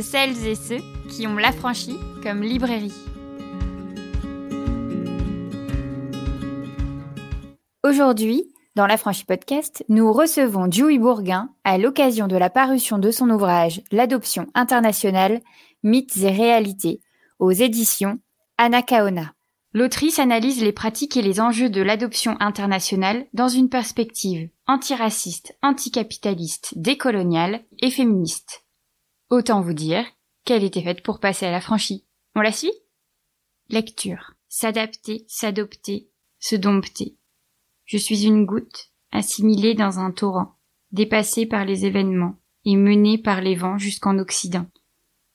celles 0.00 0.46
et 0.46 0.54
ceux 0.54 0.80
qui 1.10 1.26
ont 1.26 1.36
l'affranchi 1.36 1.96
comme 2.22 2.42
librairie. 2.42 2.94
Aujourd'hui, 7.84 8.44
dans 8.76 8.86
l'Affranchi 8.86 9.24
Podcast, 9.24 9.84
nous 9.88 10.10
recevons 10.12 10.68
Dewey 10.68 10.98
Bourguin 10.98 11.50
à 11.64 11.76
l'occasion 11.76 12.28
de 12.28 12.36
la 12.36 12.48
parution 12.48 12.98
de 12.98 13.10
son 13.10 13.28
ouvrage 13.28 13.82
L'adoption 13.92 14.46
internationale, 14.54 15.42
mythes 15.82 16.16
et 16.16 16.30
réalités 16.30 17.00
aux 17.38 17.52
éditions 17.52 18.18
Anakaona. 18.56 19.34
L'autrice 19.74 20.18
analyse 20.18 20.62
les 20.62 20.72
pratiques 20.72 21.16
et 21.18 21.22
les 21.22 21.40
enjeux 21.40 21.68
de 21.68 21.82
l'adoption 21.82 22.36
internationale 22.40 23.26
dans 23.34 23.48
une 23.48 23.68
perspective 23.68 24.48
antiraciste, 24.66 25.56
anticapitaliste, 25.62 26.72
décoloniale 26.76 27.64
et 27.80 27.90
féministe. 27.90 28.64
Autant 29.30 29.60
vous 29.60 29.74
dire 29.74 30.04
qu'elle 30.44 30.64
était 30.64 30.82
faite 30.82 31.02
pour 31.02 31.20
passer 31.20 31.44
à 31.44 31.50
la 31.50 31.60
franchie. 31.60 32.06
On 32.34 32.40
la 32.40 32.52
suit? 32.52 32.72
Lecture. 33.68 34.34
S'adapter, 34.48 35.26
s'adopter, 35.28 36.08
se 36.38 36.56
dompter. 36.56 37.16
Je 37.84 37.98
suis 37.98 38.24
une 38.24 38.46
goutte, 38.46 38.90
assimilée 39.12 39.74
dans 39.74 39.98
un 39.98 40.10
torrent, 40.10 40.56
dépassée 40.92 41.44
par 41.44 41.66
les 41.66 41.84
événements 41.84 42.36
et 42.64 42.76
menée 42.76 43.18
par 43.18 43.42
les 43.42 43.54
vents 43.54 43.76
jusqu'en 43.76 44.18
Occident. 44.18 44.66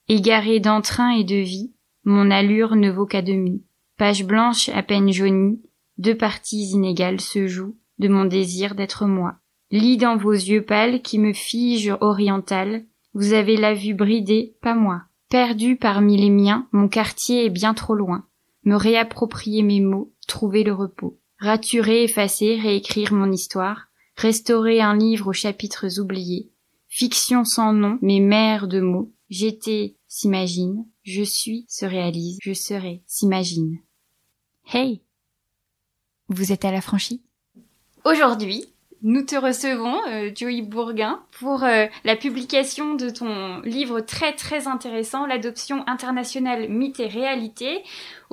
Égarée 0.08 0.60
d'entrain 0.60 1.12
et 1.12 1.24
de 1.24 1.36
vie, 1.36 1.74
mon 2.04 2.32
allure 2.32 2.76
ne 2.76 2.90
vaut 2.90 3.06
qu'à 3.06 3.22
demi. 3.22 3.64
Page 3.98 4.26
blanche 4.26 4.70
à 4.70 4.82
peine 4.82 5.12
jaunie, 5.12 5.62
deux 6.00 6.18
parties 6.18 6.72
inégales 6.72 7.22
se 7.22 7.48
jouent 7.48 7.78
de 8.00 8.08
mon 8.08 8.26
désir 8.26 8.74
d'être 8.74 9.06
moi. 9.06 9.36
Lis 9.70 9.98
dans 9.98 10.18
vos 10.18 10.32
yeux 10.32 10.66
pâles 10.66 11.02
qui 11.02 11.20
me 11.20 11.34
figent 11.34 11.98
orientale, 12.02 12.86
vous 13.14 13.34
avez 13.34 13.58
la 13.58 13.74
vue 13.74 13.94
bridée, 13.94 14.56
pas 14.62 14.76
moi. 14.76 15.04
Perdu 15.30 15.76
parmi 15.78 16.18
les 16.18 16.30
miens, 16.30 16.68
mon 16.72 16.88
quartier 16.88 17.46
est 17.46 17.50
bien 17.50 17.74
trop 17.74 17.96
loin. 17.96 18.26
Me 18.64 18.76
réapproprier 18.76 19.62
mes 19.62 19.82
mots, 19.82 20.14
trouver 20.28 20.64
le 20.64 20.74
repos. 20.74 21.20
Raturer, 21.40 22.04
effacer, 22.04 22.56
réécrire 22.56 23.14
mon 23.14 23.32
histoire. 23.32 23.88
Restaurer 24.16 24.82
un 24.82 24.96
livre 24.96 25.28
aux 25.28 25.34
chapitres 25.34 26.00
oubliés. 26.00 26.52
Fiction 26.88 27.44
sans 27.44 27.74
nom, 27.74 27.98
mes 28.02 28.20
mères 28.20 28.68
de 28.68 28.80
mots. 28.80 29.12
J'étais, 29.30 29.96
s'imagine. 30.08 30.86
Je 31.04 31.24
suis, 31.24 31.66
se 31.68 31.86
réalise. 31.86 32.38
Je 32.42 32.54
serai, 32.54 33.04
s'imagine. 33.06 33.80
Hey! 34.72 35.02
Vous 36.30 36.52
êtes 36.52 36.66
à 36.66 36.72
la 36.72 36.82
franchie? 36.82 37.22
Aujourd'hui, 38.06 38.73
nous 39.04 39.24
te 39.24 39.36
recevons, 39.36 40.00
euh, 40.10 40.32
Joey 40.34 40.62
Bourguin, 40.62 41.20
pour 41.40 41.64
euh, 41.64 41.86
la 42.06 42.16
publication 42.16 42.96
de 42.96 43.10
ton 43.10 43.60
livre 43.62 44.00
très 44.00 44.34
très 44.34 44.68
intéressant, 44.68 45.26
L'adoption 45.26 45.84
internationale, 45.88 46.70
mythe 46.70 47.00
et 47.00 47.08
réalité, 47.08 47.84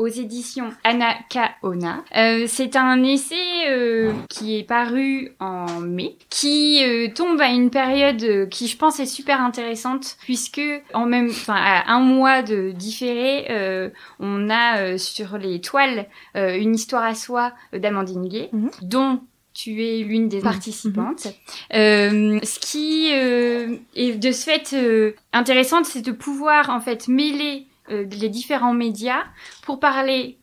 aux 0.01 0.09
éditions 0.09 0.71
Anna 0.83 1.15
Kaona. 1.29 2.03
Euh, 2.17 2.45
c'est 2.47 2.75
un 2.77 3.03
essai 3.03 3.35
euh, 3.69 4.13
qui 4.31 4.59
est 4.59 4.65
paru 4.65 5.33
en 5.41 5.81
mai, 5.81 6.17
qui 6.31 6.83
euh, 6.83 7.09
tombe 7.15 7.41
à 7.41 7.49
une 7.49 7.71
période 7.71 8.49
qui 8.49 8.67
je 8.67 8.77
pense 8.77 8.99
est 8.99 9.07
super 9.07 9.41
intéressante, 9.41 10.17
puisque 10.23 10.63
en 10.95 11.05
même, 11.07 11.29
enfin 11.29 11.57
à 11.57 11.93
un 11.93 12.01
mois 12.01 12.43
de 12.43 12.71
différé, 12.71 13.91
on 14.19 14.49
a 14.51 14.97
sur 14.97 15.37
les 15.37 15.61
toiles 15.61 16.07
une 16.35 16.75
histoire 16.75 17.05
à 17.05 17.15
soi 17.15 17.53
d'Amandine 17.73 18.29
Gay, 18.29 18.51
mm-hmm. 18.53 18.71
dont 18.83 19.21
tu 19.63 19.85
es 19.85 20.03
l'une 20.03 20.29
des 20.29 20.39
mhm. 20.39 20.43
participantes. 20.43 21.27
Euh, 21.75 22.41
ce 22.43 22.59
qui 22.59 23.11
euh, 23.13 23.77
est 23.95 24.13
de 24.13 24.33
ce 24.33 24.45
fait 24.45 24.73
euh, 24.73 25.13
intéressant, 25.33 25.85
c'est 25.85 26.03
de 26.03 26.13
pouvoir 26.13 26.71
en 26.71 26.81
fait 26.81 27.09
mêler 27.09 27.67
les 27.89 28.29
différents 28.29 28.73
médias 28.73 29.25
pour 29.63 29.81
parler 29.81 30.39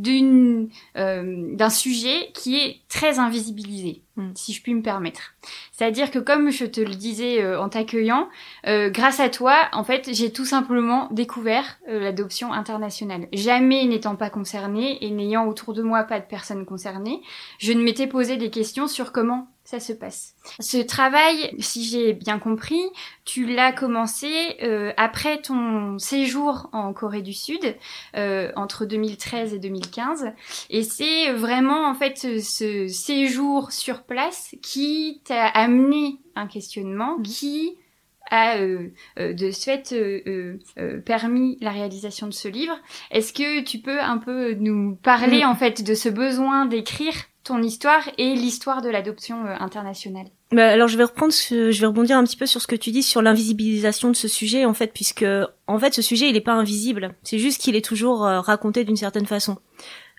d'une 0.00 0.68
d'un 0.94 1.70
sujet 1.70 2.30
qui 2.34 2.56
est 2.56 2.80
très 2.88 3.18
invisibilisé, 3.18 4.02
mm. 4.16 4.30
si 4.34 4.52
je 4.52 4.62
puis 4.62 4.74
me 4.74 4.82
permettre. 4.82 5.34
C'est-à-dire 5.72 6.10
que 6.10 6.18
comme 6.18 6.50
je 6.50 6.64
te 6.64 6.80
le 6.80 6.94
disais 6.94 7.56
en 7.56 7.68
t'accueillant, 7.68 8.28
grâce 8.64 9.20
à 9.20 9.28
toi, 9.28 9.68
en 9.72 9.84
fait, 9.84 10.08
j'ai 10.12 10.32
tout 10.32 10.44
simplement 10.44 11.08
découvert 11.10 11.78
l'adoption 11.86 12.52
internationale. 12.52 13.28
Jamais 13.32 13.84
n'étant 13.86 14.16
pas 14.16 14.30
concernée 14.30 15.04
et 15.04 15.10
n'ayant 15.10 15.46
autour 15.46 15.74
de 15.74 15.82
moi 15.82 16.04
pas 16.04 16.20
de 16.20 16.26
personnes 16.26 16.64
concernées, 16.64 17.22
je 17.58 17.72
ne 17.72 17.82
m'étais 17.82 18.06
posé 18.06 18.36
des 18.36 18.50
questions 18.50 18.86
sur 18.86 19.12
comment 19.12 19.48
ça 19.64 19.78
se 19.78 19.92
passe. 19.92 20.34
Ce 20.58 20.76
travail, 20.78 21.54
si 21.58 21.84
j'ai 21.84 22.12
bien 22.12 22.38
compris, 22.38 22.82
tu 23.24 23.46
l'as 23.46 23.72
commencé 23.72 24.56
euh, 24.62 24.92
après 24.96 25.40
ton 25.40 25.98
séjour 25.98 26.68
en 26.72 26.92
Corée 26.92 27.22
du 27.22 27.32
Sud, 27.32 27.76
euh, 28.16 28.50
entre 28.56 28.84
2013 28.84 29.54
et 29.54 29.58
2015, 29.58 30.32
et 30.70 30.82
c'est 30.82 31.32
vraiment 31.32 31.88
en 31.88 31.94
fait 31.94 32.40
ce 32.40 32.88
séjour 32.88 33.70
sur 33.72 34.02
place 34.02 34.54
qui 34.62 35.22
t'a 35.24 35.46
amené 35.46 36.18
un 36.34 36.48
questionnement, 36.48 37.18
mmh. 37.18 37.22
qui 37.22 37.78
a 38.30 38.56
euh, 38.56 38.88
de 39.16 39.50
ce 39.50 39.64
fait 39.64 41.00
permis 41.04 41.58
la 41.60 41.70
réalisation 41.70 42.26
de 42.26 42.32
ce 42.32 42.48
livre. 42.48 42.76
Est-ce 43.10 43.32
que 43.32 43.62
tu 43.62 43.78
peux 43.78 44.00
un 44.00 44.18
peu 44.18 44.54
nous 44.54 44.96
parler 44.96 45.44
mmh. 45.44 45.48
en 45.48 45.54
fait 45.54 45.84
de 45.84 45.94
ce 45.94 46.08
besoin 46.08 46.66
d'écrire? 46.66 47.14
Ton 47.44 47.62
histoire 47.62 48.08
et 48.18 48.34
l'histoire 48.34 48.82
de 48.82 48.88
l'adoption 48.88 49.44
euh, 49.46 49.54
internationale. 49.58 50.26
Bah, 50.52 50.68
alors 50.68 50.88
je 50.88 50.98
vais 50.98 51.04
reprendre, 51.04 51.32
je 51.32 51.80
vais 51.80 51.86
rebondir 51.86 52.16
un 52.16 52.24
petit 52.24 52.36
peu 52.36 52.46
sur 52.46 52.60
ce 52.60 52.66
que 52.66 52.76
tu 52.76 52.90
dis 52.90 53.02
sur 53.02 53.22
l'invisibilisation 53.22 54.10
de 54.10 54.16
ce 54.16 54.28
sujet 54.28 54.64
en 54.64 54.74
fait, 54.74 54.92
puisque 54.92 55.24
en 55.66 55.78
fait 55.78 55.94
ce 55.94 56.02
sujet 56.02 56.28
il 56.28 56.34
n'est 56.34 56.40
pas 56.40 56.52
invisible, 56.52 57.14
c'est 57.22 57.38
juste 57.38 57.60
qu'il 57.60 57.74
est 57.74 57.84
toujours 57.84 58.26
euh, 58.26 58.40
raconté 58.40 58.84
d'une 58.84 58.96
certaine 58.96 59.26
façon. 59.26 59.58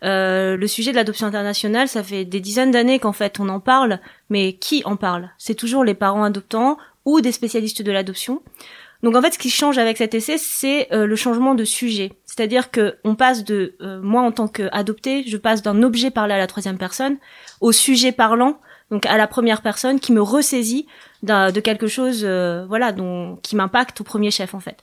Euh, 0.04 0.58
le 0.58 0.68
sujet 0.68 0.92
de 0.92 0.98
l'adoption 0.98 1.28
internationale, 1.28 1.88
ça 1.88 2.04
fait 2.04 2.26
des 2.26 2.40
dizaines 2.40 2.72
d'années 2.72 3.00
qu'en 3.00 3.14
fait 3.14 3.40
on 3.40 3.48
en 3.48 3.60
parle, 3.60 4.00
mais 4.30 4.54
qui 4.54 4.82
en 4.86 4.98
parle? 4.98 5.30
C'est 5.38 5.56
toujours 5.56 5.84
les 5.84 5.94
parents 5.94 6.24
adoptants 6.24 6.78
ou 7.06 7.22
des 7.22 7.32
spécialistes 7.32 7.82
de 7.82 7.92
l'adoption. 7.92 8.42
Donc 9.04 9.18
en 9.18 9.22
fait, 9.22 9.34
ce 9.34 9.38
qui 9.38 9.50
change 9.50 9.78
avec 9.78 9.98
cet 9.98 10.16
essai, 10.16 10.38
c'est 10.38 10.92
euh, 10.94 11.06
le 11.06 11.16
changement 11.18 11.56
de 11.56 11.66
sujet. 11.66 12.14
C'est-à-dire 12.26 12.72
que 12.72 12.96
on 13.04 13.16
passe 13.16 13.44
de 13.44 13.76
euh, 13.82 14.02
moi 14.02 14.22
en 14.22 14.32
tant 14.32 14.48
qu'adopté, 14.48 15.26
je 15.28 15.36
passe 15.36 15.62
d'un 15.62 15.84
objet 15.84 16.10
parlé 16.10 16.34
à 16.34 16.38
la 16.38 16.48
troisième 16.48 16.78
personne 16.78 17.18
au 17.60 17.74
sujet 17.74 18.14
parlant, 18.14 18.60
donc 18.92 19.06
à 19.06 19.18
la 19.18 19.28
première 19.28 19.62
personne 19.62 20.00
qui 20.00 20.14
me 20.14 20.22
ressaisit 20.22 20.88
de 21.22 21.60
quelque 21.60 21.88
chose, 21.88 22.22
euh, 22.24 22.66
voilà, 22.68 22.94
qui 23.42 23.56
m'impacte 23.56 24.00
au 24.02 24.04
premier 24.06 24.32
chef 24.32 24.56
en 24.56 24.60
fait. 24.62 24.78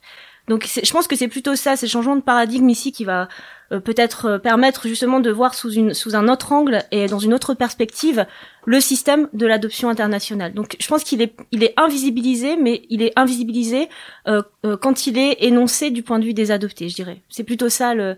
Donc 0.50 0.66
je 0.66 0.93
pense 0.93 1.06
que 1.06 1.15
c'est 1.15 1.28
plutôt 1.28 1.55
ça, 1.55 1.77
c'est 1.77 1.87
le 1.87 1.91
changement 1.91 2.16
de 2.16 2.22
paradigme 2.22 2.69
ici 2.69 2.91
qui 2.91 3.05
va 3.05 3.28
euh, 3.71 3.78
peut-être 3.78 4.25
euh, 4.27 4.38
permettre 4.38 4.88
justement 4.88 5.21
de 5.21 5.31
voir 5.31 5.55
sous, 5.55 5.78
un 5.78 6.28
autre 6.28 6.50
angle 6.50 6.83
et 6.91 7.06
dans 7.06 7.21
une 7.21 7.33
autre 7.33 7.55
perspective 7.55 8.27
le 8.65 8.81
système 8.81 9.28
de 9.33 9.47
l'adoption 9.47 9.88
internationale. 9.88 10.53
Donc 10.53 10.75
je 10.81 10.88
pense 10.88 11.05
qu'il 11.05 11.22
est, 11.22 11.37
il 11.53 11.71
invisibilisé, 11.77 12.56
mais 12.56 12.83
il 12.91 13.00
est 13.00 13.12
invisibilisé 13.15 13.88
euh, 14.27 14.43
quand 14.83 15.06
il 15.06 15.19
est 15.19 15.37
énoncé 15.44 15.93
du 15.93 16.03
point 16.03 16.19
de 16.19 16.25
vue 16.25 16.34
des 16.34 16.50
adoptés, 16.50 16.88
je 16.88 16.97
dirais. 16.97 17.22
C'est 17.28 17.44
plutôt 17.44 17.69
ça 17.69 17.94
le, 17.94 18.17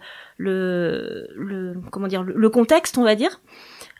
contexte, 2.51 2.97
on 2.97 3.05
va 3.05 3.15
dire. 3.15 3.43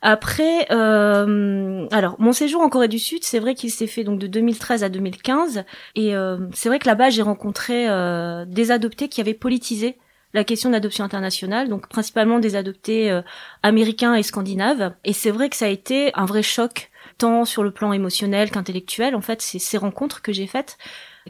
Après, 0.03 0.67
euh, 0.73 1.87
alors 1.93 2.17
mon 2.19 2.33
séjour 2.33 2.61
en 2.61 2.69
Corée 2.69 2.89
du 2.89 2.99
Sud, 2.99 3.23
c'est 3.23 3.39
vrai 3.39 3.55
qu'il 3.55 3.71
s'est 3.71 3.87
fait 3.87 4.03
donc 4.03 4.19
de 4.19 4.27
2013 4.27 4.83
à 4.83 4.89
2015, 4.89 5.65
et 5.95 6.15
euh, 6.15 6.39
c'est 6.53 6.69
vrai 6.69 6.81
que 6.81 6.89
là-bas 6.89 7.11
j'ai 7.11 7.23
rencontré 7.23 7.89
euh, 7.89 8.45
des 8.45 8.73
adoptés 8.73 9.09
qui 9.09 9.21
avaient 9.21 9.33
politisé 9.33 9.97
la 10.35 10.45
question 10.45 10.71
d'adoption 10.71 11.05
internationale, 11.05 11.69
donc 11.69 11.89
principalement 11.89 12.39
des 12.39 12.57
adoptés 12.57 13.11
euh, 13.11 13.23
américains 13.63 14.15
et 14.15 14.23
scandinaves. 14.23 14.95
Et 15.05 15.13
c'est 15.13 15.31
vrai 15.31 15.49
que 15.49 15.57
ça 15.57 15.67
a 15.67 15.69
été 15.69 16.11
un 16.15 16.25
vrai 16.25 16.43
choc, 16.43 16.91
tant 17.19 17.45
sur 17.45 17.63
le 17.63 17.71
plan 17.71 17.93
émotionnel 17.93 18.51
qu'intellectuel. 18.51 19.15
En 19.15 19.21
fait, 19.21 19.43
c'est 19.43 19.59
ces 19.59 19.77
rencontres 19.77 20.23
que 20.23 20.33
j'ai 20.33 20.47
faites. 20.47 20.79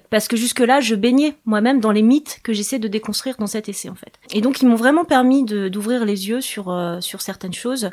Parce 0.08 0.26
que 0.26 0.36
jusque-là, 0.36 0.80
je 0.80 0.94
baignais 0.94 1.36
moi-même 1.44 1.80
dans 1.80 1.90
les 1.90 2.00
mythes 2.00 2.40
que 2.42 2.52
j'essaie 2.54 2.78
de 2.78 2.88
déconstruire 2.88 3.36
dans 3.38 3.46
cet 3.46 3.68
essai, 3.68 3.90
en 3.90 3.94
fait. 3.94 4.18
Et 4.32 4.40
donc, 4.40 4.62
ils 4.62 4.68
m'ont 4.68 4.76
vraiment 4.76 5.04
permis 5.04 5.44
d'ouvrir 5.44 6.06
les 6.06 6.28
yeux 6.28 6.40
sur, 6.40 6.70
euh, 6.70 7.00
sur 7.00 7.20
certaines 7.20 7.52
choses, 7.52 7.90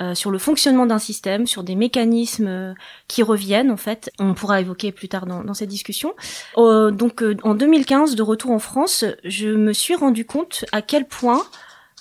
euh, 0.00 0.14
sur 0.14 0.30
le 0.30 0.38
fonctionnement 0.38 0.86
d'un 0.86 1.00
système, 1.00 1.48
sur 1.48 1.64
des 1.64 1.74
mécanismes 1.74 2.46
euh, 2.46 2.74
qui 3.08 3.24
reviennent 3.24 3.72
en 3.72 3.76
fait. 3.76 4.12
On 4.20 4.32
pourra 4.32 4.60
évoquer 4.60 4.92
plus 4.92 5.08
tard 5.08 5.26
dans, 5.26 5.42
dans 5.42 5.54
cette 5.54 5.70
discussion. 5.70 6.14
Euh, 6.56 6.92
donc 6.92 7.24
en 7.42 7.56
2015, 7.56 8.14
de 8.14 8.22
retour 8.22 8.52
en 8.52 8.60
France, 8.60 9.04
je 9.24 9.48
me 9.48 9.72
suis 9.72 9.96
rendu 9.96 10.24
compte 10.24 10.64
à 10.70 10.82
quel 10.82 11.06
point 11.06 11.42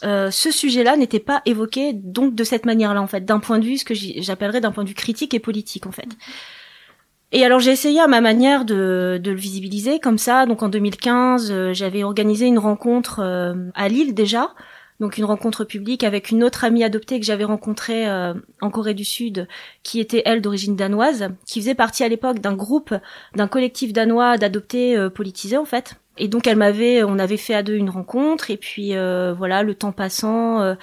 ce 0.03 0.51
sujet-là 0.51 0.95
n'était 0.95 1.19
pas 1.19 1.41
évoqué 1.47 1.91
donc 1.91 2.35
de 2.35 2.43
cette 2.43 2.67
manière-là 2.67 3.01
en 3.01 3.07
fait, 3.07 3.25
d'un 3.25 3.39
point 3.39 3.57
de 3.57 3.65
vue 3.65 3.79
ce 3.79 3.85
que 3.85 3.95
j'appellerais 3.95 4.61
d'un 4.61 4.71
point 4.71 4.83
de 4.83 4.89
vue 4.89 4.95
critique 4.95 5.33
et 5.33 5.39
politique 5.39 5.87
en 5.87 5.91
fait. 5.91 6.09
Et 7.31 7.43
alors 7.43 7.59
j'ai 7.59 7.71
essayé 7.71 7.99
à 7.99 8.05
ma 8.05 8.21
manière 8.21 8.63
de, 8.63 9.19
de, 9.19 9.31
le 9.31 9.37
visibiliser 9.37 9.99
comme 9.99 10.19
ça. 10.19 10.45
Donc 10.45 10.61
en 10.61 10.69
2015, 10.69 11.71
j'avais 11.73 12.03
organisé 12.03 12.45
une 12.45 12.59
rencontre 12.59 13.21
à 13.73 13.89
Lille 13.89 14.13
déjà 14.13 14.51
donc 14.99 15.17
une 15.17 15.25
rencontre 15.25 15.63
publique 15.63 16.03
avec 16.03 16.31
une 16.31 16.43
autre 16.43 16.63
amie 16.63 16.83
adoptée 16.83 17.19
que 17.19 17.25
j'avais 17.25 17.43
rencontrée 17.43 18.09
euh, 18.09 18.33
en 18.61 18.71
Corée 18.71 18.95
du 18.95 19.05
Sud, 19.05 19.47
qui 19.83 19.99
était 19.99 20.23
elle 20.25 20.41
d'origine 20.41 20.75
danoise, 20.75 21.29
qui 21.45 21.61
faisait 21.61 21.75
partie 21.75 22.03
à 22.03 22.07
l'époque 22.07 22.39
d'un 22.39 22.55
groupe, 22.55 22.95
d'un 23.35 23.47
collectif 23.47 23.93
danois 23.93 24.37
d'adoptés 24.37 24.97
euh, 24.97 25.09
politisés 25.09 25.57
en 25.57 25.65
fait. 25.65 25.95
Et 26.17 26.27
donc 26.27 26.47
elle 26.47 26.57
m'avait, 26.57 27.03
on 27.03 27.19
avait 27.19 27.37
fait 27.37 27.53
à 27.53 27.61
deux 27.61 27.75
une 27.75 27.91
rencontre, 27.91 28.49
et 28.49 28.57
puis 28.57 28.95
euh, 28.95 29.35
voilà, 29.37 29.61
le 29.61 29.75
temps 29.75 29.91
passant, 29.91 30.75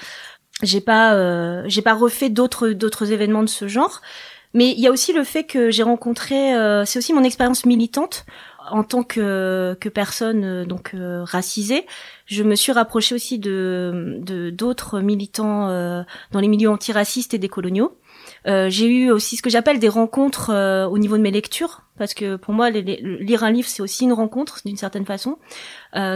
j'ai 0.62 0.80
pas, 0.80 1.66
j'ai 1.66 1.82
pas 1.82 1.94
refait 1.94 2.28
d'autres 2.28 2.68
d'autres 2.68 3.10
événements 3.10 3.42
de 3.42 3.48
ce 3.48 3.66
genre. 3.66 4.00
Mais 4.56 4.70
il 4.70 4.78
y 4.78 4.86
a 4.86 4.92
aussi 4.92 5.12
le 5.12 5.24
fait 5.24 5.42
que 5.42 5.72
j'ai 5.72 5.82
rencontré, 5.82 6.54
c'est 6.86 7.00
aussi 7.00 7.12
mon 7.12 7.24
expérience 7.24 7.66
militante 7.66 8.24
en 8.70 8.82
tant 8.82 9.02
que, 9.02 9.76
personne 9.92 10.44
euh, 10.44 10.64
donc 10.64 10.92
euh, 10.94 11.24
racisée, 11.24 11.86
je 12.26 12.42
me 12.42 12.54
suis 12.54 12.72
rapprochée 12.72 13.14
aussi 13.14 13.38
de 13.38 14.50
d'autres 14.52 15.00
militants 15.00 15.68
euh, 15.68 16.02
dans 16.32 16.40
les 16.40 16.48
milieux 16.48 16.70
antiracistes 16.70 17.34
et 17.34 17.38
décoloniaux. 17.38 17.96
Euh, 18.46 18.68
j'ai 18.68 18.86
eu 18.86 19.10
aussi 19.10 19.36
ce 19.36 19.42
que 19.42 19.50
j'appelle 19.50 19.78
des 19.78 19.88
rencontres 19.88 20.50
au 20.90 20.98
niveau 20.98 21.16
de 21.16 21.22
mes 21.22 21.30
lectures, 21.30 21.82
parce 21.98 22.14
que 22.14 22.36
pour 22.36 22.54
moi, 22.54 22.70
lire 22.70 23.44
un 23.44 23.50
livre, 23.50 23.68
c'est 23.68 23.82
aussi 23.82 24.04
une 24.04 24.12
rencontre 24.12 24.60
d'une 24.64 24.76
certaine 24.76 25.06
façon, 25.06 25.38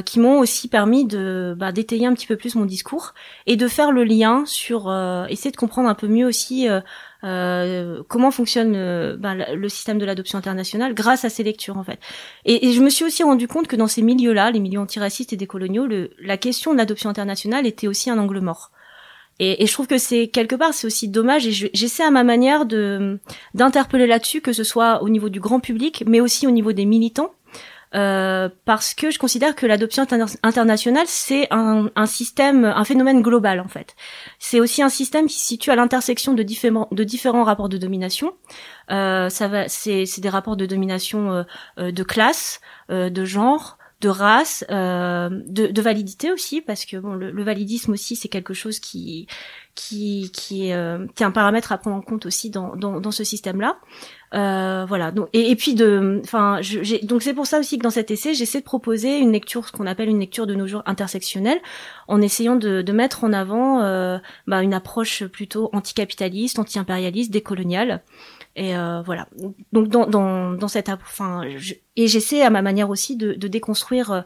qui 0.04 0.20
m'ont 0.20 0.38
aussi 0.38 0.68
permis 0.68 1.04
de 1.04 1.54
bah, 1.56 1.72
d'étayer 1.72 2.06
un 2.06 2.14
petit 2.14 2.26
peu 2.26 2.36
plus 2.36 2.54
mon 2.54 2.64
discours 2.64 3.14
et 3.46 3.56
de 3.56 3.68
faire 3.68 3.92
le 3.92 4.04
lien 4.04 4.44
sur 4.46 4.92
essayer 5.28 5.50
de 5.50 5.56
comprendre 5.56 5.88
un 5.88 5.94
peu 5.94 6.08
mieux 6.08 6.26
aussi 6.26 6.68
euh, 7.24 8.04
comment 8.06 8.30
fonctionne 8.30 8.74
euh, 8.76 9.16
ben, 9.16 9.34
le 9.52 9.68
système 9.68 9.98
de 9.98 10.04
l'adoption 10.04 10.38
internationale 10.38 10.94
grâce 10.94 11.24
à 11.24 11.30
ces 11.30 11.42
lectures 11.42 11.76
en 11.76 11.82
fait. 11.82 11.98
Et, 12.44 12.68
et, 12.68 12.72
je 12.72 12.80
me 12.80 12.90
suis 12.90 13.04
aussi 13.04 13.24
rendu 13.24 13.48
compte 13.48 13.66
que 13.66 13.74
dans 13.74 13.88
ces 13.88 14.02
milieux-là, 14.02 14.52
les 14.52 14.60
milieux 14.60 14.78
antiracistes 14.78 15.32
et 15.32 15.36
décoloniaux, 15.36 15.86
le, 15.86 16.10
la 16.20 16.36
question 16.36 16.72
de 16.72 16.78
l'adoption 16.78 17.10
internationale 17.10 17.66
était 17.66 17.88
aussi 17.88 18.10
un 18.10 18.18
angle 18.18 18.40
mort. 18.40 18.70
Et, 19.38 19.62
et 19.62 19.66
je 19.66 19.72
trouve 19.72 19.86
que 19.86 19.98
c'est 19.98 20.28
quelque 20.28 20.56
part 20.56 20.74
c'est 20.74 20.86
aussi 20.86 21.08
dommage 21.08 21.46
et 21.46 21.52
j'essaie 21.52 22.02
à 22.02 22.10
ma 22.10 22.24
manière 22.24 22.66
de 22.66 23.18
d'interpeller 23.54 24.06
là-dessus 24.06 24.40
que 24.40 24.52
ce 24.52 24.64
soit 24.64 25.02
au 25.02 25.08
niveau 25.08 25.28
du 25.28 25.40
grand 25.40 25.60
public 25.60 26.04
mais 26.06 26.20
aussi 26.20 26.46
au 26.46 26.50
niveau 26.50 26.72
des 26.72 26.86
militants 26.86 27.32
euh, 27.94 28.50
parce 28.66 28.92
que 28.92 29.10
je 29.10 29.18
considère 29.18 29.54
que 29.54 29.64
l'adoption 29.64 30.06
internationale 30.42 31.06
c'est 31.06 31.48
un, 31.50 31.90
un, 31.96 32.06
système, 32.06 32.64
un 32.64 32.84
phénomène 32.84 33.22
global 33.22 33.60
en 33.60 33.68
fait. 33.68 33.96
C'est 34.38 34.60
aussi 34.60 34.82
un 34.82 34.90
système 34.90 35.26
qui 35.26 35.38
se 35.38 35.46
situe 35.46 35.70
à 35.70 35.76
l'intersection 35.76 36.34
de 36.34 36.42
différents, 36.42 36.88
de 36.92 37.04
différents 37.04 37.44
rapports 37.44 37.70
de 37.70 37.78
domination. 37.78 38.34
Euh, 38.90 39.30
ça 39.30 39.48
va, 39.48 39.68
c'est, 39.68 40.04
des 40.18 40.28
rapports 40.28 40.56
de 40.56 40.66
domination 40.66 41.32
euh, 41.32 41.42
euh 41.78 41.92
de 41.92 42.02
classe, 42.02 42.60
euh, 42.90 43.08
de 43.08 43.24
genre, 43.24 43.77
de 44.00 44.08
race, 44.08 44.64
euh, 44.70 45.28
de, 45.30 45.66
de, 45.66 45.82
validité 45.82 46.30
aussi, 46.32 46.60
parce 46.60 46.84
que 46.84 46.96
bon, 46.96 47.14
le, 47.14 47.30
le 47.30 47.42
validisme 47.42 47.92
aussi 47.92 48.14
c'est 48.16 48.28
quelque 48.28 48.54
chose 48.54 48.78
qui 48.78 49.26
qui 49.74 50.30
qui 50.32 50.70
est, 50.70 51.14
qui 51.14 51.22
est 51.22 51.26
un 51.26 51.30
paramètre 51.30 51.72
à 51.72 51.78
prendre 51.78 51.96
en 51.96 52.00
compte 52.02 52.26
aussi 52.26 52.50
dans 52.50 52.76
dans, 52.76 53.00
dans 53.00 53.10
ce 53.10 53.24
système-là. 53.24 53.78
Euh, 54.34 54.84
voilà. 54.86 55.10
Donc, 55.10 55.28
et, 55.32 55.50
et, 55.50 55.56
puis 55.56 55.74
de, 55.74 56.20
enfin, 56.24 56.60
donc 57.04 57.22
c'est 57.22 57.34
pour 57.34 57.46
ça 57.46 57.58
aussi 57.58 57.78
que 57.78 57.82
dans 57.82 57.90
cet 57.90 58.10
essai, 58.10 58.34
j'essaie 58.34 58.60
de 58.60 58.64
proposer 58.64 59.18
une 59.18 59.32
lecture, 59.32 59.66
ce 59.66 59.72
qu'on 59.72 59.86
appelle 59.86 60.08
une 60.08 60.20
lecture 60.20 60.46
de 60.46 60.54
nos 60.54 60.66
jours 60.66 60.82
intersectionnelle, 60.86 61.58
en 62.08 62.20
essayant 62.20 62.56
de, 62.56 62.82
de 62.82 62.92
mettre 62.92 63.24
en 63.24 63.32
avant 63.32 63.82
euh, 63.82 64.18
bah, 64.46 64.62
une 64.62 64.74
approche 64.74 65.24
plutôt 65.24 65.70
anticapitaliste, 65.72 66.58
anti-impérialiste, 66.58 67.30
décoloniale. 67.30 68.02
Et 68.58 68.76
euh, 68.76 69.02
voilà. 69.02 69.28
Donc 69.72 69.86
dans, 69.88 70.06
dans, 70.06 70.52
dans 70.52 70.68
cette, 70.68 70.88
enfin, 70.88 71.42
et 71.96 72.08
j'essaie 72.08 72.42
à 72.42 72.50
ma 72.50 72.60
manière 72.60 72.90
aussi 72.90 73.14
de, 73.14 73.34
de 73.34 73.46
déconstruire 73.46 74.10
euh, 74.10 74.20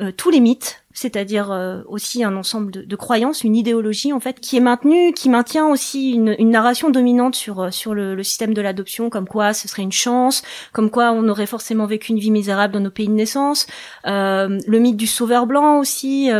euh, 0.00 0.12
tous 0.16 0.30
les 0.30 0.40
mythes, 0.40 0.82
c'est-à-dire 0.92 1.50
euh, 1.50 1.82
aussi 1.86 2.24
un 2.24 2.34
ensemble 2.34 2.72
de, 2.72 2.82
de, 2.82 2.96
croyances, 2.96 3.44
une 3.44 3.54
idéologie 3.54 4.14
en 4.14 4.20
fait 4.20 4.40
qui 4.40 4.56
est 4.56 4.60
maintenue, 4.60 5.12
qui 5.12 5.28
maintient 5.28 5.66
aussi 5.66 6.12
une, 6.12 6.34
une 6.38 6.50
narration 6.50 6.88
dominante 6.88 7.34
sur 7.34 7.60
euh, 7.60 7.70
sur 7.70 7.92
le, 7.92 8.14
le 8.14 8.22
système 8.22 8.54
de 8.54 8.62
l'adoption, 8.62 9.10
comme 9.10 9.28
quoi 9.28 9.52
ce 9.52 9.68
serait 9.68 9.82
une 9.82 9.92
chance, 9.92 10.42
comme 10.72 10.90
quoi 10.90 11.12
on 11.12 11.28
aurait 11.28 11.46
forcément 11.46 11.84
vécu 11.84 12.12
une 12.12 12.18
vie 12.18 12.30
misérable 12.30 12.72
dans 12.72 12.80
nos 12.80 12.90
pays 12.90 13.08
de 13.08 13.12
naissance, 13.12 13.66
le 14.04 14.78
mythe 14.78 14.96
du 14.96 15.06
sauveur 15.06 15.46
blanc 15.46 15.78
aussi. 15.78 16.30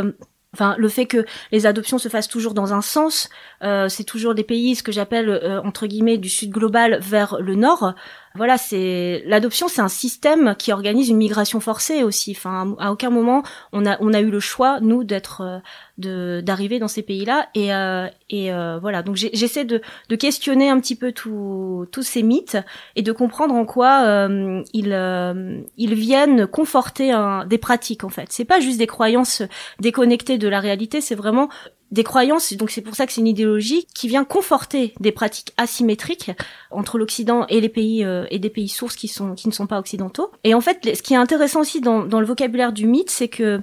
Enfin, 0.53 0.75
le 0.79 0.89
fait 0.89 1.07
que 1.07 1.25
les 1.53 1.67
adoptions 1.67 1.99
se 1.99 2.09
fassent 2.09 2.29
toujours 2.29 2.55
dans 2.55 2.75
un 2.75 2.81
sens, 2.81 3.29
c'est 3.61 4.05
toujours 4.05 4.35
des 4.35 4.43
pays, 4.43 4.75
ce 4.75 4.83
que 4.83 4.91
j'appelle 4.91 5.61
entre 5.65 5.87
guillemets 5.87 6.19
du 6.19 6.29
sud 6.29 6.51
global 6.51 6.99
vers 7.01 7.37
le 7.41 7.55
nord, 7.55 7.95
voilà, 8.37 8.59
c'est 8.59 9.25
l'adoption, 9.27 9.67
c'est 9.67 9.81
un 9.81 9.89
système 9.89 10.55
qui 10.57 10.73
organise 10.73 11.09
une 11.09 11.17
migration 11.17 11.59
forcée 11.59 12.05
aussi. 12.05 12.33
Enfin, 12.37 12.77
à 12.79 12.93
aucun 12.93 13.11
moment 13.11 13.43
on 13.73 13.85
a 13.85 13.97
on 14.01 14.15
a 14.15 14.21
eu 14.21 14.31
le 14.31 14.39
choix 14.39 14.79
nous 14.81 15.03
d'être 15.03 15.41
euh, 15.41 15.59
d'arriver 16.01 16.79
dans 16.79 16.89
ces 16.89 17.03
pays-là 17.03 17.49
et 17.55 17.73
euh, 17.75 18.07
et 18.29 18.53
euh, 18.53 18.79
voilà. 18.79 19.03
Donc 19.03 19.17
j'essaie 19.17 19.65
de 19.65 19.81
de 20.09 20.17
questionner 20.17 20.69
un 20.69 20.81
petit 20.81 20.97
peu 20.97 21.13
tous 21.13 21.87
ces 22.03 22.23
mythes 22.23 22.59
et 22.97 23.03
de 23.03 23.13
comprendre 23.13 23.55
en 23.55 23.65
quoi 23.65 24.29
ils 24.73 25.65
ils 25.77 25.95
viennent 25.95 26.47
conforter 26.47 27.13
un, 27.13 27.47
des 27.47 27.59
pratiques 27.59 28.05
en 28.05 28.09
fait. 28.09 28.27
C'est 28.31 28.45
pas 28.45 28.61
juste 28.61 28.79
des 28.79 28.87
croyances 28.87 29.43
déconnectées 29.79 30.39
de 30.39 30.49
la 30.49 30.61
réalité, 30.61 31.01
c'est 31.01 31.15
vraiment 31.15 31.49
des 31.91 32.05
croyances, 32.05 32.53
donc 32.55 32.71
c'est 32.71 32.83
pour 32.83 32.95
ça 32.95 33.07
que 33.07 33.13
c'est 33.13 33.21
une 33.21 33.27
idéologie 33.27 33.87
qui 33.95 34.07
vient 34.07 34.25
conforter 34.25 34.95
des 35.01 35.11
pratiques 35.11 35.53
asymétriques 35.57 36.31
entre 36.71 36.99
l'Occident 36.99 37.47
et 37.49 37.61
les 37.61 37.69
pays 37.69 38.05
euh, 38.05 38.27
et 38.31 38.39
des 38.39 38.51
pays 38.51 38.69
sources 38.69 38.95
qui 38.95 39.09
sont 39.09 39.35
qui 39.35 39.49
ne 39.49 39.53
sont 39.53 39.67
pas 39.67 39.79
occidentaux. 39.79 40.31
Et 40.45 40.55
en 40.55 40.61
fait, 40.61 40.95
ce 40.95 41.03
qui 41.03 41.15
est 41.15 41.19
intéressant 41.19 41.61
aussi 41.61 41.81
dans, 41.81 42.05
dans 42.05 42.21
le 42.21 42.27
vocabulaire 42.27 42.73
du 42.73 42.87
mythe, 42.87 43.11
c'est 43.11 43.29
que 43.29 43.61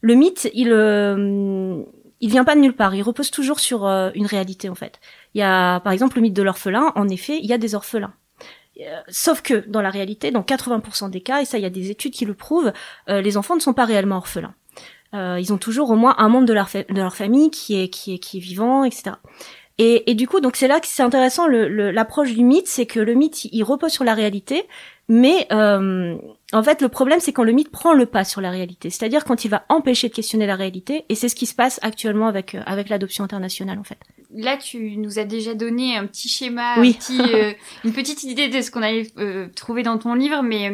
le 0.00 0.14
mythe, 0.14 0.50
il 0.54 0.72
euh, 0.72 1.82
vient 2.20 2.44
pas 2.44 2.54
de 2.54 2.60
nulle 2.60 2.74
part, 2.74 2.94
il 2.94 3.02
repose 3.02 3.30
toujours 3.30 3.60
sur 3.60 3.86
euh, 3.86 4.10
une 4.14 4.26
réalité 4.26 4.68
en 4.68 4.74
fait. 4.74 5.00
Il 5.34 5.38
y 5.38 5.42
a 5.44 5.80
par 5.80 5.92
exemple 5.92 6.16
le 6.16 6.22
mythe 6.22 6.34
de 6.34 6.42
l'orphelin, 6.42 6.92
en 6.94 7.08
effet, 7.08 7.38
il 7.38 7.46
y 7.46 7.52
a 7.52 7.58
des 7.58 7.74
orphelins. 7.74 8.14
Sauf 9.08 9.42
que 9.42 9.64
dans 9.66 9.82
la 9.82 9.90
réalité, 9.90 10.30
dans 10.30 10.42
80% 10.42 11.10
des 11.10 11.20
cas, 11.20 11.40
et 11.40 11.44
ça 11.44 11.58
il 11.58 11.62
y 11.62 11.66
a 11.66 11.70
des 11.70 11.90
études 11.90 12.12
qui 12.12 12.24
le 12.24 12.34
prouvent, 12.34 12.72
les 13.08 13.36
enfants 13.36 13.56
ne 13.56 13.60
sont 13.60 13.74
pas 13.74 13.84
réellement 13.84 14.18
orphelins. 14.18 14.54
Euh, 15.14 15.38
ils 15.40 15.52
ont 15.52 15.58
toujours 15.58 15.90
au 15.90 15.96
moins 15.96 16.14
un 16.18 16.28
membre 16.28 16.46
de 16.46 16.52
leur, 16.52 16.68
famille 17.14 17.50
qui 17.50 17.74
est 17.74 18.38
vivant, 18.38 18.84
etc. 18.84 19.16
Et, 19.78 20.10
et 20.10 20.14
du 20.14 20.26
coup, 20.26 20.40
donc 20.40 20.56
c'est 20.56 20.66
là 20.66 20.80
que 20.80 20.88
c'est 20.88 21.04
intéressant 21.04 21.46
l'approche 21.46 22.34
du 22.34 22.42
mythe, 22.42 22.66
c'est 22.66 22.86
que 22.86 22.98
le 22.98 23.14
mythe 23.14 23.44
il, 23.44 23.62
repose 23.62 23.92
sur 23.92 24.02
la 24.02 24.12
réalité, 24.12 24.64
mais 25.08 25.46
euh, 25.52 26.16
en 26.52 26.62
fait 26.64 26.82
le 26.82 26.88
problème 26.88 27.20
c'est 27.20 27.32
quand 27.32 27.44
le 27.44 27.52
mythe 27.52 27.70
prend 27.70 27.94
le 27.94 28.04
pas 28.04 28.24
sur 28.24 28.40
la 28.40 28.50
réalité, 28.50 28.90
c'est-à-dire 28.90 29.24
quand 29.24 29.44
il 29.44 29.48
va 29.48 29.64
empêcher 29.68 30.08
de 30.08 30.14
questionner 30.14 30.46
la 30.46 30.56
réalité, 30.56 31.04
et 31.08 31.14
c'est 31.14 31.28
ce 31.28 31.36
qui 31.36 31.46
se 31.46 31.54
passe 31.54 31.78
actuellement 31.82 32.26
avec 32.26 32.56
euh, 32.56 32.62
avec 32.66 32.88
l'adoption 32.88 33.22
internationale 33.22 33.78
en 33.78 33.84
fait. 33.84 33.98
Là, 34.34 34.58
tu 34.58 34.96
nous 34.98 35.18
as 35.18 35.24
déjà 35.24 35.54
donné 35.54 35.96
un 35.96 36.06
petit 36.06 36.28
schéma, 36.28 36.74
un 36.74 36.92
petit, 36.92 37.20
euh, 37.20 37.52
une 37.84 37.92
petite 37.92 38.24
idée 38.24 38.48
de 38.48 38.60
ce 38.60 38.72
qu'on 38.72 38.82
allait 38.82 39.06
euh, 39.16 39.46
trouver 39.54 39.84
dans 39.84 39.96
ton 39.96 40.14
livre, 40.14 40.42
mais 40.42 40.70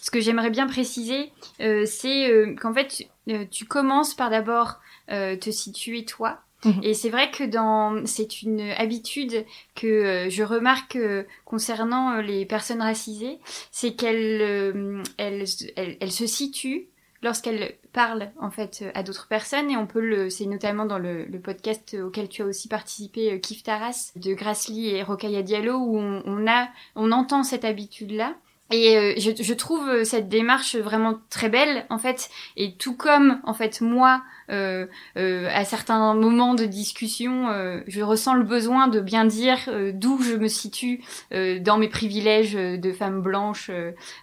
ce 0.00 0.10
que 0.12 0.20
j'aimerais 0.20 0.50
bien 0.50 0.68
préciser, 0.68 1.32
c'est 1.58 2.54
qu'en 2.60 2.72
fait 2.72 3.08
tu 3.50 3.64
commences 3.64 4.14
par 4.14 4.30
d'abord 4.30 4.78
te 5.08 5.50
situer 5.50 6.04
toi 6.04 6.38
Et 6.82 6.94
c'est 6.94 7.10
vrai 7.10 7.30
que 7.30 7.44
dans 7.44 8.06
c'est 8.06 8.42
une 8.42 8.60
habitude 8.60 9.44
que 9.74 9.86
euh, 9.86 10.30
je 10.30 10.42
remarque 10.42 10.96
euh, 10.96 11.24
concernant 11.44 12.12
euh, 12.12 12.22
les 12.22 12.46
personnes 12.46 12.82
racisées, 12.82 13.38
c'est 13.70 13.94
qu'elles 13.94 15.02
elles, 15.16 15.44
elles, 15.76 16.12
se 16.12 16.26
situent 16.26 16.86
lorsqu'elles 17.22 17.74
parlent 17.92 18.30
en 18.40 18.50
fait 18.50 18.84
à 18.94 19.02
d'autres 19.02 19.26
personnes. 19.26 19.70
Et 19.70 19.76
on 19.76 19.86
peut 19.86 20.00
le 20.00 20.30
c'est 20.30 20.46
notamment 20.46 20.86
dans 20.86 20.98
le, 20.98 21.26
podcast 21.42 21.96
auquel 22.00 22.28
tu 22.28 22.42
as 22.42 22.46
aussi 22.46 22.68
participé 22.68 23.40
Kif 23.40 23.64
Taras 23.64 24.12
de 24.16 24.34
Grassley 24.34 24.94
et 24.94 25.02
Rokaya 25.02 25.42
Diallo 25.42 25.76
où 25.78 25.98
on, 25.98 26.22
on 26.24 26.46
a 26.48 26.68
on 26.94 27.10
entend 27.10 27.42
cette 27.42 27.64
habitude 27.64 28.12
là 28.12 28.36
et 28.72 28.96
euh, 28.96 29.14
je, 29.18 29.52
trouve 29.54 29.88
euh, 29.88 30.04
cette 30.04 30.28
démarche 30.28 30.76
vraiment 30.76 31.20
très 31.30 31.48
belle 31.48 31.86
en 31.90 31.98
fait. 31.98 32.30
Et 32.56 32.74
tout 32.76 32.96
comme 32.96 33.40
en 33.44 33.54
fait 33.54 33.80
moi 33.80 34.22
euh, 34.52 34.86
euh, 35.16 35.48
à 35.52 35.64
certains 35.64 36.14
moments 36.14 36.54
de 36.54 36.66
discussion 36.66 37.48
euh, 37.48 37.80
je 37.86 38.02
ressens 38.02 38.34
le 38.34 38.42
besoin 38.42 38.88
de 38.88 39.00
bien 39.00 39.24
dire 39.24 39.58
d'où 39.94 40.20
je 40.20 40.34
me 40.34 40.48
situe 40.48 41.02
dans 41.30 41.78
mes 41.78 41.88
privilèges 41.88 42.54
de 42.54 42.92
femme 42.92 43.22
blanche 43.22 43.70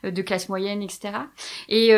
de 0.03 0.22
classe 0.22 0.50
moyenne 0.50 0.84
etc 0.84 1.13
et, 1.68 1.91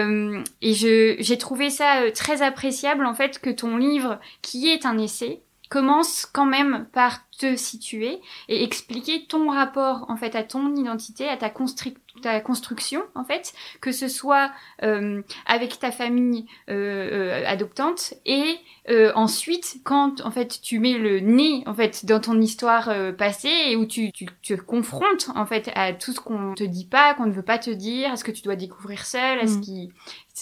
et 0.61 0.73
j'ai 0.73 1.37
trouvé 1.37 1.69
ça 1.69 2.11
très 2.13 2.41
appréciable 2.41 3.05
en 3.05 3.13
fait 3.13 3.39
que 3.39 3.49
ton 3.49 3.75
livre 3.77 4.19
qui 4.41 4.69
est 4.69 4.85
un 4.85 4.97
essai 4.97 5.41
commence 5.71 6.25
quand 6.25 6.45
même 6.45 6.85
par 6.91 7.21
te 7.31 7.55
situer 7.55 8.19
et 8.49 8.61
expliquer 8.61 9.25
ton 9.25 9.49
rapport 9.49 10.05
en 10.09 10.17
fait 10.17 10.35
à 10.35 10.43
ton 10.43 10.75
identité, 10.75 11.29
à 11.29 11.37
ta, 11.37 11.49
ta 12.21 12.41
construction 12.41 13.01
en 13.15 13.23
fait, 13.23 13.53
que 13.79 13.93
ce 13.93 14.09
soit 14.09 14.51
euh, 14.83 15.21
avec 15.45 15.79
ta 15.79 15.91
famille 15.91 16.45
euh, 16.69 17.39
euh, 17.41 17.43
adoptante 17.47 18.13
et 18.25 18.57
ensuite 19.15 19.77
quand 19.85 20.19
en 20.25 20.31
fait 20.31 20.59
tu 20.61 20.79
mets 20.79 20.97
le 20.97 21.21
nez 21.21 21.63
en 21.65 21.73
fait 21.73 22.05
dans 22.05 22.19
ton 22.19 22.41
histoire 22.41 22.91
passée 23.15 23.53
et 23.67 23.77
où 23.77 23.85
tu, 23.85 24.11
tu, 24.11 24.25
te 24.25 24.55
confrontes 24.55 25.29
en 25.35 25.45
fait 25.45 25.71
à 25.75 25.93
tout 25.93 26.11
ce 26.11 26.19
qu'on 26.19 26.53
te 26.53 26.65
dit 26.65 26.85
pas, 26.85 27.13
qu'on 27.13 27.27
ne 27.27 27.31
veut 27.31 27.43
pas 27.43 27.59
te 27.59 27.69
dire, 27.69 28.11
à 28.11 28.17
ce 28.17 28.25
que 28.25 28.31
tu 28.31 28.41
dois 28.41 28.57
découvrir 28.57 29.05
seul, 29.05 29.39
à 29.39 29.47
ce 29.47 29.55
mm. 29.57 29.61
qui, 29.61 29.89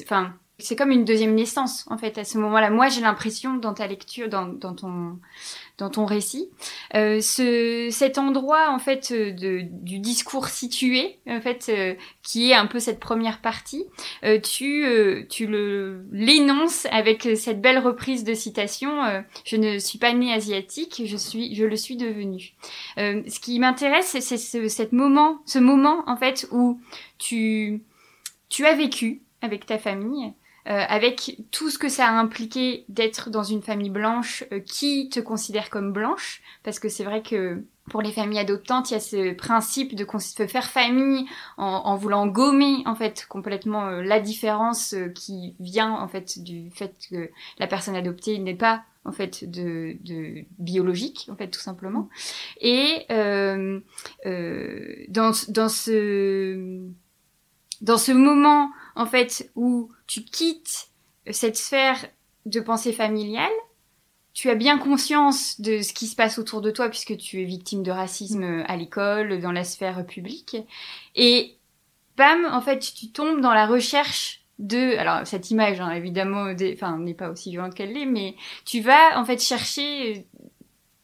enfin 0.01 0.33
c'est 0.59 0.75
comme 0.75 0.91
une 0.91 1.05
deuxième 1.05 1.33
naissance 1.33 1.85
en 1.89 1.97
fait 1.97 2.17
à 2.17 2.23
ce 2.23 2.37
moment-là. 2.37 2.69
Moi, 2.69 2.89
j'ai 2.89 3.01
l'impression 3.01 3.55
dans 3.55 3.73
ta 3.73 3.87
lecture, 3.87 4.29
dans, 4.29 4.53
ton 4.55 5.17
dans 5.77 5.89
ton 5.89 6.05
récit, 6.05 6.49
euh, 6.93 7.21
ce 7.21 7.87
cet 7.89 8.17
endroit 8.17 8.69
en 8.69 8.79
fait 8.79 9.11
euh, 9.11 9.31
du 9.31 9.99
discours 9.99 10.49
situé 10.49 11.19
en 11.27 11.39
fait 11.39 11.67
euh, 11.69 11.95
qui 12.21 12.51
est 12.51 12.53
un 12.53 12.65
peu 12.65 12.79
cette 12.79 12.99
première 12.99 13.39
partie, 13.41 13.85
tu 14.43 14.85
tu 15.29 15.47
le 15.47 16.05
l'énonces 16.11 16.85
avec 16.91 17.27
cette 17.35 17.61
belle 17.61 17.79
reprise 17.79 18.23
de 18.23 18.33
citation. 18.33 19.23
je 19.45 19.55
ne 19.55 19.79
suis 19.79 19.97
pas 19.97 20.13
née 20.13 20.33
asiatique, 20.33 21.01
je 21.05 21.17
suis 21.17 21.55
je 21.55 21.63
le 21.63 21.75
suis 21.75 21.95
devenue. 21.95 22.53
ce 22.97 23.39
qui 23.39 23.57
m'intéresse, 23.59 24.17
c'est 24.19 24.37
ce, 24.37 24.67
cet 24.67 24.91
moment, 24.91 25.39
ce 25.45 25.59
moment 25.59 26.03
en 26.07 26.17
fait 26.17 26.47
où 26.51 26.79
tu 27.17 27.81
tu 28.49 28.65
as 28.65 28.75
vécu 28.75 29.21
avec 29.41 29.65
ta 29.65 29.77
famille, 29.77 30.33
euh, 30.67 30.83
avec 30.87 31.37
tout 31.51 31.69
ce 31.69 31.77
que 31.77 31.89
ça 31.89 32.07
a 32.07 32.11
impliqué 32.11 32.85
d'être 32.89 33.29
dans 33.29 33.43
une 33.43 33.61
famille 33.61 33.89
blanche 33.89 34.43
euh, 34.51 34.59
qui 34.59 35.09
te 35.09 35.19
considère 35.19 35.69
comme 35.69 35.93
blanche, 35.93 36.41
parce 36.63 36.79
que 36.79 36.89
c'est 36.89 37.03
vrai 37.03 37.21
que 37.21 37.63
pour 37.89 38.01
les 38.01 38.11
familles 38.11 38.39
adoptantes, 38.39 38.91
il 38.91 38.93
y 38.93 38.97
a 38.97 38.99
ce 38.99 39.33
principe 39.33 39.95
de, 39.95 40.05
faire 40.47 40.69
famille 40.69 41.25
en, 41.57 41.95
voulant 41.95 42.27
gommer 42.27 42.83
en 42.85 42.95
fait 42.95 43.25
complètement 43.27 43.87
euh, 43.87 44.01
la 44.01 44.19
différence 44.19 44.95
qui 45.15 45.55
vient 45.59 45.91
en 45.91 46.07
fait 46.07 46.39
du 46.41 46.69
fait 46.69 46.95
que 47.09 47.29
la 47.57 47.67
personne 47.67 47.95
adoptée 47.95 48.37
n'est 48.37 48.55
pas 48.55 48.83
en 49.05 49.11
fait 49.11 49.49
de, 49.49 49.97
de, 50.03 50.45
biologique 50.59 51.27
en 51.31 51.35
fait 51.35 51.47
tout 51.47 51.59
simplement. 51.59 52.09
Et 52.61 53.05
euh, 53.11 53.79
euh, 54.25 54.95
dans 55.09 55.31
dans 55.49 55.69
ce 55.69 56.79
dans 57.81 57.97
ce 57.97 58.11
moment 58.11 58.71
en 58.99 59.05
fait 59.05 59.49
où 59.55 59.89
tu 60.07 60.23
quittes 60.23 60.89
cette 61.31 61.55
sphère 61.55 62.05
de 62.45 62.59
pensée 62.59 62.91
familiale, 62.91 63.49
tu 64.33 64.49
as 64.49 64.55
bien 64.55 64.77
conscience 64.77 65.61
de 65.61 65.81
ce 65.81 65.93
qui 65.93 66.05
se 66.05 66.17
passe 66.17 66.37
autour 66.37 66.59
de 66.59 66.69
toi 66.69 66.89
puisque 66.89 67.15
tu 67.15 67.41
es 67.41 67.45
victime 67.45 67.81
de 67.81 67.91
racisme 67.91 68.65
à 68.67 68.75
l'école, 68.75 69.39
dans 69.39 69.53
la 69.53 69.63
sphère 69.63 70.05
publique. 70.05 70.57
Et 71.15 71.57
bam, 72.17 72.45
en 72.51 72.59
fait, 72.59 72.79
tu 72.79 73.11
tombes 73.11 73.39
dans 73.39 73.53
la 73.53 73.67
recherche 73.67 74.41
de 74.59 74.97
alors 74.97 75.25
cette 75.25 75.49
image 75.49 75.79
hein, 75.79 75.91
évidemment 75.91 76.53
n'est 76.53 77.13
pas 77.13 77.29
aussi 77.29 77.51
violente 77.51 77.73
qu'elle 77.73 77.93
l'est 77.93 78.05
mais 78.05 78.35
tu 78.65 78.81
vas 78.81 79.17
en 79.17 79.23
fait 79.23 79.41
chercher 79.41 80.27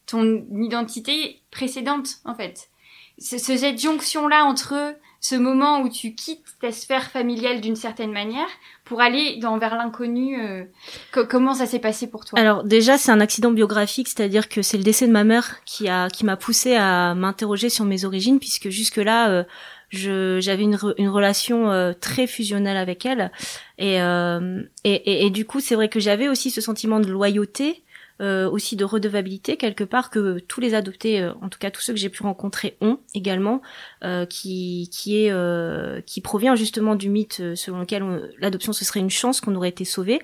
ton 0.05 0.45
identité 0.61 1.41
précédente 1.49 2.17
en 2.25 2.35
fait. 2.35 2.69
C'est 3.17 3.39
cette 3.39 3.79
jonction 3.79 4.27
là 4.27 4.43
entre 4.43 4.97
ce 5.29 5.36
moment 5.36 5.82
où 5.82 5.89
tu 5.89 6.13
quittes 6.15 6.46
ta 6.62 6.72
sphère 6.72 7.10
familiale 7.10 7.62
d'une 7.62 7.75
certaine 7.75 8.12
manière 8.12 8.48
pour 8.84 9.01
aller 9.01 9.38
dans 9.38 9.58
vers 9.58 9.75
l'inconnu. 9.75 10.39
Euh, 10.39 10.63
comment 11.12 11.53
ça 11.53 11.65
s'est 11.65 11.79
passé 11.79 12.08
pour 12.08 12.25
toi? 12.25 12.39
Alors 12.39 12.63
déjà, 12.63 12.98
c'est 12.98 13.12
un 13.12 13.22
accident 13.22 13.51
biographique, 13.51 14.08
c'est-à-dire 14.08 14.50
que 14.50 14.62
c'est 14.62 14.77
le 14.77 14.84
décès 14.84 15.08
de 15.08 15.12
ma 15.12 15.24
mère 15.24 15.63
qui 15.65 15.89
a 15.89 16.10
qui 16.10 16.25
m'a 16.25 16.38
poussé 16.38 16.75
à 16.75 17.15
m'interroger 17.15 17.70
sur 17.70 17.86
mes 17.86 18.05
origines, 18.05 18.39
puisque 18.39 18.70
jusque 18.70 18.98
là. 18.98 19.29
Euh, 19.29 19.44
j'avais 19.91 20.63
une, 20.63 20.77
une 20.98 21.08
relation 21.08 21.72
euh, 21.72 21.94
très 21.94 22.27
fusionnelle 22.27 22.75
avec 22.75 23.05
elle 23.05 23.32
et, 23.77 23.96
et, 23.96 24.94
et, 24.94 25.25
et 25.25 25.29
du 25.29 25.46
coup 25.46 25.62
c'est 25.62 25.75
vrai 25.75 25.88
que 25.88 26.01
j'avais 26.01 26.27
aussi 26.27 26.51
ce 26.51 26.60
sentiment 26.60 27.00
de 27.00 27.08
loyauté 27.08 27.84
euh, 28.22 28.50
aussi 28.50 28.77
de 28.77 28.86
redevabilité 28.86 29.57
quelque 29.57 29.84
part 29.84 30.10
que 30.10 30.39
tous 30.39 30.62
les 30.62 30.74
adoptés, 30.74 31.22
euh, 31.22 31.34
en 31.41 31.50
tout 31.50 31.60
cas 31.60 31.69
tous 31.69 31.81
ceux 31.81 31.91
que 31.91 32.00
j'ai 32.00 32.07
pu 32.07 32.24
rencontrer, 32.24 32.77
ont 32.79 32.98
également, 33.13 33.62
euh, 34.05 34.25
qui 34.25 34.89
qui 34.89 35.17
est 35.17 36.05
qui 36.05 36.22
provient 36.22 36.55
justement 36.55 36.95
du 36.95 37.10
mythe 37.10 37.41
selon 37.55 37.81
lequel 37.81 38.34
l'adoption 38.39 38.72
ce 38.72 38.86
serait 38.86 39.01
une 39.01 39.10
chance 39.10 39.41
qu'on 39.41 39.53
aurait 39.55 39.67
été 39.67 39.84
sauvé. 39.84 40.22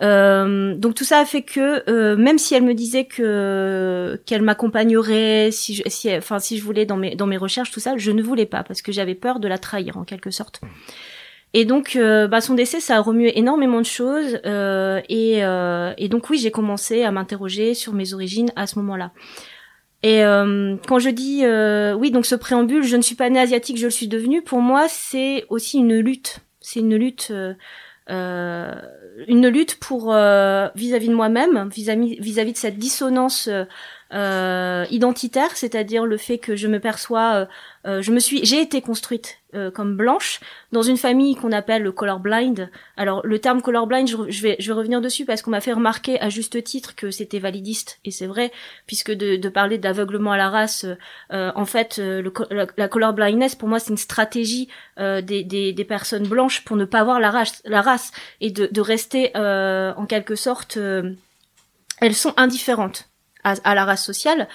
donc 0.00 0.94
tout 0.94 1.04
ça 1.04 1.18
a 1.20 1.24
fait 1.24 1.40
que 1.42 2.14
même 2.16 2.36
si 2.36 2.54
elle 2.54 2.64
me 2.64 2.74
disait 2.74 3.06
que 3.06 4.20
qu'elle 4.26 4.42
m'accompagnerait 4.42 5.50
si 5.50 5.76
je, 5.76 5.82
si 5.86 6.14
enfin 6.14 6.38
si 6.40 6.58
je 6.58 6.62
voulais 6.62 6.84
dans 6.84 6.98
mes 6.98 7.16
dans 7.16 7.26
mes 7.26 7.38
recherches 7.38 7.70
tout 7.70 7.80
ça 7.80 7.96
je 7.96 8.10
ne 8.10 8.22
voulais 8.22 8.46
pas 8.46 8.64
parce 8.64 8.82
que 8.82 8.92
j'avais 8.92 9.14
peur 9.14 9.40
de 9.40 9.48
la 9.48 9.56
trahir 9.56 9.96
en 9.96 10.04
quelque 10.04 10.30
sorte 10.30 10.60
et 11.56 11.64
donc, 11.64 11.94
euh, 11.94 12.26
bah, 12.26 12.40
son 12.40 12.54
décès, 12.54 12.80
ça 12.80 12.96
a 12.96 13.00
remué 13.00 13.38
énormément 13.38 13.80
de 13.80 13.86
choses. 13.86 14.40
Euh, 14.44 15.00
et, 15.08 15.44
euh, 15.44 15.94
et, 15.96 16.08
donc, 16.08 16.28
oui, 16.28 16.36
j'ai 16.36 16.50
commencé 16.50 17.04
à 17.04 17.12
m'interroger 17.12 17.74
sur 17.74 17.92
mes 17.92 18.12
origines 18.12 18.50
à 18.56 18.66
ce 18.66 18.76
moment-là. 18.80 19.12
Et 20.02 20.20
quand 20.86 20.98
je 20.98 21.08
dis 21.08 21.46
oui, 21.98 22.10
donc 22.10 22.26
ce 22.26 22.34
préambule, 22.34 22.82
je 22.82 22.94
ne 22.94 23.00
suis 23.00 23.14
pas 23.14 23.30
née 23.30 23.40
asiatique, 23.40 23.78
je 23.78 23.86
le 23.86 23.90
suis 23.90 24.06
devenue. 24.06 24.42
Pour 24.42 24.60
moi, 24.60 24.84
c'est 24.86 25.46
aussi 25.48 25.78
une 25.78 25.98
lutte. 25.98 26.40
C'est 26.60 26.80
une 26.80 26.94
lutte, 26.94 27.32
une 28.10 29.48
lutte 29.48 29.76
pour 29.80 30.12
vis-à-vis 30.12 31.08
de 31.08 31.14
moi-même, 31.14 31.70
vis-à-vis 31.70 32.20
vis-à-vis 32.20 32.52
de 32.52 32.58
cette 32.58 32.76
dissonance 32.76 33.48
euh, 34.12 34.84
identitaire, 34.90 35.56
c'est-à-dire 35.56 36.04
le 36.04 36.18
fait 36.18 36.36
que 36.36 36.54
je 36.54 36.68
me 36.68 36.78
perçois, 36.78 37.48
euh, 37.86 37.94
euh, 37.94 38.02
je 38.02 38.12
me 38.12 38.18
suis, 38.18 38.44
j'ai 38.44 38.60
été 38.60 38.80
construite 38.80 39.38
comme 39.72 39.96
blanche 39.96 40.40
dans 40.72 40.82
une 40.82 40.96
famille 40.96 41.36
qu'on 41.36 41.52
appelle 41.52 41.84
le 41.84 41.92
colorblind. 41.92 42.68
Alors 42.96 43.24
le 43.24 43.38
terme 43.38 43.62
colorblind, 43.62 44.08
je, 44.08 44.16
je 44.28 44.42
vais, 44.42 44.56
je 44.58 44.66
vais 44.66 44.76
revenir 44.76 45.00
dessus 45.00 45.24
parce 45.24 45.42
qu'on 45.42 45.52
m'a 45.52 45.60
fait 45.60 45.72
remarquer 45.72 46.20
à 46.20 46.28
juste 46.28 46.64
titre 46.64 46.96
que 46.96 47.12
c'était 47.12 47.38
validiste 47.38 48.00
et 48.04 48.10
c'est 48.10 48.26
vrai 48.26 48.50
puisque 48.88 49.12
de, 49.12 49.36
de 49.36 49.48
parler 49.48 49.78
d'aveuglement 49.78 50.32
à 50.32 50.36
la 50.36 50.50
race, 50.50 50.84
en 51.30 51.64
fait, 51.66 51.98
le, 51.98 52.32
la, 52.50 52.66
la 52.76 52.88
colorblindness 52.88 53.54
pour 53.54 53.68
moi 53.68 53.78
c'est 53.78 53.90
une 53.90 53.96
stratégie 53.96 54.68
des, 54.98 55.44
des, 55.44 55.72
des, 55.72 55.84
personnes 55.84 56.26
blanches 56.26 56.64
pour 56.64 56.76
ne 56.76 56.84
pas 56.84 57.04
voir 57.04 57.20
la 57.20 57.30
race, 57.30 57.62
la 57.64 57.80
race 57.80 58.10
et 58.40 58.50
de, 58.50 58.68
de 58.72 58.80
rester 58.80 59.30
en 59.36 60.06
quelque 60.06 60.34
sorte, 60.34 60.76
elles 62.00 62.14
sont 62.16 62.34
indifférentes 62.36 63.08
à, 63.44 63.74
la 63.74 63.84
race 63.84 64.04
sociale. 64.04 64.48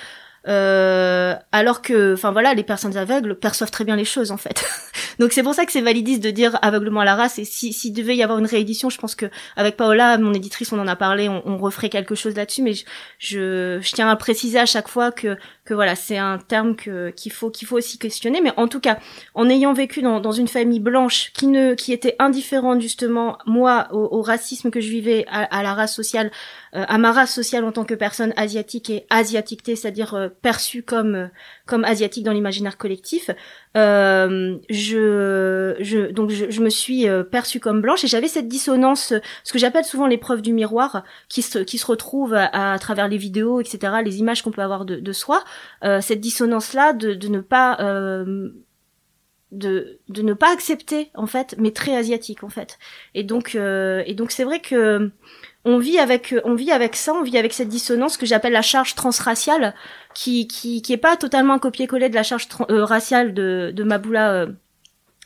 Euh, 0.48 1.36
alors 1.52 1.82
que, 1.82 2.14
enfin 2.14 2.32
voilà, 2.32 2.54
les 2.54 2.64
personnes 2.64 2.96
aveugles 2.96 3.36
perçoivent 3.36 3.72
très 3.72 3.84
bien 3.84 3.96
les 3.96 4.06
choses 4.06 4.32
en 4.32 4.38
fait. 4.38 4.64
Donc 5.20 5.34
c'est 5.34 5.44
pour 5.44 5.54
ça 5.54 5.66
que 5.66 5.72
c'est 5.72 5.82
validiste 5.82 6.24
de 6.24 6.32
dire 6.32 6.58
aveuglement 6.62 7.02
à 7.02 7.06
la 7.06 7.16
race. 7.16 7.40
Et 7.40 7.46
si 7.46 7.74
s'il 7.74 7.94
devait 7.94 8.16
y 8.16 8.24
avoir 8.24 8.40
une 8.40 8.46
réédition, 8.46 8.90
je 8.90 8.98
pense 8.98 9.16
que 9.16 9.26
avec 9.58 9.76
Paola, 9.76 10.18
mon 10.18 10.34
éditrice, 10.34 10.72
on 10.72 10.80
en 10.80 10.88
a 10.88 10.96
parlé, 10.96 11.28
on, 11.28 11.42
on 11.46 11.58
referait 11.58 11.90
quelque 11.90 12.16
chose 12.16 12.36
là-dessus. 12.36 12.62
Mais 12.62 12.74
je, 12.74 12.86
je, 13.18 13.80
je, 13.82 13.92
tiens 13.92 14.10
à 14.10 14.16
préciser 14.16 14.60
à 14.60 14.66
chaque 14.66 14.88
fois 14.88 15.12
que 15.12 15.38
que 15.70 15.76
voilà, 15.76 15.96
c'est 15.96 16.18
un 16.18 16.40
terme 16.40 16.76
que 16.76 17.12
qu'il 17.12 17.32
faut 17.32 17.52
qu'il 17.52 17.68
faut 17.68 17.78
aussi 17.78 18.00
questionner. 18.00 18.42
Mais 18.42 18.52
en 18.58 18.68
tout 18.68 18.80
cas, 18.80 18.98
en 19.36 19.48
ayant 19.50 19.72
vécu 19.72 20.02
dans, 20.02 20.20
dans 20.20 20.32
une 20.32 20.48
famille 20.48 20.80
blanche 20.80 21.32
qui 21.34 21.46
ne 21.46 21.76
qui 21.76 21.94
était 21.94 22.16
indifférente 22.18 22.82
justement 22.82 23.38
moi 23.46 23.88
au, 23.92 24.18
au 24.18 24.22
racisme 24.24 24.72
que 24.72 24.82
je 24.82 24.90
vivais, 24.90 25.26
à, 25.30 25.44
à 25.44 25.62
la 25.62 25.76
race 25.76 25.94
sociale, 25.96 26.32
euh, 26.76 26.86
à 26.88 26.98
ma 26.98 27.12
race 27.12 27.32
sociale 27.34 27.64
en 27.66 27.72
tant 27.72 27.86
que 27.86 27.94
personne 27.94 28.34
asiatique 28.36 28.90
et 28.90 29.06
asiatiquetée, 29.12 29.76
c'est-à-dire 29.76 30.16
euh, 30.16 30.30
perçue 30.42 30.82
comme 30.82 31.14
euh, 31.14 31.28
comme 31.68 31.86
asiatique 31.86 32.24
dans 32.24 32.32
l'imaginaire 32.32 32.78
collectif, 32.78 33.30
euh, 33.78 34.58
je, 34.72 35.76
je 35.80 36.12
donc 36.12 36.32
je, 36.32 36.50
je 36.50 36.62
me 36.62 36.70
suis 36.72 37.06
perçue 37.30 37.60
comme 37.60 37.80
blanche 37.80 38.04
et 38.04 38.08
j'avais 38.08 38.28
cette 38.28 38.48
dissonance, 38.48 39.14
ce 39.44 39.54
que 39.54 39.60
j'appelle 39.60 39.86
souvent 39.86 40.08
l'épreuve 40.08 40.42
du 40.42 40.52
miroir, 40.52 41.04
qui 41.28 41.44
se 41.44 41.60
qui 41.60 41.78
se 41.78 41.86
retrouve 41.86 42.34
à, 42.34 42.74
à 42.74 42.80
travers 42.80 43.08
les 43.08 43.18
vidéos, 43.18 43.62
etc., 43.62 43.98
les 44.04 44.18
images 44.18 44.42
qu'on 44.42 44.50
peut 44.50 44.64
avoir 44.64 44.84
de, 44.84 44.96
de 44.96 45.14
soi, 45.14 45.44
cette 46.02 46.20
dissonance 46.20 46.74
là 46.74 46.94
de, 46.94 47.28
ne 47.28 47.42
pas 47.42 47.78
de, 49.52 50.00
de 50.10 50.22
ne 50.22 50.34
pas 50.34 50.52
accepter 50.54 51.10
en 51.16 51.26
fait 51.26 51.56
mais 51.58 51.72
très 51.72 51.96
asiatique 51.96 52.44
en 52.44 52.50
fait. 52.50 52.78
Et 53.16 53.24
donc 53.24 53.56
euh, 53.56 54.04
et 54.06 54.14
donc 54.14 54.32
c'est 54.32 54.44
vrai 54.44 54.60
que 54.60 55.12
on 55.66 55.78
vit 55.78 56.00
avec 56.00 56.36
on 56.44 56.56
vit 56.56 56.72
avec 56.72 56.96
ça, 56.96 57.14
on 57.14 57.24
vit 57.24 57.38
avec 57.38 57.54
cette 57.54 57.70
dissonance 57.70 58.18
que 58.18 58.26
j'appelle 58.26 58.54
la 58.54 58.62
charge 58.62 58.96
transraciale, 58.96 59.74
qui 60.14 60.48
qui 60.48 60.82
qui 60.82 60.94
est 60.94 60.98
pas 60.98 61.18
totalement 61.18 61.54
un 61.56 61.60
copier-coller 61.60 62.10
de 62.10 62.16
la 62.16 62.24
charge 62.24 62.48
euh, 62.70 62.86
raciale 62.86 63.34
de 63.34 63.72
de 63.76 63.84
Maboula 63.84 64.34
euh, 64.34 64.48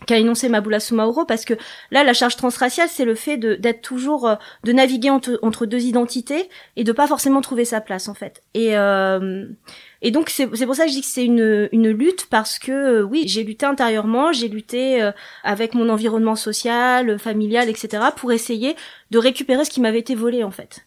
qu'a 0.05 0.17
énoncé 0.17 0.49
Maboula 0.49 0.79
Soumaoro 0.79 1.25
parce 1.25 1.45
que 1.45 1.53
là 1.91 2.03
la 2.03 2.13
charge 2.13 2.35
transraciale 2.35 2.89
c'est 2.89 3.05
le 3.05 3.15
fait 3.15 3.37
d'être 3.37 3.81
toujours 3.81 4.27
euh, 4.27 4.35
de 4.63 4.73
naviguer 4.73 5.09
entre, 5.09 5.65
deux 5.65 5.83
identités 5.83 6.49
et 6.75 6.83
de 6.83 6.91
pas 6.91 7.07
forcément 7.07 7.41
trouver 7.41 7.65
sa 7.65 7.81
place 7.81 8.07
en 8.07 8.13
fait 8.13 8.41
et 8.53 8.77
euh, 8.77 9.45
et 10.01 10.11
donc 10.11 10.29
c'est 10.29 10.47
pour 10.47 10.75
ça 10.75 10.83
que 10.83 10.89
je 10.89 10.95
dis 10.95 11.01
que 11.01 11.07
c'est 11.07 11.25
une 11.25 11.69
une 11.71 11.89
lutte 11.89 12.27
parce 12.29 12.59
que 12.59 12.71
euh, 12.71 13.01
oui 13.03 13.23
j'ai 13.27 13.43
lutté 13.43 13.65
intérieurement 13.65 14.33
j'ai 14.33 14.47
lutté 14.47 15.11
avec 15.43 15.73
mon 15.73 15.89
environnement 15.89 16.35
social 16.35 17.17
familial 17.19 17.69
etc 17.69 18.05
pour 18.15 18.31
essayer 18.31 18.75
de 19.11 19.17
récupérer 19.17 19.65
ce 19.65 19.69
qui 19.69 19.81
m'avait 19.81 19.99
été 19.99 20.15
volé 20.15 20.43
en 20.43 20.51
fait 20.51 20.85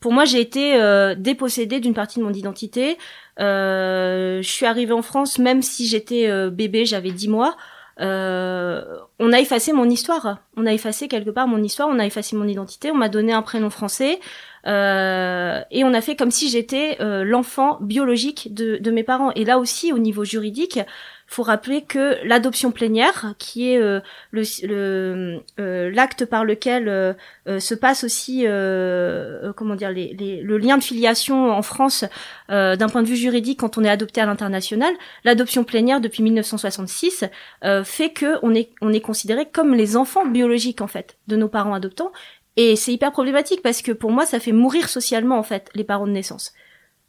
pour 0.00 0.12
moi, 0.12 0.24
j'ai 0.24 0.40
été 0.40 0.74
euh, 0.76 1.16
dépossédée 1.16 1.80
d'une 1.80 1.94
partie 1.94 2.20
de 2.20 2.24
mon 2.24 2.32
identité. 2.32 2.98
Euh, 3.40 4.40
je 4.42 4.48
suis 4.48 4.64
arrivée 4.64 4.92
en 4.92 5.02
France, 5.02 5.38
même 5.38 5.60
si 5.60 5.86
j'étais 5.88 6.30
bébé, 6.50 6.84
j'avais 6.84 7.10
10 7.10 7.28
mois. 7.28 7.56
Euh, 8.00 8.98
on 9.18 9.32
a 9.32 9.40
effacé 9.40 9.72
mon 9.72 9.88
histoire. 9.88 10.38
On 10.56 10.66
a 10.66 10.72
effacé 10.72 11.08
quelque 11.08 11.30
part 11.30 11.48
mon 11.48 11.62
histoire, 11.62 11.88
on 11.88 11.98
a 11.98 12.06
effacé 12.06 12.36
mon 12.36 12.46
identité, 12.46 12.90
on 12.90 12.94
m'a 12.94 13.08
donné 13.08 13.32
un 13.32 13.42
prénom 13.42 13.70
français. 13.70 14.20
Euh, 14.66 15.60
et 15.70 15.84
on 15.84 15.94
a 15.94 16.00
fait 16.00 16.16
comme 16.16 16.30
si 16.30 16.48
j'étais 16.50 16.98
euh, 17.00 17.24
l'enfant 17.24 17.78
biologique 17.80 18.52
de, 18.54 18.76
de, 18.76 18.90
mes 18.90 19.02
parents. 19.02 19.32
Et 19.32 19.44
là 19.44 19.58
aussi, 19.58 19.92
au 19.92 19.98
niveau 19.98 20.24
juridique, 20.24 20.80
faut 21.30 21.42
rappeler 21.42 21.82
que 21.82 22.16
l'adoption 22.26 22.72
plénière, 22.72 23.34
qui 23.38 23.70
est 23.70 23.76
euh, 23.76 24.00
le 24.30 24.44
euh, 25.60 25.90
l'acte 25.90 26.24
par 26.24 26.42
lequel 26.42 26.88
euh, 26.88 27.12
se 27.60 27.74
passe 27.74 28.02
aussi 28.02 28.46
comment 29.54 29.74
dire 29.74 29.90
les, 29.90 30.14
les, 30.18 30.40
le 30.40 30.56
lien 30.56 30.78
de 30.78 30.82
filiation 30.82 31.52
en 31.52 31.62
France 31.62 32.04
d'un 32.48 32.88
point 32.88 33.02
de 33.02 33.08
vue 33.08 33.16
juridique 33.16 33.60
quand 33.60 33.76
on 33.76 33.84
est 33.84 33.90
adopté 33.90 34.22
à 34.22 34.26
l'international, 34.26 34.94
l'adoption 35.24 35.64
plénière 35.64 36.00
depuis 36.00 36.22
1966 36.22 37.26
fait 37.84 38.10
que 38.10 38.38
on 38.42 38.54
est 38.54 38.70
on 38.80 38.92
est 38.92 39.00
considéré 39.00 39.46
comme 39.46 39.74
les 39.74 39.96
enfants 39.96 40.24
biologiques 40.24 40.80
en 40.80 40.86
fait 40.86 41.18
de 41.26 41.36
nos 41.36 41.48
parents 41.48 41.74
adoptants. 41.74 42.12
Et 42.56 42.74
c'est 42.74 42.92
hyper 42.92 43.12
problématique 43.12 43.60
parce 43.62 43.82
que 43.82 43.92
pour 43.92 44.10
moi 44.10 44.24
ça 44.24 44.40
fait 44.40 44.52
mourir 44.52 44.88
socialement 44.88 45.38
en 45.38 45.42
fait 45.42 45.70
les 45.74 45.84
parents 45.84 46.06
de 46.06 46.12
naissance. 46.12 46.54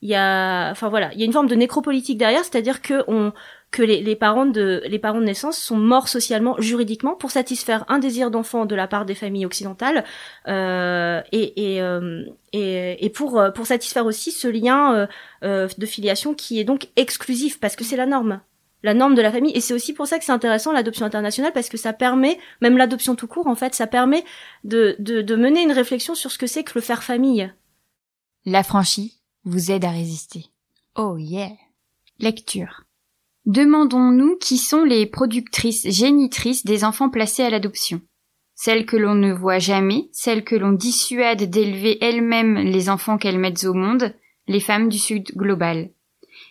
Il 0.02 0.10
y 0.10 0.16
a 0.16 0.70
enfin 0.72 0.90
voilà 0.90 1.12
il 1.14 1.20
y 1.20 1.24
a 1.24 1.26
une 1.26 1.34
forme 1.34 1.48
de 1.48 1.56
nécropolitique 1.56 2.18
derrière 2.18 2.44
c'est-à-dire 2.44 2.82
que 2.82 3.04
on 3.08 3.32
que 3.72 3.84
les, 3.84 4.02
les, 4.02 4.16
parents 4.16 4.46
de 4.46 4.82
les 4.88 5.00
parents 5.00 5.20
de 5.20 5.26
naissance 5.26 5.58
sont 5.58 5.78
morts 5.78 6.08
socialement 6.08 6.56
juridiquement 6.60 7.16
pour 7.16 7.32
satisfaire 7.32 7.86
un 7.88 8.00
désir 8.00 8.32
d'enfant 8.32 8.66
de 8.66 8.76
la 8.76 8.88
part 8.88 9.06
des 9.06 9.16
familles 9.16 9.46
occidentales 9.46 10.04
euh, 10.48 11.22
et 11.32 11.76
et, 11.76 11.82
euh, 11.82 12.24
et, 12.54 13.06
et 13.06 13.10
pour 13.10 13.42
pour 13.54 13.68
satisfaire 13.68 14.06
aussi 14.06 14.32
ce 14.32 14.48
lien 14.48 14.96
euh, 14.96 15.08
euh, 15.44 15.68
de 15.78 15.86
filiation 15.86 16.34
qui 16.34 16.60
est 16.60 16.64
donc 16.64 16.88
exclusif 16.96 17.60
parce 17.60 17.76
que 17.76 17.84
c'est 17.84 17.98
la 17.98 18.08
norme 18.08 18.42
la 18.82 18.94
norme 18.94 19.14
de 19.14 19.22
la 19.22 19.32
famille 19.32 19.56
et 19.56 19.62
c'est 19.62 19.74
aussi 19.74 19.94
pour 19.94 20.08
ça 20.08 20.18
que 20.18 20.26
c'est 20.26 20.32
intéressant 20.32 20.72
l'adoption 20.72 21.06
internationale 21.06 21.52
parce 21.54 21.70
que 21.70 21.78
ça 21.78 21.94
permet 21.94 22.40
même 22.62 22.78
l'adoption 22.78 23.16
tout 23.16 23.28
court 23.28 23.48
en 23.48 23.56
fait 23.56 23.76
ça 23.76 23.88
permet 23.88 24.24
de, 24.64 24.96
de, 25.00 25.22
de 25.22 25.36
mener 25.36 25.62
une 25.62 25.74
réflexion 25.74 26.16
sur 26.16 26.32
ce 26.32 26.38
que 26.38 26.48
c'est 26.48 26.64
que 26.64 26.72
le 26.76 26.82
faire 26.82 27.04
famille 27.04 27.52
l'affranchi 28.46 29.20
vous 29.44 29.72
aide 29.72 29.86
à 29.86 29.92
résister. 29.92 30.46
Oh 30.96 31.18
yeah. 31.18 31.52
Lecture. 32.20 32.84
Demandons-nous 33.46 34.38
qui 34.38 34.58
sont 34.58 34.84
les 34.84 35.06
productrices 35.06 35.90
génitrices 35.90 36.66
des 36.66 36.84
enfants 36.84 37.10
placés 37.10 37.44
à 37.44 37.50
l'adoption. 37.50 38.02
Celles 38.56 38.86
que 38.86 38.98
l'on 38.98 39.16
ne 39.16 39.32
voit 39.32 39.60
jamais, 39.60 40.10
celles 40.12 40.44
que 40.44 40.56
l'on 40.56 40.74
dissuade 40.74 41.50
d'élever 41.50 41.98
elles-mêmes 42.04 42.56
les 42.56 42.90
enfants 42.90 43.18
qu'elles 43.18 43.40
mettent 43.40 43.64
au 43.64 43.74
monde, 43.74 44.14
les 44.48 44.60
femmes 44.60 44.90
du 44.90 45.00
Sud 45.00 45.32
global. 45.36 45.92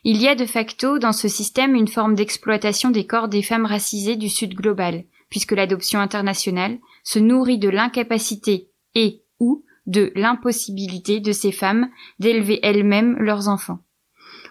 Il 0.05 0.21
y 0.21 0.29
a 0.29 0.35
de 0.35 0.47
facto 0.47 0.99
dans 0.99 1.13
ce 1.13 1.29
système 1.29 1.75
une 1.75 1.89
forme 1.89 2.15
d'exploitation 2.15 2.91
des 2.91 3.07
corps 3.07 3.29
des 3.29 3.43
femmes 3.43 3.67
racisées 3.67 4.17
du 4.17 4.29
Sud 4.29 4.55
global, 4.55 5.05
puisque 5.29 5.53
l'adoption 5.53 6.01
internationale 6.01 6.79
se 7.05 7.19
nourrit 7.19 7.59
de 7.59 7.69
l'incapacité 7.69 8.71
et 8.95 9.23
ou 9.39 9.65
de 9.87 10.13
l'impossibilité 10.15 11.21
de 11.21 11.33
ces 11.33 11.53
femmes 11.53 11.89
d'élever 12.19 12.61
elles-mêmes 12.63 13.17
leurs 13.19 13.49
enfants, 13.49 13.81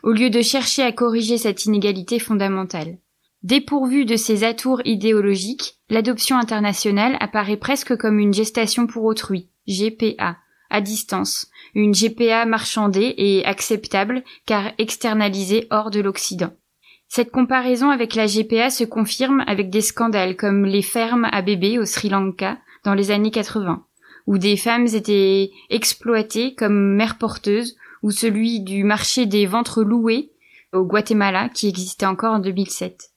au 0.08 0.14
lieu 0.14 0.30
de 0.30 0.42
chercher 0.42 0.84
à 0.84 0.94
corriger 0.94 1.38
cette 1.38 1.66
inégalité 1.66 2.18
fondamentale. 2.18 2.98
Dépourvue 3.44 4.06
de 4.06 4.16
ses 4.16 4.46
atours 4.46 4.82
idéologiques, 4.86 5.80
l'adoption 5.90 6.38
internationale 6.38 7.18
apparaît 7.20 7.58
presque 7.58 7.98
comme 7.98 8.18
une 8.18 8.34
gestation 8.34 8.88
pour 8.88 9.04
autrui, 9.04 9.50
GPA, 9.68 10.38
à 10.70 10.80
distance, 10.80 11.48
une 11.76 11.92
GPA 11.92 12.46
marchandée 12.46 13.16
et 13.18 13.44
acceptable 13.44 14.24
car 14.46 14.72
externalisée 14.78 15.68
hors 15.72 15.92
de 15.92 16.00
l'Occident. 16.00 16.54
Cette 17.10 17.32
comparaison 17.32 17.90
avec 17.90 18.16
la 18.16 18.28
GPA 18.28 18.70
se 18.70 18.86
confirme 18.86 19.44
avec 19.46 19.70
des 19.70 19.82
scandales 19.82 20.38
comme 20.38 20.64
les 20.64 20.84
fermes 20.84 21.28
à 21.34 21.42
bébés 21.42 21.80
au 21.80 21.86
Sri 21.86 22.08
Lanka 22.08 22.58
dans 22.86 22.94
les 22.94 23.12
années 23.12 23.32
80, 23.32 23.84
où 24.26 24.38
des 24.38 24.56
femmes 24.56 24.88
étaient 24.88 25.52
exploitées 25.70 26.56
comme 26.56 26.96
mères 26.96 27.18
porteuses, 27.18 27.76
ou 28.04 28.12
celui 28.12 28.60
du 28.60 28.84
marché 28.84 29.26
des 29.26 29.46
ventres 29.46 29.84
loués 29.84 30.32
au 30.74 30.84
Guatemala 30.84 31.50
qui 31.50 31.68
existait 31.68 32.06
encore 32.06 32.34
en 32.34 32.40
2007. 32.40 33.12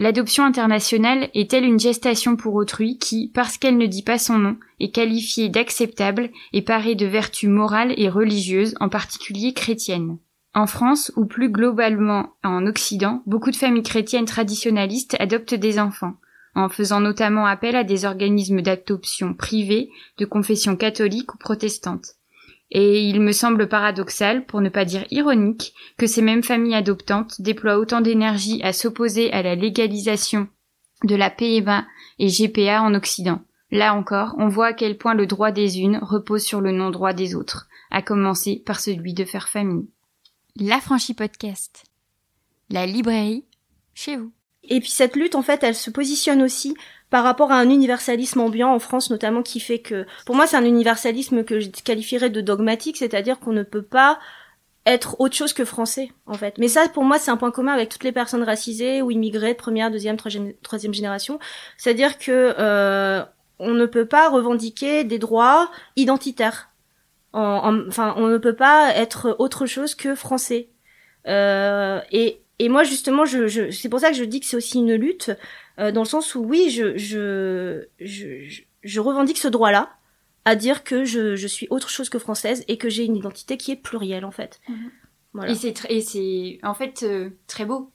L'adoption 0.00 0.44
internationale 0.44 1.28
est-elle 1.34 1.64
une 1.64 1.80
gestation 1.80 2.36
pour 2.36 2.54
autrui 2.54 2.98
qui, 2.98 3.32
parce 3.34 3.58
qu'elle 3.58 3.76
ne 3.76 3.86
dit 3.86 4.04
pas 4.04 4.18
son 4.18 4.38
nom, 4.38 4.56
est 4.78 4.92
qualifiée 4.92 5.48
d'acceptable 5.48 6.30
et 6.52 6.62
parée 6.62 6.94
de 6.94 7.06
vertus 7.06 7.50
morales 7.50 7.94
et 7.96 8.08
religieuses, 8.08 8.76
en 8.78 8.88
particulier 8.88 9.54
chrétiennes? 9.54 10.18
En 10.54 10.68
France, 10.68 11.10
ou 11.16 11.26
plus 11.26 11.50
globalement 11.50 12.34
en 12.44 12.64
Occident, 12.66 13.22
beaucoup 13.26 13.50
de 13.50 13.56
familles 13.56 13.82
chrétiennes 13.82 14.24
traditionnalistes 14.24 15.16
adoptent 15.18 15.54
des 15.54 15.80
enfants, 15.80 16.14
en 16.54 16.68
faisant 16.68 17.00
notamment 17.00 17.46
appel 17.46 17.74
à 17.74 17.82
des 17.82 18.04
organismes 18.04 18.62
d'adoption 18.62 19.34
privés 19.34 19.90
de 20.18 20.24
confession 20.24 20.76
catholique 20.76 21.34
ou 21.34 21.38
protestante. 21.38 22.17
Et 22.70 23.08
il 23.08 23.20
me 23.20 23.32
semble 23.32 23.68
paradoxal, 23.68 24.44
pour 24.44 24.60
ne 24.60 24.68
pas 24.68 24.84
dire 24.84 25.06
ironique, 25.10 25.72
que 25.96 26.06
ces 26.06 26.20
mêmes 26.20 26.42
familles 26.42 26.74
adoptantes 26.74 27.40
déploient 27.40 27.78
autant 27.78 28.00
d'énergie 28.00 28.62
à 28.62 28.72
s'opposer 28.72 29.32
à 29.32 29.42
la 29.42 29.54
légalisation 29.54 30.48
de 31.04 31.14
la 31.14 31.30
PMA 31.30 31.86
et 32.18 32.28
GPA 32.28 32.82
en 32.82 32.94
Occident. 32.94 33.40
Là 33.70 33.94
encore, 33.94 34.34
on 34.38 34.48
voit 34.48 34.68
à 34.68 34.72
quel 34.72 34.98
point 34.98 35.14
le 35.14 35.26
droit 35.26 35.50
des 35.50 35.80
unes 35.80 35.98
repose 36.02 36.42
sur 36.42 36.60
le 36.60 36.72
non-droit 36.72 37.12
des 37.12 37.34
autres, 37.34 37.68
à 37.90 38.02
commencer 38.02 38.62
par 38.64 38.80
celui 38.80 39.14
de 39.14 39.24
faire 39.24 39.48
famille. 39.48 39.88
L'affranchi 40.56 41.14
podcast. 41.14 41.84
La 42.70 42.86
librairie 42.86 43.44
chez 43.94 44.16
vous. 44.16 44.32
Et 44.64 44.80
puis 44.80 44.90
cette 44.90 45.16
lutte, 45.16 45.34
en 45.34 45.42
fait, 45.42 45.62
elle 45.62 45.74
se 45.74 45.90
positionne 45.90 46.42
aussi 46.42 46.74
par 47.10 47.24
rapport 47.24 47.52
à 47.52 47.56
un 47.56 47.70
universalisme 47.70 48.40
ambiant 48.40 48.72
en 48.72 48.78
France 48.78 49.10
notamment 49.10 49.42
qui 49.42 49.60
fait 49.60 49.78
que, 49.78 50.06
pour 50.26 50.36
moi, 50.36 50.46
c'est 50.46 50.56
un 50.56 50.64
universalisme 50.64 51.44
que 51.44 51.60
je 51.60 51.68
qualifierais 51.68 52.30
de 52.30 52.40
dogmatique, 52.40 52.96
c'est-à-dire 52.96 53.38
qu'on 53.38 53.52
ne 53.52 53.62
peut 53.62 53.82
pas 53.82 54.18
être 54.86 55.20
autre 55.20 55.34
chose 55.34 55.52
que 55.52 55.64
français, 55.64 56.10
en 56.26 56.34
fait. 56.34 56.56
Mais 56.58 56.68
ça, 56.68 56.88
pour 56.88 57.04
moi, 57.04 57.18
c'est 57.18 57.30
un 57.30 57.36
point 57.36 57.50
commun 57.50 57.72
avec 57.72 57.90
toutes 57.90 58.04
les 58.04 58.12
personnes 58.12 58.42
racisées 58.42 59.02
ou 59.02 59.10
immigrées 59.10 59.54
première, 59.54 59.90
deuxième, 59.90 60.16
troisième, 60.16 60.94
génération. 60.94 61.38
C'est-à-dire 61.76 62.18
que 62.18 62.54
euh, 62.58 63.22
on 63.58 63.72
ne 63.72 63.86
peut 63.86 64.06
pas 64.06 64.30
revendiquer 64.30 65.04
des 65.04 65.18
droits 65.18 65.70
identitaires. 65.96 66.70
enfin, 67.32 68.14
on 68.16 68.28
ne 68.28 68.38
peut 68.38 68.56
pas 68.56 68.94
être 68.94 69.36
autre 69.38 69.66
chose 69.66 69.94
que 69.94 70.14
français. 70.14 70.70
Euh, 71.26 72.00
et 72.10 72.40
et 72.58 72.68
moi 72.68 72.82
justement, 72.84 73.24
je, 73.24 73.46
je 73.46 73.70
c'est 73.70 73.88
pour 73.88 74.00
ça 74.00 74.10
que 74.10 74.16
je 74.16 74.24
dis 74.24 74.40
que 74.40 74.46
c'est 74.46 74.56
aussi 74.56 74.78
une 74.78 74.94
lutte, 74.94 75.30
euh, 75.78 75.92
dans 75.92 76.02
le 76.02 76.08
sens 76.08 76.34
où 76.34 76.40
oui, 76.40 76.70
je, 76.70 76.96
je, 76.96 77.86
je, 78.00 78.62
je 78.82 79.00
revendique 79.00 79.38
ce 79.38 79.48
droit-là 79.48 79.90
à 80.44 80.56
dire 80.56 80.82
que 80.82 81.04
je, 81.04 81.36
je 81.36 81.46
suis 81.46 81.66
autre 81.70 81.90
chose 81.90 82.08
que 82.08 82.18
française 82.18 82.64
et 82.68 82.78
que 82.78 82.88
j'ai 82.88 83.04
une 83.04 83.16
identité 83.16 83.56
qui 83.56 83.70
est 83.70 83.76
plurielle 83.76 84.24
en 84.24 84.30
fait. 84.30 84.60
Mhm. 84.68 84.90
Voilà. 85.34 85.52
Et 85.88 86.00
c'est 86.00 86.58
en 86.62 86.74
fait 86.74 87.02
euh, 87.02 87.30
très 87.46 87.64
beau. 87.64 87.90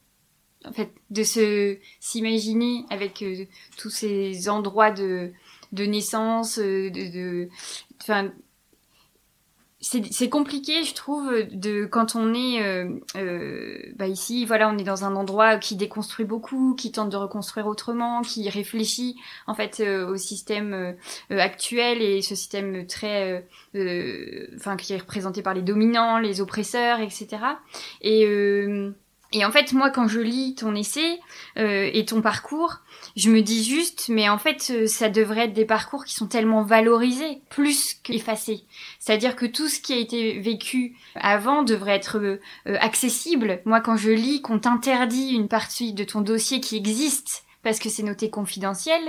En 0.64 0.72
fait, 0.72 0.90
de 1.10 1.24
se 1.24 1.76
s'imaginer 2.00 2.86
avec 2.88 3.20
euh, 3.22 3.44
tous 3.76 3.90
ces 3.90 4.48
endroits 4.48 4.90
de 4.90 5.32
de 5.72 5.84
naissance, 5.84 6.58
de, 6.58 6.88
de, 6.88 7.48
c'est 9.84 10.30
compliqué, 10.30 10.82
je 10.84 10.94
trouve, 10.94 11.30
de 11.52 11.84
quand 11.84 12.16
on 12.16 12.32
est 12.32 12.62
euh, 12.62 12.88
euh, 13.16 13.78
bah 13.96 14.06
ici, 14.06 14.46
voilà, 14.46 14.70
on 14.70 14.78
est 14.78 14.84
dans 14.84 15.04
un 15.04 15.14
endroit 15.14 15.58
qui 15.58 15.76
déconstruit 15.76 16.24
beaucoup, 16.24 16.74
qui 16.74 16.90
tente 16.90 17.10
de 17.10 17.16
reconstruire 17.18 17.66
autrement, 17.66 18.22
qui 18.22 18.48
réfléchit 18.48 19.16
en 19.46 19.54
fait 19.54 19.80
euh, 19.80 20.08
au 20.08 20.16
système 20.16 20.72
euh, 20.72 21.38
actuel 21.38 22.00
et 22.00 22.22
ce 22.22 22.34
système 22.34 22.86
très, 22.86 23.46
enfin, 24.56 24.76
qui 24.76 24.94
est 24.94 24.98
représenté 24.98 25.42
par 25.42 25.52
les 25.52 25.62
dominants, 25.62 26.18
les 26.18 26.40
oppresseurs, 26.40 27.00
etc. 27.00 27.28
Et 28.00 28.26
et 29.34 29.44
en 29.44 29.50
fait, 29.50 29.72
moi, 29.72 29.90
quand 29.90 30.06
je 30.06 30.20
lis 30.20 30.54
ton 30.54 30.76
essai 30.76 31.18
euh, 31.58 31.90
et 31.92 32.04
ton 32.04 32.22
parcours, 32.22 32.76
je 33.16 33.30
me 33.30 33.42
dis 33.42 33.64
juste, 33.64 34.08
mais 34.08 34.28
en 34.28 34.38
fait, 34.38 34.70
euh, 34.70 34.86
ça 34.86 35.08
devrait 35.08 35.46
être 35.46 35.52
des 35.52 35.64
parcours 35.64 36.04
qui 36.04 36.14
sont 36.14 36.28
tellement 36.28 36.62
valorisés, 36.62 37.40
plus 37.50 37.94
qu'effacés. 37.94 38.62
C'est-à-dire 39.00 39.34
que 39.34 39.44
tout 39.44 39.68
ce 39.68 39.80
qui 39.80 39.92
a 39.92 39.96
été 39.96 40.38
vécu 40.38 40.96
avant 41.16 41.64
devrait 41.64 41.96
être 41.96 42.18
euh, 42.18 42.38
accessible. 42.64 43.60
Moi, 43.64 43.80
quand 43.80 43.96
je 43.96 44.12
lis 44.12 44.40
qu'on 44.40 44.60
t'interdit 44.60 45.32
une 45.32 45.48
partie 45.48 45.92
de 45.92 46.04
ton 46.04 46.20
dossier 46.20 46.60
qui 46.60 46.76
existe 46.76 47.42
parce 47.64 47.80
que 47.80 47.88
c'est 47.88 48.04
noté 48.04 48.30
confidentiel, 48.30 49.02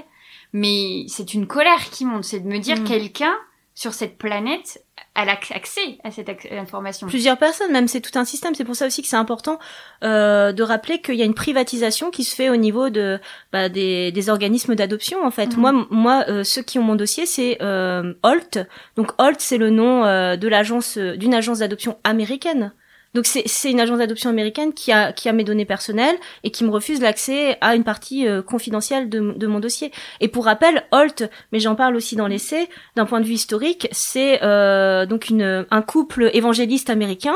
mais 0.54 1.06
c'est 1.08 1.36
une 1.36 1.46
colère 1.46 1.92
qui 1.92 2.04
monte, 2.04 2.24
c'est 2.24 2.40
de 2.40 2.48
me 2.48 2.58
dire 2.58 2.82
mm. 2.82 2.86
quelqu'un 2.86 3.36
sur 3.76 3.94
cette 3.94 4.18
planète 4.18 4.85
a 5.16 5.22
accès 5.32 5.98
à 6.04 6.12
cette 6.12 6.30
information. 6.52 7.08
Plusieurs 7.08 7.38
personnes, 7.38 7.72
même 7.72 7.88
c'est 7.88 8.02
tout 8.02 8.18
un 8.20 8.26
système. 8.26 8.54
C'est 8.54 8.66
pour 8.66 8.76
ça 8.76 8.86
aussi 8.86 9.02
que 9.02 9.08
c'est 9.08 9.16
important 9.16 9.60
euh, 10.04 10.52
de 10.52 10.62
rappeler 10.62 11.02
qu'il 11.02 11.16
y 11.16 11.22
a 11.22 11.26
une 11.26 11.34
privatisation 11.34 12.12
qui 12.12 12.24
se 12.24 12.36
fait 12.36 12.50
au 12.50 12.58
niveau 12.58 12.90
de 12.90 13.20
bah, 13.52 13.70
des, 13.70 14.12
des, 14.12 14.30
organismes 14.30 14.76
d'adoption. 14.76 15.24
En 15.26 15.32
fait, 15.32 15.56
mhm. 15.56 15.62
moi, 15.62 15.88
moi, 15.90 16.26
euh, 16.28 16.44
ceux 16.44 16.62
qui 16.62 16.80
ont 16.80 16.84
mon 16.84 16.96
dossier, 16.96 17.26
c'est 17.26 17.58
euh, 17.62 18.14
Holt. 18.24 18.60
Donc 18.98 19.12
Holt, 19.18 19.40
c'est 19.40 19.58
le 19.58 19.70
nom 19.70 20.06
euh, 20.06 20.36
de 20.36 20.48
l'agence 20.48 20.98
d'une 20.98 21.34
agence 21.34 21.60
d'adoption 21.60 21.98
américaine. 22.04 22.74
Donc 23.16 23.28
c'est 23.28 23.72
une 23.72 23.80
agence 23.80 24.00
d'adoption 24.00 24.30
américaine 24.30 24.74
qui 24.74 24.92
a, 24.92 25.14
qui 25.14 25.30
a 25.30 25.32
mes 25.32 25.46
données 25.46 25.64
personnelles 25.64 26.18
et 26.44 26.52
qui 26.52 26.66
me 26.66 26.70
refuse 26.70 27.00
l'accès 27.00 27.58
à 27.62 27.74
une 27.74 27.86
partie 27.86 28.28
euh, 28.28 28.42
confidentielle 28.42 29.08
de, 29.08 29.48
mon 29.48 29.62
dossier. 29.62 29.94
Et 30.20 30.28
pour 30.28 30.44
rappel, 30.44 30.84
Holt, 30.92 31.24
mais 31.54 31.62
j'en 31.62 31.76
parle 31.76 31.96
aussi 31.96 32.18
dans 32.18 32.28
l'essai, 32.28 32.68
d'un 32.98 33.06
point 33.06 33.22
de 33.22 33.26
vue 33.26 33.36
historique, 33.36 33.88
c'est 33.94 34.44
euh, 34.44 35.06
donc 35.06 35.32
un 35.32 35.82
couple 35.82 36.30
évangéliste 36.34 36.90
américain 36.90 37.36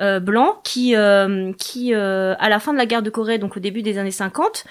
euh, 0.00 0.18
blanc 0.18 0.60
qui, 0.64 0.94
qui 1.58 1.94
à 1.94 2.48
la 2.48 2.58
fin 2.58 2.72
de 2.72 2.78
la 2.78 2.86
guerre 2.86 3.02
de 3.02 3.10
Corée, 3.10 3.36
donc 3.36 3.58
au 3.58 3.60
début 3.60 3.82
des 3.82 3.98
années 3.98 4.10
50, 4.10 4.64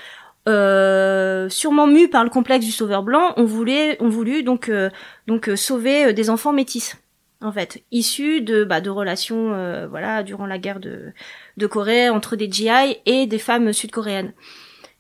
sûrement 1.52 1.86
mu 1.86 2.08
par 2.10 2.24
le 2.24 2.32
complexe 2.32 2.66
du 2.66 2.72
sauveur 2.72 3.04
blanc, 3.04 3.34
on 3.38 3.44
voulait, 3.44 3.96
on 4.00 4.10
voulu 4.10 4.42
donc 4.42 4.72
donc 5.28 5.52
sauver 5.56 6.14
des 6.14 6.32
enfants 6.32 6.52
métis 6.52 6.98
en 7.42 7.52
fait, 7.52 7.84
issus 7.92 8.42
de 8.42 8.64
bah, 8.64 8.82
de 8.82 8.90
relations 8.90 9.54
euh, 9.54 9.88
voilà 9.88 10.24
durant 10.24 10.46
la 10.46 10.58
guerre 10.58 10.80
de 10.80 11.14
de 11.58 11.68
Corée 11.68 12.10
entre 12.10 12.36
des 12.36 12.52
GI 12.52 12.98
et 13.06 13.28
des 13.28 13.40
femmes 13.40 13.74
sud-coréennes. 13.74 14.34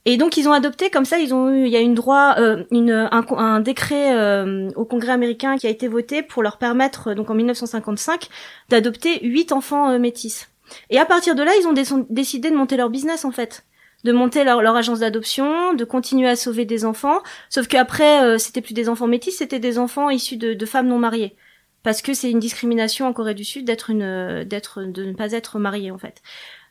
Et 0.06 0.18
donc 0.18 0.38
ils 0.38 0.48
ont 0.48 0.54
adopté 0.54 0.90
comme 0.90 1.04
ça, 1.04 1.20
ils 1.20 1.34
ont 1.34 1.50
eu, 1.50 1.66
il 1.66 1.72
y 1.72 1.76
a 1.76 1.82
une 1.82 1.96
droit, 1.96 2.36
euh, 2.38 2.64
une, 2.72 2.92
un, 2.92 3.26
un 3.38 3.60
décret 3.60 4.16
euh, 4.16 4.70
au 4.76 4.86
Congrès 4.86 5.12
américain 5.12 5.58
qui 5.58 5.68
a 5.68 5.70
été 5.70 5.88
voté 5.88 6.24
pour 6.24 6.44
leur 6.44 6.58
permettre 6.58 7.14
donc 7.14 7.30
en 7.30 7.34
1955 7.34 8.30
d'adopter 8.70 9.20
huit 9.28 9.52
enfants 9.52 9.98
métis. 10.00 10.50
Et 10.90 11.00
à 11.00 11.06
partir 11.06 11.36
de 11.36 11.44
là, 11.44 11.52
ils 11.60 11.68
ont 11.68 12.06
décidé 12.10 12.52
de 12.52 12.56
monter 12.56 12.78
leur 12.78 12.90
business 12.90 13.26
en 13.26 13.32
fait 13.32 13.64
de 14.04 14.12
monter 14.12 14.44
leur, 14.44 14.62
leur 14.62 14.76
agence 14.76 15.00
d'adoption, 15.00 15.74
de 15.74 15.84
continuer 15.84 16.30
à 16.30 16.36
sauver 16.36 16.66
des 16.66 16.86
enfants. 16.86 17.18
Sauf 17.50 17.68
qu'après, 17.68 18.38
c'était 18.38 18.62
plus 18.62 18.76
des 18.76 18.90
enfants 18.90 19.08
métis, 19.08 19.36
c'était 19.36 19.60
des 19.60 19.80
enfants 19.80 20.12
issus 20.12 20.38
de, 20.38 20.54
de 20.54 20.66
femmes 20.68 20.88
non 20.88 21.00
mariées 21.00 21.36
parce 21.84 22.02
que 22.02 22.14
c'est 22.14 22.30
une 22.32 22.40
discrimination 22.40 23.08
en 23.08 23.14
Corée 23.14 23.34
du 23.34 23.46
Sud 23.46 23.66
d'être 23.66 23.90
une 23.90 24.44
d'être 24.44 24.84
de 24.84 25.06
ne 25.06 25.14
pas 25.14 25.32
être 25.32 25.60
marié 25.60 25.92
en 25.92 25.98
fait. 25.98 26.22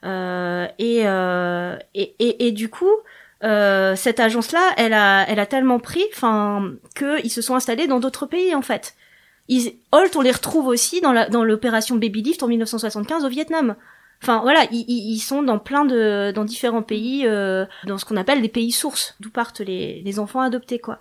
Euh, 0.05 0.67
et, 0.79 1.03
euh, 1.05 1.77
et, 1.95 2.15
et, 2.19 2.47
et 2.47 2.53
du 2.53 2.69
coup, 2.69 2.91
euh, 3.45 3.97
cette 3.97 4.21
agence-là, 4.21 4.73
elle 4.77 4.93
a 4.93 5.25
elle 5.29 5.41
a 5.41 5.47
tellement 5.47 5.79
pris, 5.79 6.05
enfin, 6.15 6.73
que 6.95 7.23
ils 7.25 7.31
se 7.31 7.43
sont 7.43 7.55
installés 7.55 7.87
dans 7.87 8.01
d'autres 8.01 8.27
pays 8.27 8.55
en 8.55 8.63
fait. 8.63 8.95
Ils, 9.49 9.75
Holt, 9.93 10.17
on 10.17 10.23
les 10.23 10.33
retrouve 10.33 10.67
aussi 10.67 11.01
dans 11.01 11.13
la 11.13 11.29
dans 11.29 11.45
l'opération 11.45 11.97
Baby 11.97 12.23
Lift 12.23 12.43
en 12.43 12.49
1975 12.49 13.25
au 13.25 13.29
Vietnam. 13.29 13.77
Enfin 14.23 14.41
voilà, 14.41 14.65
ils, 14.73 14.87
ils, 14.89 15.21
sont 15.21 15.43
dans 15.43 15.59
plein 15.59 15.85
de 15.85 16.33
dans 16.35 16.45
différents 16.45 16.83
pays, 16.83 17.27
euh, 17.27 17.67
dans 17.85 17.99
ce 17.99 18.07
qu'on 18.07 18.17
appelle 18.17 18.41
les 18.41 18.49
pays 18.49 18.73
sources, 18.73 19.15
d'où 19.21 19.31
partent 19.31 19.61
les, 19.61 20.01
les 20.03 20.19
enfants 20.19 20.41
adoptés 20.41 20.79
quoi. 20.79 20.99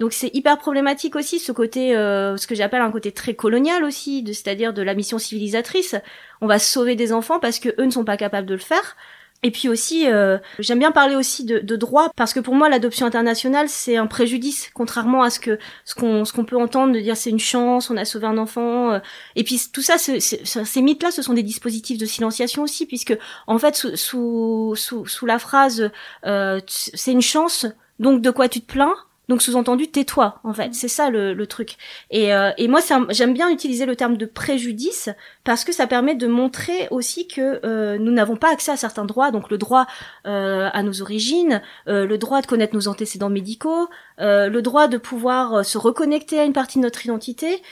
Donc 0.00 0.12
c'est 0.12 0.34
hyper 0.34 0.58
problématique 0.58 1.16
aussi 1.16 1.38
ce 1.38 1.52
côté, 1.52 1.96
euh, 1.96 2.36
ce 2.36 2.46
que 2.46 2.54
j'appelle 2.54 2.82
un 2.82 2.90
côté 2.90 3.12
très 3.12 3.34
colonial 3.34 3.84
aussi, 3.84 4.24
c'est-à-dire 4.26 4.72
de 4.72 4.82
la 4.82 4.94
mission 4.94 5.18
civilisatrice. 5.18 5.94
On 6.40 6.46
va 6.46 6.58
sauver 6.58 6.96
des 6.96 7.12
enfants 7.12 7.38
parce 7.38 7.58
que 7.58 7.68
eux 7.80 7.84
ne 7.84 7.90
sont 7.90 8.04
pas 8.04 8.16
capables 8.16 8.46
de 8.46 8.54
le 8.54 8.60
faire. 8.60 8.96
Et 9.44 9.50
puis 9.50 9.68
aussi, 9.68 10.10
euh, 10.10 10.38
j'aime 10.58 10.78
bien 10.78 10.90
parler 10.90 11.16
aussi 11.16 11.44
de, 11.44 11.58
de, 11.58 11.76
droit 11.76 12.10
parce 12.16 12.32
que 12.32 12.40
pour 12.40 12.54
moi 12.54 12.70
l'adoption 12.70 13.04
internationale 13.04 13.68
c'est 13.68 13.98
un 13.98 14.06
préjudice, 14.06 14.70
contrairement 14.72 15.22
à 15.22 15.28
ce 15.28 15.38
que 15.38 15.58
ce 15.84 15.94
qu'on 15.94 16.24
ce 16.24 16.32
qu'on 16.32 16.46
peut 16.46 16.56
entendre 16.56 16.94
de 16.94 17.00
dire 17.00 17.14
c'est 17.14 17.28
une 17.28 17.38
chance, 17.38 17.90
on 17.90 17.96
a 17.98 18.06
sauvé 18.06 18.26
un 18.26 18.38
enfant. 18.38 18.92
Euh. 18.92 19.00
et 19.36 19.44
puis 19.44 19.60
tout 19.70 19.82
ça, 19.82 19.98
ces 19.98 20.82
mythes-là, 20.82 21.10
ce 21.10 21.20
sont 21.20 21.34
des 21.34 21.42
dispositifs 21.42 21.98
de 21.98 22.06
silenciation 22.06 22.62
aussi, 22.62 22.86
puisque 22.86 23.16
en 23.46 23.58
fait 23.58 23.76
sous 23.76 23.94
sous 23.96 24.74
sous, 24.76 25.06
sous 25.06 25.26
la 25.26 25.38
phrase 25.38 25.90
euh, 26.24 26.60
c'est 26.66 27.12
une 27.12 27.20
chance, 27.20 27.66
donc 27.98 28.22
de 28.22 28.30
quoi 28.30 28.48
tu 28.48 28.62
te 28.62 28.72
plains 28.72 28.96
donc 29.28 29.42
sous-entendu, 29.42 29.88
tais-toi, 29.88 30.40
en 30.44 30.52
fait. 30.52 30.68
Mm. 30.68 30.72
C'est 30.72 30.88
ça 30.88 31.10
le, 31.10 31.32
le 31.32 31.46
truc. 31.46 31.76
Et, 32.10 32.34
euh, 32.34 32.50
et 32.58 32.68
moi, 32.68 32.80
j'aime 33.10 33.34
bien 33.34 33.50
utiliser 33.50 33.86
le 33.86 33.96
terme 33.96 34.16
de 34.16 34.26
préjudice 34.26 35.08
parce 35.44 35.64
que 35.64 35.72
ça 35.72 35.86
permet 35.86 36.14
de 36.14 36.26
montrer 36.26 36.88
aussi 36.90 37.26
que 37.26 37.60
euh, 37.64 37.98
nous 37.98 38.12
n'avons 38.12 38.36
pas 38.36 38.50
accès 38.52 38.72
à 38.72 38.76
certains 38.76 39.04
droits, 39.04 39.30
donc 39.30 39.50
le 39.50 39.58
droit 39.58 39.86
euh, 40.26 40.68
à 40.72 40.82
nos 40.82 41.02
origines, 41.02 41.62
euh, 41.88 42.06
le 42.06 42.18
droit 42.18 42.40
de 42.40 42.46
connaître 42.46 42.74
nos 42.74 42.88
antécédents 42.88 43.30
médicaux, 43.30 43.88
euh, 44.20 44.48
le 44.48 44.62
droit 44.62 44.88
de 44.88 44.96
pouvoir 44.96 45.54
euh, 45.54 45.62
se 45.62 45.78
reconnecter 45.78 46.38
à 46.40 46.44
une 46.44 46.52
partie 46.52 46.78
de 46.78 46.84
notre 46.84 47.04
identité, 47.04 47.62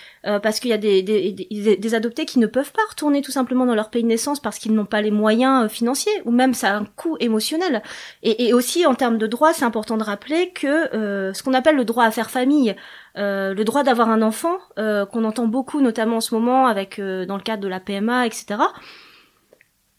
parce 0.40 0.60
qu'il 0.60 0.70
y 0.70 0.72
a 0.72 0.78
des, 0.78 1.02
des, 1.02 1.32
des, 1.32 1.76
des, 1.76 1.94
adoptés 1.96 2.26
qui 2.26 2.38
ne 2.38 2.46
peuvent 2.46 2.70
pas 2.70 2.82
retourner 2.88 3.22
tout 3.22 3.32
simplement 3.32 3.66
dans 3.66 3.74
leur 3.74 3.90
pays 3.90 4.04
de 4.04 4.08
naissance 4.08 4.38
parce 4.38 4.60
qu'ils 4.60 4.72
n'ont 4.72 4.84
pas 4.84 5.02
les 5.02 5.10
moyens 5.10 5.68
financiers, 5.68 6.12
ou 6.24 6.30
même 6.30 6.54
ça 6.54 6.70
a 6.70 6.76
un 6.76 6.84
coût 6.84 7.16
émotionnel. 7.18 7.82
Et, 8.22 8.46
et 8.46 8.54
aussi 8.54 8.86
en 8.86 8.94
termes 8.94 9.18
de 9.18 9.26
droit, 9.26 9.52
c'est 9.52 9.64
important 9.64 9.96
de 9.96 10.04
rappeler 10.04 10.52
que 10.52 11.32
ce 11.34 11.42
qu'on 11.42 11.54
appelle 11.54 11.74
le 11.74 11.84
droit 11.84 12.04
à 12.04 12.12
faire 12.12 12.30
famille, 12.30 12.76
euh, 13.18 13.52
le 13.52 13.64
droit 13.64 13.82
d'avoir 13.82 14.08
un 14.08 14.22
enfant, 14.22 14.58
euh, 14.78 15.04
qu'on 15.04 15.24
entend 15.24 15.46
beaucoup 15.46 15.80
notamment 15.80 16.16
en 16.16 16.20
ce 16.20 16.34
moment 16.34 16.66
avec 16.66 16.98
euh, 16.98 17.26
dans 17.26 17.36
le 17.36 17.42
cadre 17.42 17.62
de 17.62 17.68
la 17.68 17.80
PMA, 17.80 18.26
etc. 18.26 18.60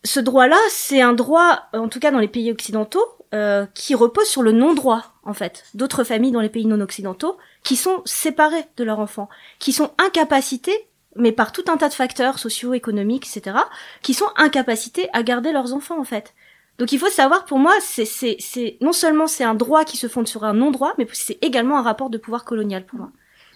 Ce 0.03 0.19
droit-là, 0.19 0.57
c'est 0.69 1.01
un 1.01 1.13
droit, 1.13 1.61
en 1.73 1.87
tout 1.87 1.99
cas 1.99 2.11
dans 2.11 2.19
les 2.19 2.27
pays 2.27 2.51
occidentaux, 2.51 3.05
qui 3.73 3.95
repose 3.95 4.27
sur 4.27 4.43
le 4.43 4.51
non-droit, 4.51 5.13
en 5.23 5.33
fait, 5.33 5.65
d'autres 5.73 6.03
familles 6.03 6.31
dans 6.31 6.41
les 6.41 6.49
pays 6.49 6.65
non 6.65 6.81
occidentaux, 6.81 7.37
qui 7.63 7.75
sont 7.75 8.01
séparées 8.05 8.65
de 8.77 8.83
leur 8.83 8.99
enfant, 8.99 9.29
qui 9.59 9.73
sont 9.73 9.91
incapacités, 9.97 10.87
mais 11.15 11.31
par 11.31 11.51
tout 11.51 11.63
un 11.67 11.77
tas 11.77 11.89
de 11.89 11.93
facteurs 11.93 12.39
socio-économiques, 12.39 13.27
etc., 13.27 13.57
qui 14.01 14.13
sont 14.13 14.29
incapacités 14.35 15.09
à 15.13 15.23
garder 15.23 15.51
leurs 15.51 15.73
enfants, 15.73 15.99
en 15.99 16.03
fait. 16.03 16.33
Donc 16.79 16.91
il 16.91 16.99
faut 16.99 17.09
savoir, 17.09 17.45
pour 17.45 17.59
moi, 17.59 17.73
c'est, 17.81 18.05
c'est, 18.05 18.35
c'est 18.39 18.77
non 18.81 18.93
seulement 18.93 19.27
c'est 19.27 19.43
un 19.43 19.53
droit 19.53 19.85
qui 19.85 19.97
se 19.97 20.07
fonde 20.07 20.27
sur 20.27 20.43
un 20.43 20.53
non-droit, 20.53 20.93
mais 20.97 21.07
c'est 21.13 21.37
également 21.43 21.77
un 21.77 21.83
rapport 21.83 22.09
de 22.09 22.17
pouvoir 22.17 22.45
colonial 22.45 22.85
pour 22.85 22.99
moi. 22.99 23.11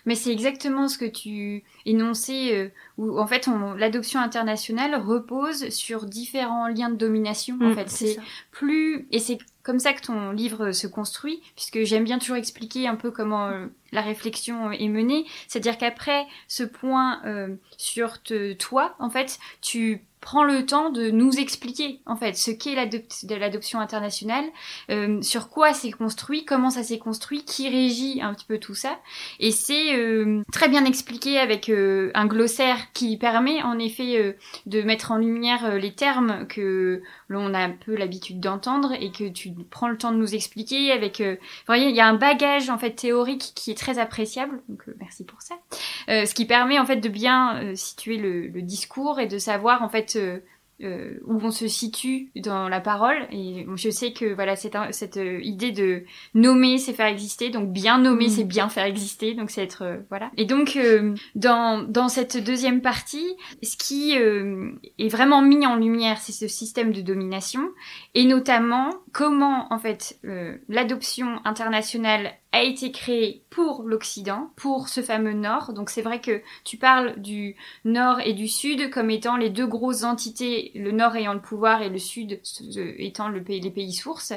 Mais 0.08 0.16
c'est 0.16 0.32
exactement 0.32 0.88
ce 0.88 0.98
que 0.98 1.06
tu 1.06 1.64
énonçais, 1.86 2.56
euh, 2.56 2.70
où 2.98 3.20
en 3.20 3.28
fait 3.28 3.48
l'adoption 3.76 4.22
internationale 4.22 4.96
repose 4.96 5.68
sur 5.70 6.06
différents 6.06 6.70
liens 6.70 6.90
de 6.90 6.96
domination. 6.96 7.58
en 7.62 7.72
mm, 7.72 7.76
fait, 7.76 7.90
c'est 7.90 8.18
plus 8.52 9.06
et 9.12 9.20
c'est 9.20 9.38
comme 9.64 9.80
ça 9.80 9.92
que 9.92 10.02
ton 10.02 10.32
livre 10.32 10.72
se 10.72 10.88
construit, 10.88 11.42
puisque 11.56 11.84
j'aime 11.84 12.06
bien 12.06 12.20
toujours 12.20 12.38
expliquer 12.38 12.88
un 12.88 12.96
peu 12.96 13.12
comment 13.12 13.48
euh, 13.48 13.66
la 13.92 14.02
réflexion 14.02 14.72
est 14.72 14.88
menée. 14.88 15.26
C'est-à-dire 15.50 15.78
qu'après 15.78 16.26
ce 16.48 16.64
point 16.64 17.22
euh, 17.26 17.54
sur 17.76 18.24
te, 18.24 18.54
toi, 18.54 18.96
en 19.00 19.10
fait, 19.10 19.40
tu 19.62 20.06
prend 20.28 20.44
le 20.44 20.66
temps 20.66 20.90
de 20.90 21.10
nous 21.10 21.40
expliquer 21.40 22.02
en 22.06 22.18
fait 22.18 22.36
ce 22.36 22.52
qu'est 22.52 22.76
l'adoption 22.76 23.80
internationale, 23.80 24.44
euh, 24.92 25.22
sur 25.22 25.48
quoi 25.48 25.72
c'est 25.72 25.92
construit, 25.92 26.44
comment 26.44 26.70
ça 26.70 26.84
s'est 26.84 27.00
construit, 27.00 27.46
qui 27.46 27.70
régit 27.70 28.22
un 28.22 28.34
petit 28.34 28.44
peu 28.46 28.58
tout 28.58 28.76
ça. 28.76 29.00
Et 29.40 29.52
c'est 29.52 29.96
euh, 29.96 30.42
très 30.52 30.68
bien 30.68 30.84
expliqué 30.84 31.40
avec 31.40 31.70
euh, 31.70 32.12
un 32.14 32.26
glossaire 32.26 32.92
qui 32.92 33.16
permet 33.16 33.64
en 33.64 33.80
effet 33.80 34.36
de 34.66 34.82
mettre 34.82 35.14
en 35.14 35.18
lumière 35.18 35.78
les 35.78 35.94
termes 35.94 36.46
que 36.48 37.02
l'on 37.30 37.54
a 37.54 37.60
un 37.60 37.72
peu 37.72 37.96
l'habitude 37.96 38.42
d'entendre 38.42 38.92
et 39.00 39.14
que 39.14 39.30
tu 39.30 39.54
prends 39.70 39.88
le 39.88 39.98
temps 39.98 40.12
de 40.12 40.18
nous 40.18 40.36
expliquer 40.36 40.92
avec 40.92 41.24
voyez 41.68 41.88
il 41.88 41.96
y 41.96 42.02
a 42.02 42.08
un 42.08 42.16
bagage 42.16 42.70
en 42.70 42.78
fait 42.78 42.92
théorique 42.92 43.54
qui 43.56 43.72
est 43.72 43.78
très 43.78 43.98
appréciable 43.98 44.62
donc 44.68 44.84
merci 45.00 45.24
pour 45.24 45.42
ça 45.42 45.56
ce 46.08 46.34
qui 46.34 46.46
permet 46.46 46.80
en 46.80 46.86
fait 46.86 46.98
de 46.98 47.10
bien 47.10 47.76
situer 47.76 48.18
le, 48.18 48.48
le 48.48 48.62
discours 48.62 49.20
et 49.20 49.28
de 49.28 49.38
savoir 49.38 49.84
en 49.84 49.90
fait 49.90 50.17
euh, 50.18 50.40
euh, 50.84 51.18
où 51.26 51.40
on 51.42 51.50
se 51.50 51.68
situe 51.68 52.30
dans 52.36 52.70
la 52.70 52.80
parole. 52.80 53.18
Et 53.32 53.66
je 53.78 53.90
sais 53.90 54.14
que 54.14 54.32
voilà 54.36 54.56
cette, 54.56 54.78
cette 54.92 55.18
euh, 55.18 55.40
idée 55.42 55.72
de 55.72 56.04
nommer, 56.36 56.78
c'est 56.78 56.94
faire 56.94 57.08
exister. 57.08 57.50
Donc 57.50 57.72
bien 57.72 57.98
nommer, 57.98 58.28
mm. 58.28 58.30
c'est 58.30 58.44
bien 58.44 58.70
faire 58.70 58.86
exister. 58.86 59.34
Donc 59.34 59.50
c'est 59.50 59.64
être 59.64 60.04
voilà. 60.10 60.30
Et 60.38 60.46
donc 60.46 60.78
dans 61.34 61.82
dans 61.82 62.10
cette 62.10 62.44
deuxième 62.44 62.82
partie, 62.82 63.26
ce 63.64 63.76
qui 63.76 64.12
est 64.14 65.10
vraiment 65.10 65.42
mis 65.42 65.66
en 65.66 65.78
lumière, 65.78 66.20
c'est 66.20 66.32
ce 66.32 66.48
système 66.48 66.94
de 66.94 67.02
domination 67.02 67.72
et 68.14 68.26
notamment 68.26 68.92
comment 69.14 69.74
en 69.74 69.80
fait 69.80 70.20
l'adoption 70.70 71.40
internationale 71.44 72.34
a 72.52 72.64
été 72.64 72.92
créé 72.92 73.44
pour 73.50 73.84
l'Occident, 73.84 74.52
pour 74.56 74.88
ce 74.88 75.02
fameux 75.02 75.34
Nord. 75.34 75.74
Donc 75.74 75.90
c'est 75.90 76.02
vrai 76.02 76.22
que 76.22 76.42
tu 76.64 76.78
parles 76.78 77.20
du 77.20 77.56
Nord 77.84 78.22
et 78.22 78.34
du 78.34 78.48
Sud 78.48 78.90
comme 78.90 79.10
étant 79.10 79.36
les 79.36 79.50
deux 79.50 79.68
grosses 79.68 80.04
entités, 80.04 80.72
le 80.76 80.92
Nord 80.92 81.16
ayant 81.16 81.34
le 81.34 81.42
pouvoir 81.42 81.82
et 81.82 81.90
le 81.90 82.00
Sud 82.00 82.40
étant 82.98 83.28
le 83.28 83.44
pays, 83.44 83.60
les 83.60 83.72
pays 83.72 83.94
sources, 83.94 84.34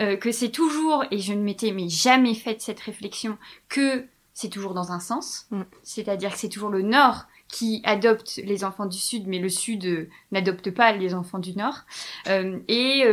euh, 0.00 0.16
que 0.16 0.32
c'est 0.32 0.50
toujours, 0.50 1.04
et 1.10 1.18
je 1.18 1.32
ne 1.32 1.42
m'étais 1.42 1.70
mais 1.70 1.88
jamais 1.88 2.34
fait 2.34 2.60
cette 2.60 2.80
réflexion, 2.80 3.38
que 3.68 4.04
c'est 4.32 4.48
toujours 4.48 4.74
dans 4.74 4.90
un 4.90 5.00
sens, 5.00 5.46
mm. 5.50 5.62
c'est-à-dire 5.84 6.32
que 6.32 6.38
c'est 6.38 6.48
toujours 6.48 6.70
le 6.70 6.82
Nord 6.82 7.26
qui 7.46 7.82
adopte 7.84 8.40
les 8.44 8.64
enfants 8.64 8.86
du 8.86 8.98
Sud, 8.98 9.28
mais 9.28 9.38
le 9.38 9.48
Sud 9.48 9.84
euh, 9.84 10.08
n'adopte 10.32 10.72
pas 10.72 10.92
les 10.92 11.14
enfants 11.14 11.38
du 11.38 11.56
Nord, 11.56 11.82
euh, 12.26 12.58
et 12.66 13.04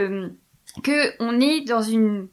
que 0.84 1.14
on 1.20 1.40
est 1.40 1.62
dans 1.62 1.82
une 1.82 2.28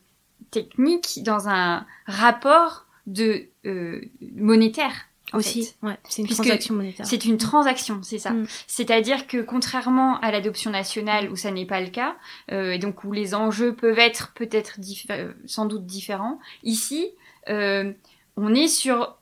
technique 0.50 1.22
dans 1.22 1.48
un 1.48 1.86
rapport 2.06 2.86
de 3.06 3.46
euh, 3.66 4.00
monétaire 4.34 5.08
aussi. 5.32 5.74
Ouais, 5.82 5.98
c'est 6.08 6.22
une 6.22 6.28
transaction 6.28 6.74
monétaire. 6.74 7.06
C'est 7.06 7.24
une 7.24 7.36
transaction, 7.36 8.00
c'est 8.02 8.18
ça. 8.18 8.30
Mm. 8.30 8.46
C'est-à-dire 8.66 9.26
que 9.26 9.38
contrairement 9.42 10.18
à 10.20 10.30
l'adoption 10.30 10.70
nationale 10.70 11.30
où 11.30 11.36
ça 11.36 11.50
n'est 11.50 11.66
pas 11.66 11.80
le 11.80 11.88
cas, 11.88 12.16
euh, 12.50 12.72
et 12.72 12.78
donc 12.78 13.04
où 13.04 13.12
les 13.12 13.34
enjeux 13.34 13.74
peuvent 13.74 13.98
être 13.98 14.32
peut-être 14.34 14.78
euh, 15.10 15.32
sans 15.46 15.66
doute 15.66 15.86
différents, 15.86 16.38
ici, 16.62 17.10
euh, 17.48 17.92
on 18.36 18.54
est 18.54 18.68
sur 18.68 19.18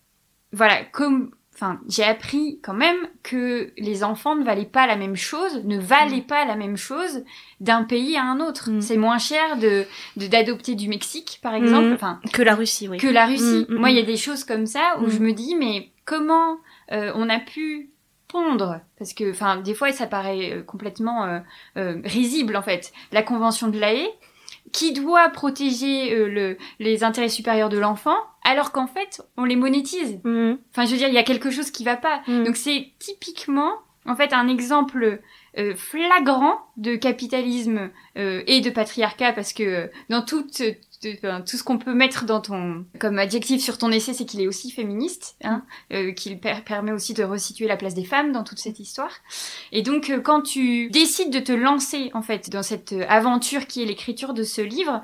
voilà 0.52 0.84
comme 0.84 1.32
enfin, 1.56 1.80
j'ai 1.88 2.04
appris 2.04 2.60
quand 2.62 2.74
même 2.74 2.96
que 3.22 3.72
les 3.78 4.04
enfants 4.04 4.36
ne 4.36 4.44
valaient 4.44 4.64
pas 4.66 4.86
la 4.86 4.94
même 4.96 5.16
chose, 5.16 5.64
ne 5.64 5.78
valaient 5.78 6.20
pas 6.20 6.44
la 6.44 6.54
même 6.54 6.76
chose 6.76 7.24
d'un 7.60 7.82
pays 7.82 8.16
à 8.16 8.22
un 8.24 8.40
autre. 8.40 8.70
Mm. 8.70 8.80
C'est 8.82 8.96
moins 8.98 9.18
cher 9.18 9.56
de 9.58 9.84
d'adopter 10.16 10.74
du 10.74 10.88
Mexique, 10.88 11.40
par 11.42 11.54
exemple, 11.54 11.88
Mm. 11.88 11.94
enfin, 11.94 12.20
Que 12.32 12.42
la 12.42 12.54
Russie, 12.54 12.88
oui. 12.88 12.98
que 12.98 13.06
la 13.08 13.26
Russie. 13.26 13.66
Mm, 13.68 13.74
mm, 13.74 13.78
Moi, 13.78 13.90
il 13.90 13.96
y 13.96 14.00
a 14.00 14.02
mm. 14.02 14.06
des 14.06 14.16
choses 14.16 14.44
comme 14.44 14.66
ça 14.66 14.96
où 15.00 15.06
Mm. 15.06 15.10
je 15.10 15.18
me 15.20 15.32
dis, 15.32 15.54
mais 15.56 15.90
comment 16.04 16.58
euh, 16.92 17.10
on 17.16 17.28
a 17.30 17.38
pu 17.40 17.90
pondre? 18.28 18.80
Parce 18.98 19.12
que, 19.14 19.30
enfin, 19.30 19.56
des 19.56 19.74
fois, 19.74 19.92
ça 19.92 20.06
paraît 20.06 20.52
euh, 20.52 20.62
complètement 20.62 21.24
euh, 21.24 21.38
euh, 21.78 22.00
risible 22.04 22.56
en 22.56 22.62
fait. 22.62 22.92
La 23.12 23.22
Convention 23.22 23.68
de 23.68 23.78
La 23.78 23.92
Haye, 23.94 24.08
qui 24.76 24.92
doit 24.92 25.30
protéger 25.30 26.12
euh, 26.14 26.28
le, 26.28 26.58
les 26.80 27.02
intérêts 27.02 27.30
supérieurs 27.30 27.70
de 27.70 27.78
l'enfant, 27.78 28.16
alors 28.44 28.72
qu'en 28.72 28.86
fait, 28.86 29.22
on 29.38 29.44
les 29.44 29.56
monétise. 29.56 30.20
Mhm. 30.24 30.58
Enfin, 30.70 30.84
je 30.84 30.90
veux 30.92 30.98
dire, 30.98 31.08
il 31.08 31.14
y 31.14 31.18
a 31.18 31.22
quelque 31.22 31.50
chose 31.50 31.70
qui 31.70 31.82
va 31.82 31.96
pas. 31.96 32.20
Mm. 32.28 32.44
Donc 32.44 32.56
c'est 32.56 32.90
typiquement, 32.98 33.72
en 34.04 34.14
fait, 34.16 34.34
un 34.34 34.48
exemple 34.48 35.20
euh, 35.58 35.74
flagrant 35.74 36.58
de 36.76 36.94
capitalisme 36.96 37.90
euh, 38.18 38.42
et 38.46 38.60
de 38.60 38.68
patriarcat, 38.68 39.32
parce 39.32 39.54
que 39.54 39.62
euh, 39.62 39.86
dans 40.10 40.20
tout, 40.22 40.42
de- 40.42 40.74
tout 41.00 41.56
ce 41.56 41.62
qu'on 41.62 41.78
peut 41.78 41.94
mettre 41.94 42.24
dans 42.24 42.40
ton 42.40 42.84
comme 42.98 43.18
adjectif 43.18 43.62
sur 43.62 43.78
ton 43.78 43.90
essai, 43.90 44.14
c'est 44.14 44.24
qu'il 44.24 44.40
est 44.40 44.46
aussi 44.46 44.70
féministe, 44.70 45.36
hein, 45.44 45.64
euh, 45.92 46.12
qu'il 46.12 46.38
per- 46.40 46.62
permet 46.64 46.92
aussi 46.92 47.14
de 47.14 47.24
resituer 47.24 47.66
la 47.66 47.76
place 47.76 47.94
des 47.94 48.04
femmes 48.04 48.32
dans 48.32 48.44
toute 48.44 48.58
cette 48.58 48.80
histoire. 48.80 49.12
Et 49.72 49.82
donc, 49.82 50.10
euh, 50.10 50.20
quand 50.20 50.42
tu 50.42 50.88
décides 50.90 51.32
de 51.32 51.40
te 51.40 51.52
lancer 51.52 52.10
en 52.14 52.22
fait 52.22 52.50
dans 52.50 52.62
cette 52.62 52.92
euh, 52.92 53.04
aventure 53.08 53.66
qui 53.66 53.82
est 53.82 53.86
l'écriture 53.86 54.34
de 54.34 54.42
ce 54.42 54.60
livre, 54.60 55.02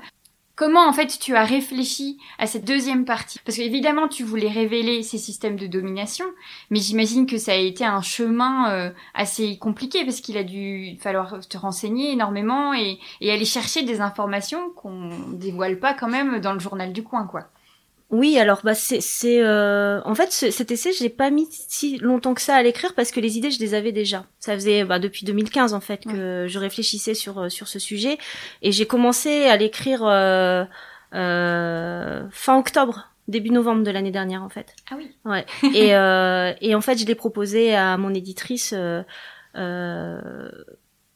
Comment 0.55 0.87
en 0.87 0.93
fait 0.93 1.17
tu 1.19 1.35
as 1.35 1.45
réfléchi 1.45 2.19
à 2.37 2.45
cette 2.45 2.65
deuxième 2.65 3.05
partie? 3.05 3.39
Parce 3.43 3.57
qu'évidemment 3.57 4.07
tu 4.07 4.23
voulais 4.23 4.49
révéler 4.49 5.01
ces 5.01 5.17
systèmes 5.17 5.55
de 5.55 5.65
domination, 5.65 6.25
mais 6.69 6.79
j'imagine 6.79 7.25
que 7.25 7.39
ça 7.39 7.53
a 7.53 7.55
été 7.55 7.83
un 7.83 8.03
chemin 8.03 8.69
euh, 8.71 8.91
assez 9.15 9.57
compliqué 9.57 10.05
parce 10.05 10.21
qu'il 10.21 10.37
a 10.37 10.43
dû 10.43 10.95
falloir 11.01 11.39
te 11.47 11.57
renseigner 11.57 12.11
énormément 12.11 12.71
et, 12.75 12.99
et 13.19 13.31
aller 13.31 13.45
chercher 13.45 13.81
des 13.81 13.99
informations 13.99 14.69
qu'on 14.75 15.09
dévoile 15.31 15.79
pas 15.79 15.95
quand 15.95 16.09
même 16.09 16.39
dans 16.39 16.53
le 16.53 16.59
journal 16.59 16.93
du 16.93 17.01
coin 17.03 17.25
quoi. 17.25 17.49
Oui, 18.15 18.37
alors 18.37 18.59
bah 18.63 18.75
c'est 18.75 19.01
c'est 19.01 19.41
euh, 19.41 19.99
en 20.05 20.13
fait 20.13 20.31
ce- 20.31 20.51
cet 20.51 20.69
essai 20.69 20.91
j'ai 20.93 21.09
pas 21.09 21.31
mis 21.31 21.47
si 21.49 21.97
longtemps 21.97 22.35
que 22.35 22.41
ça 22.41 22.55
à 22.55 22.61
l'écrire 22.61 22.93
parce 22.93 23.11
que 23.11 23.19
les 23.19 23.37
idées 23.39 23.49
je 23.49 23.59
les 23.59 23.73
avais 23.73 23.91
déjà. 23.91 24.25
Ça 24.39 24.53
faisait 24.53 24.83
bah, 24.85 24.99
depuis 24.99 25.25
2015 25.25 25.73
en 25.73 25.79
fait 25.81 26.05
que 26.05 26.45
je 26.47 26.59
réfléchissais 26.59 27.15
sur 27.15 27.39
euh, 27.39 27.49
sur 27.49 27.67
ce 27.67 27.79
sujet 27.79 28.19
et 28.61 28.71
j'ai 28.71 28.85
commencé 28.85 29.45
à 29.45 29.57
l'écrire 29.57 30.05
euh, 30.05 30.63
euh, 31.15 32.23
fin 32.31 32.57
octobre, 32.59 33.09
début 33.27 33.49
novembre 33.49 33.83
de 33.83 33.89
l'année 33.89 34.11
dernière 34.11 34.43
en 34.43 34.49
fait. 34.49 34.75
Ah 34.91 34.95
oui. 34.95 35.15
Ouais. 35.25 35.45
et 35.73 35.95
euh, 35.95 36.53
et 36.61 36.75
en 36.75 36.81
fait 36.81 36.97
je 36.99 37.05
l'ai 37.07 37.15
proposé 37.15 37.73
à 37.75 37.97
mon 37.97 38.13
éditrice 38.13 38.73
euh, 38.77 39.01
euh, 39.55 40.51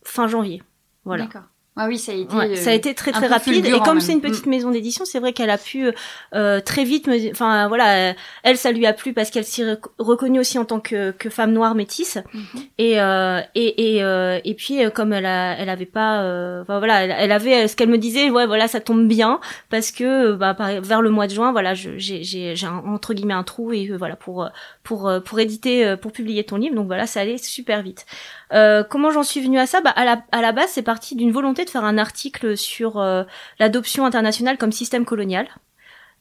fin 0.03 0.27
janvier. 0.27 0.63
Voilà. 1.05 1.25
D'accord. 1.25 1.43
Ah 1.77 1.87
oui, 1.87 1.97
ça 1.97 2.11
a 2.11 2.15
été. 2.15 2.35
Ouais, 2.35 2.49
euh, 2.51 2.55
ça 2.55 2.71
a 2.71 2.73
été 2.73 2.93
très 2.93 3.11
très 3.11 3.27
rapide 3.27 3.65
et 3.67 3.71
comme 3.85 3.99
c'est 4.01 4.11
une 4.13 4.21
petite 4.21 4.45
maison 4.47 4.71
d'édition, 4.71 5.05
c'est 5.05 5.19
vrai 5.19 5.31
qu'elle 5.33 5.49
a 5.49 5.57
pu 5.57 5.91
euh, 6.33 6.59
très 6.59 6.83
vite 6.83 7.07
me 7.07 7.31
enfin 7.31 7.67
voilà, 7.67 8.09
euh, 8.09 8.13
elle 8.43 8.57
ça 8.57 8.71
lui 8.71 8.85
a 8.85 8.93
plu 8.93 9.13
parce 9.13 9.29
qu'elle 9.29 9.43
s'y 9.45 9.63
rec- 9.63 9.85
reconnue 9.99 10.39
aussi 10.39 10.57
en 10.57 10.65
tant 10.65 10.79
que, 10.79 11.11
que 11.11 11.29
femme 11.29 11.51
noire 11.53 11.75
métisse 11.75 12.17
Mhm. 12.33 12.61
et 12.79 12.99
euh, 13.01 13.41
et 13.55 13.95
et, 13.97 14.03
euh, 14.03 14.39
et 14.43 14.53
puis 14.55 14.83
euh, 14.83 14.89
comme 14.89 15.13
elle 15.13 15.25
a 15.25 15.55
elle 15.57 15.69
avait 15.69 15.85
pas 15.85 16.21
euh, 16.23 16.61
enfin 16.63 16.79
voilà, 16.79 17.03
elle, 17.03 17.15
elle 17.17 17.31
avait 17.31 17.63
euh, 17.63 17.67
ce 17.67 17.75
qu'elle 17.75 17.89
me 17.89 17.97
disait, 17.97 18.29
ouais 18.29 18.45
voilà, 18.47 18.67
ça 18.67 18.79
tombe 18.79 19.07
bien 19.07 19.39
parce 19.69 19.91
que 19.91 20.33
euh, 20.33 20.35
bah 20.35 20.53
par- 20.53 20.81
vers 20.81 21.01
le 21.01 21.09
mois 21.09 21.27
de 21.27 21.33
juin, 21.33 21.51
voilà, 21.51 21.73
j'ai 21.73 21.97
j'ai 22.23 22.55
entre 22.67 23.13
guillemets 23.13 23.33
un 23.33 23.43
trou 23.43 23.71
et 23.71 23.87
euh, 23.89 23.97
voilà 23.97 24.15
pour 24.15 24.43
euh, 24.43 24.47
pour 24.83 25.07
euh, 25.07 25.19
pour 25.19 25.39
éditer 25.39 25.85
euh, 25.85 25.95
pour 25.97 26.11
publier 26.11 26.43
ton 26.43 26.57
livre. 26.57 26.75
Donc 26.75 26.87
voilà, 26.87 27.05
ça 27.07 27.21
allait 27.21 27.37
super 27.37 27.81
vite. 27.81 28.05
Euh, 28.53 28.83
comment 28.83 29.11
j'en 29.11 29.23
suis 29.23 29.41
venue 29.41 29.59
à 29.59 29.65
ça? 29.65 29.81
Bah, 29.81 29.91
à, 29.91 30.05
la, 30.05 30.23
à 30.31 30.41
la 30.41 30.51
base, 30.51 30.69
c'est 30.71 30.81
parti 30.81 31.15
d'une 31.15 31.31
volonté 31.31 31.65
de 31.65 31.69
faire 31.69 31.83
un 31.83 31.97
article 31.97 32.57
sur 32.57 32.99
euh, 32.99 33.23
l'adoption 33.59 34.05
internationale 34.05 34.57
comme 34.57 34.71
système 34.71 35.05
colonial. 35.05 35.47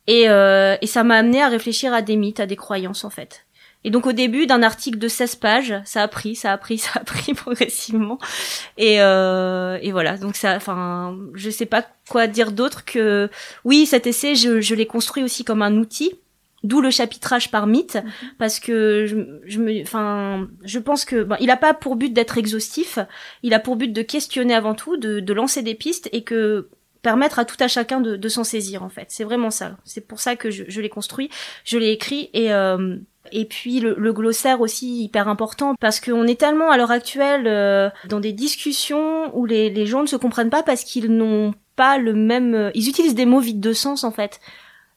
Et, 0.07 0.29
euh, 0.29 0.77
et 0.81 0.87
ça 0.87 1.05
m'a 1.05 1.17
amené 1.17 1.43
à 1.43 1.49
réfléchir 1.49 1.93
à 1.93 2.03
des 2.03 2.17
mythes, 2.17 2.41
à 2.41 2.47
des 2.47 2.57
croyances 2.57 3.05
en 3.05 3.11
fait. 3.11 3.45
Et 3.85 3.91
donc 3.91 4.07
au 4.07 4.12
début 4.12 4.47
d'un 4.47 4.62
article 4.62 4.99
de 4.99 5.07
16 5.07 5.37
pages, 5.37 5.75
ça 5.85 6.03
a 6.03 6.09
pris, 6.09 6.35
ça 6.35 6.53
a 6.53 6.59
pris, 6.59 6.79
ça 6.79 7.01
a 7.01 7.05
pris 7.05 7.35
progressivement. 7.35 8.19
Et, 8.77 9.01
euh, 9.01 9.79
et 9.81 9.93
voilà, 9.93 10.17
donc 10.17 10.37
ça, 10.37 10.57
enfin, 10.57 11.17
je 11.35 11.51
sais 11.51 11.67
pas 11.67 11.85
quoi 12.09 12.27
dire 12.27 12.53
d'autre 12.53 12.85
que 12.85 13.31
oui, 13.65 13.87
cet 13.87 14.07
essai, 14.07 14.35
je, 14.35 14.61
je 14.61 14.75
l'ai 14.75 14.87
construit 14.87 15.23
aussi 15.23 15.45
comme 15.45 15.62
un 15.62 15.77
outil. 15.77 16.19
D'où 16.67 16.81
le 16.81 16.91
chapitrage 16.91 17.51
par 17.53 17.69
mythe, 17.69 17.99
parce 18.39 18.59
que 18.59 19.07
je, 19.07 19.17
je 19.45 19.61
me, 19.61 19.83
enfin, 19.83 20.49
je 20.65 20.81
pense 20.81 21.05
que 21.05 21.23
bon, 21.23 21.37
il 21.39 21.51
a 21.51 21.57
pas 21.57 21.75
pour 21.75 21.95
but 21.95 22.13
d'être 22.13 22.39
exhaustif, 22.39 22.99
il 23.45 23.55
a 23.55 23.61
pour 23.61 23.77
but 23.77 23.93
de 23.93 24.03
questionner 24.03 24.53
avant 24.53 24.75
tout, 24.75 24.97
de, 24.97 25.21
de 25.21 25.33
lancer 25.33 25.63
des 25.63 25.77
pistes 25.77 26.09
et 26.13 26.25
que 26.25 26.69
permettre 27.03 27.39
à 27.39 27.45
tout 27.45 27.57
à 27.61 27.69
chacun 27.69 28.01
de, 28.01 28.17
de 28.17 28.29
s'en 28.29 28.43
saisir 28.43 28.83
en 28.83 28.89
fait. 28.89 29.07
C'est 29.11 29.23
vraiment 29.23 29.53
ça. 29.53 29.77
C'est 29.85 30.09
pour 30.09 30.19
ça 30.19 30.35
que 30.35 30.51
je, 30.51 30.65
je 30.67 30.81
l'ai 30.81 30.89
construit, 30.89 31.31
je 31.65 31.79
l'ai 31.79 31.93
écrit 31.93 32.31
et 32.33 32.53
euh, 32.53 32.97
et 33.31 33.45
puis 33.45 33.79
le, 33.79 33.95
le 33.97 34.13
glossaire 34.13 34.61
aussi 34.61 35.05
hyper 35.05 35.29
important 35.29 35.77
parce 35.79 36.01
qu'on 36.01 36.27
est 36.27 36.41
tellement 36.41 36.71
à 36.71 36.77
l'heure 36.77 36.91
actuelle 36.91 37.47
euh, 37.47 37.91
dans 38.09 38.19
des 38.19 38.33
discussions 38.33 39.31
où 39.37 39.47
les, 39.47 39.71
les 39.71 39.87
gens 39.87 40.03
ne 40.03 40.09
se 40.09 40.17
comprennent 40.17 40.51
pas 40.51 40.65
parce 40.65 40.83
qu'ils 40.83 41.13
n'ont 41.13 41.55
pas 41.77 41.99
le 41.99 42.15
même, 42.15 42.73
ils 42.75 42.89
utilisent 42.89 43.15
des 43.15 43.27
mots 43.27 43.41
vides 43.41 43.61
de 43.61 43.73
sens 43.73 44.03
en 44.03 44.11
fait. 44.11 44.41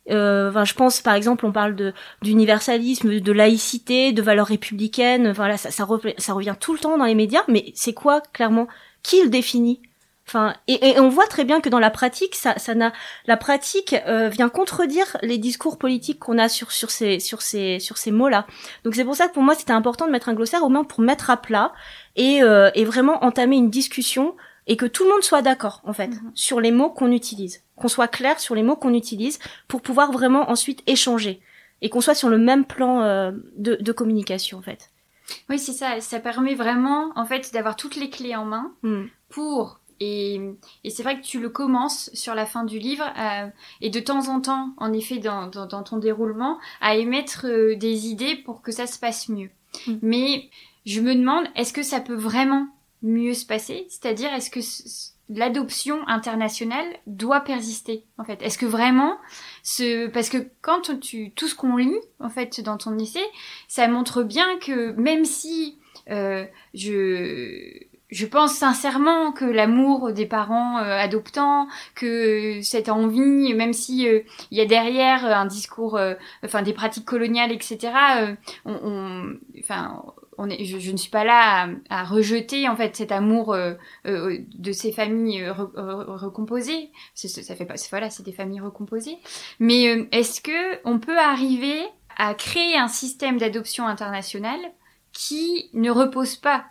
Euh, 0.09 0.65
je 0.65 0.73
pense 0.73 1.01
par 1.01 1.13
exemple, 1.13 1.45
on 1.45 1.51
parle 1.51 1.75
de 1.75 1.93
d'universalisme, 2.21 3.19
de 3.19 3.31
laïcité, 3.31 4.11
de 4.11 4.21
valeurs 4.21 4.47
républicaines. 4.47 5.31
Voilà, 5.31 5.57
ça, 5.57 5.71
ça 5.71 5.85
revient 6.33 6.55
tout 6.59 6.73
le 6.73 6.79
temps 6.79 6.97
dans 6.97 7.05
les 7.05 7.15
médias. 7.15 7.43
Mais 7.47 7.71
c'est 7.75 7.93
quoi 7.93 8.21
clairement? 8.33 8.67
Qui 9.03 9.23
le 9.23 9.29
définit? 9.29 9.81
Enfin, 10.27 10.53
et, 10.67 10.89
et 10.89 10.99
on 10.99 11.09
voit 11.09 11.25
très 11.25 11.43
bien 11.43 11.59
que 11.59 11.69
dans 11.69 11.79
la 11.79 11.89
pratique, 11.89 12.35
ça, 12.35 12.53
ça 12.59 12.75
n'a, 12.75 12.93
la 13.25 13.35
pratique 13.35 13.95
euh, 14.05 14.29
vient 14.29 14.47
contredire 14.47 15.17
les 15.23 15.39
discours 15.39 15.79
politiques 15.79 16.19
qu'on 16.19 16.37
a 16.37 16.49
sur 16.49 16.71
sur 16.71 16.91
ces 16.91 17.19
sur 17.19 17.41
ces 17.41 17.79
sur 17.79 17.97
ces 17.97 18.11
mots-là. 18.11 18.45
Donc 18.83 18.93
c'est 18.93 19.05
pour 19.05 19.15
ça 19.15 19.27
que 19.27 19.33
pour 19.33 19.41
moi 19.41 19.55
c'était 19.55 19.73
important 19.73 20.05
de 20.05 20.11
mettre 20.11 20.29
un 20.29 20.35
glossaire 20.35 20.63
au 20.63 20.69
moins 20.69 20.83
pour 20.83 20.99
mettre 20.99 21.31
à 21.31 21.37
plat 21.37 21.73
et 22.15 22.43
euh, 22.43 22.69
et 22.75 22.85
vraiment 22.85 23.23
entamer 23.23 23.55
une 23.55 23.71
discussion 23.71 24.35
et 24.69 24.77
que 24.77 24.85
tout 24.85 25.03
le 25.03 25.09
monde 25.09 25.23
soit 25.23 25.41
d'accord 25.41 25.81
en 25.83 25.91
fait 25.93 26.07
Mhm. 26.07 26.31
sur 26.35 26.61
les 26.61 26.71
mots 26.71 26.89
qu'on 26.91 27.11
utilise, 27.11 27.63
qu'on 27.75 27.89
soit 27.89 28.07
clair 28.07 28.39
sur 28.39 28.55
les 28.55 28.63
mots 28.63 28.77
qu'on 28.77 28.93
utilise 28.93 29.39
pour 29.67 29.81
pouvoir 29.81 30.11
vraiment 30.13 30.49
ensuite 30.49 30.81
échanger 30.87 31.41
et 31.81 31.89
qu'on 31.89 31.99
soit 32.01 32.15
sur 32.15 32.29
le 32.29 32.37
même 32.37 32.63
plan 32.65 33.01
euh, 33.01 33.31
de, 33.57 33.75
de 33.75 33.91
communication 33.91 34.59
en 34.59 34.61
fait. 34.61 34.91
Oui, 35.49 35.59
c'est 35.59 35.73
ça. 35.73 35.99
Ça 36.01 36.19
permet 36.19 36.55
vraiment, 36.55 37.11
en 37.15 37.23
fait, 37.25 37.53
d'avoir 37.53 37.75
toutes 37.75 37.95
les 37.97 38.09
clés 38.09 38.35
en 38.35 38.45
main 38.45 38.71
Hmm. 38.81 39.05
pour 39.29 39.79
et, 40.01 40.39
et 40.85 40.89
c'est 40.89 41.03
vrai 41.03 41.19
que 41.19 41.25
tu 41.25 41.39
le 41.41 41.49
commences 41.49 42.09
sur 42.13 42.33
la 42.33 42.45
fin 42.45 42.63
du 42.63 42.79
livre 42.79 43.05
euh, 43.17 43.47
et 43.81 43.89
de 43.89 43.99
temps 43.99 44.29
en 44.29 44.39
temps, 44.39 44.69
en 44.77 44.93
effet, 44.93 45.17
dans, 45.19 45.47
dans, 45.47 45.65
dans 45.67 45.83
ton 45.83 45.97
déroulement, 45.97 46.57
à 46.81 46.95
émettre 46.95 47.45
euh, 47.47 47.75
des 47.75 48.07
idées 48.07 48.37
pour 48.37 48.61
que 48.61 48.71
ça 48.71 48.87
se 48.87 48.97
passe 48.97 49.27
mieux. 49.29 49.49
Mm. 49.87 49.93
Mais 50.01 50.49
je 50.85 51.01
me 51.01 51.13
demande, 51.15 51.45
est-ce 51.55 51.73
que 51.73 51.83
ça 51.83 51.99
peut 51.99 52.15
vraiment 52.15 52.67
mieux 53.01 53.33
se 53.33 53.45
passer 53.45 53.85
C'est-à-dire, 53.89 54.33
est-ce 54.33 54.49
que 54.49 54.59
l'adoption 55.29 55.99
internationale 56.07 56.85
doit 57.05 57.41
persister 57.41 58.03
en 58.17 58.23
fait? 58.23 58.41
Est-ce 58.41 58.57
que 58.57 58.65
vraiment 58.65 59.17
ce 59.63 60.07
parce 60.07 60.29
que 60.29 60.37
quand 60.61 60.99
tu 60.99 61.31
tout 61.31 61.47
ce 61.47 61.55
qu'on 61.55 61.77
lit 61.77 61.93
en 62.19 62.29
fait 62.29 62.61
dans 62.61 62.77
ton 62.77 62.97
essai, 62.97 63.23
ça 63.67 63.87
montre 63.87 64.23
bien 64.23 64.57
que 64.59 64.91
même 64.93 65.25
si 65.25 65.77
euh, 66.09 66.45
je 66.73 67.79
je 68.09 68.25
pense 68.25 68.53
sincèrement 68.55 69.31
que 69.31 69.45
l'amour 69.45 70.13
des 70.13 70.25
parents 70.25 70.79
euh, 70.79 70.97
adoptants, 70.97 71.67
que 71.93 72.59
cette 72.63 72.89
envie, 72.89 73.53
même 73.53 73.71
si 73.71 74.07
euh, 74.07 74.21
il 74.49 74.57
y 74.57 74.61
a 74.61 74.65
derrière 74.65 75.23
un 75.25 75.45
discours, 75.45 75.99
enfin 76.43 76.63
des 76.63 76.73
pratiques 76.73 77.05
coloniales, 77.05 77.51
etc. 77.51 77.93
on- 78.65 79.35
enfin, 79.59 80.03
je, 80.47 80.91
ne 80.91 80.97
suis 80.97 81.09
pas 81.09 81.23
là 81.23 81.69
à, 81.89 82.03
rejeter 82.03 82.67
en 82.67 82.75
fait 82.75 82.95
cet 82.95 83.11
amour 83.11 83.53
euh, 83.53 83.73
euh, 84.05 84.39
de 84.55 84.71
ces 84.71 84.91
familles 84.91 85.43
euh, 85.43 85.53
re- 85.53 85.73
re- 85.73 86.17
recomposées. 86.17 86.91
Ça 87.15 87.55
fait 87.55 87.65
pas, 87.65 87.75
voilà, 87.89 88.09
c'est 88.09 88.23
des 88.23 88.31
familles 88.31 88.61
recomposées. 88.61 89.17
Mais 89.59 90.07
est-ce 90.11 90.41
que 90.41 90.79
on 90.87 90.99
peut 90.99 91.17
arriver 91.17 91.79
à 92.17 92.33
créer 92.33 92.77
un 92.77 92.87
système 92.87 93.37
d'adoption 93.37 93.87
internationale 93.87 94.59
qui 95.11 95.69
ne 95.73 95.91
repose 95.91 96.35
pas 96.35 96.65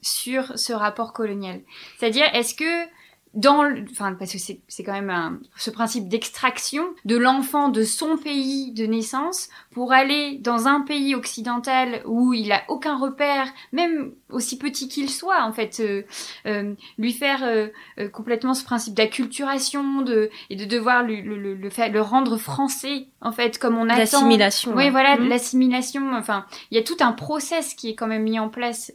sur 0.00 0.58
ce 0.58 0.72
rapport 0.72 1.12
colonial? 1.12 1.60
C'est-à-dire, 1.98 2.26
est-ce 2.34 2.54
que 2.54 2.88
dans, 3.34 3.64
enfin 3.90 4.14
parce 4.14 4.32
que 4.32 4.38
c'est 4.38 4.60
c'est 4.68 4.84
quand 4.84 4.92
même 4.92 5.08
un, 5.10 5.40
ce 5.56 5.70
principe 5.70 6.08
d'extraction 6.08 6.84
de 7.06 7.16
l'enfant 7.16 7.70
de 7.70 7.82
son 7.82 8.18
pays 8.18 8.72
de 8.72 8.84
naissance 8.84 9.48
pour 9.70 9.92
aller 9.92 10.38
dans 10.38 10.68
un 10.68 10.82
pays 10.82 11.14
occidental 11.14 12.02
où 12.04 12.34
il 12.34 12.52
a 12.52 12.62
aucun 12.68 12.98
repère, 12.98 13.46
même 13.72 14.12
aussi 14.28 14.58
petit 14.58 14.88
qu'il 14.88 15.08
soit 15.08 15.42
en 15.44 15.52
fait, 15.52 15.80
euh, 15.80 16.02
euh, 16.46 16.74
lui 16.98 17.12
faire 17.12 17.42
euh, 17.42 17.68
complètement 18.12 18.52
ce 18.52 18.64
principe 18.64 18.94
d'acculturation 18.94 20.02
de 20.02 20.28
et 20.50 20.56
de 20.56 20.66
devoir 20.66 21.02
le, 21.02 21.20
le, 21.20 21.54
le, 21.54 21.70
faire, 21.70 21.90
le 21.90 22.02
rendre 22.02 22.36
français 22.36 23.06
en 23.22 23.32
fait 23.32 23.58
comme 23.58 23.78
on 23.78 23.88
attend. 23.88 23.98
L'assimilation. 23.98 24.74
Oui, 24.76 24.90
voilà, 24.90 25.16
mmh. 25.16 25.28
l'assimilation. 25.28 26.12
Enfin, 26.12 26.44
il 26.70 26.76
y 26.76 26.80
a 26.80 26.84
tout 26.84 26.96
un 27.00 27.12
process 27.12 27.72
qui 27.72 27.90
est 27.90 27.94
quand 27.94 28.06
même 28.06 28.24
mis 28.24 28.38
en 28.38 28.50
place 28.50 28.92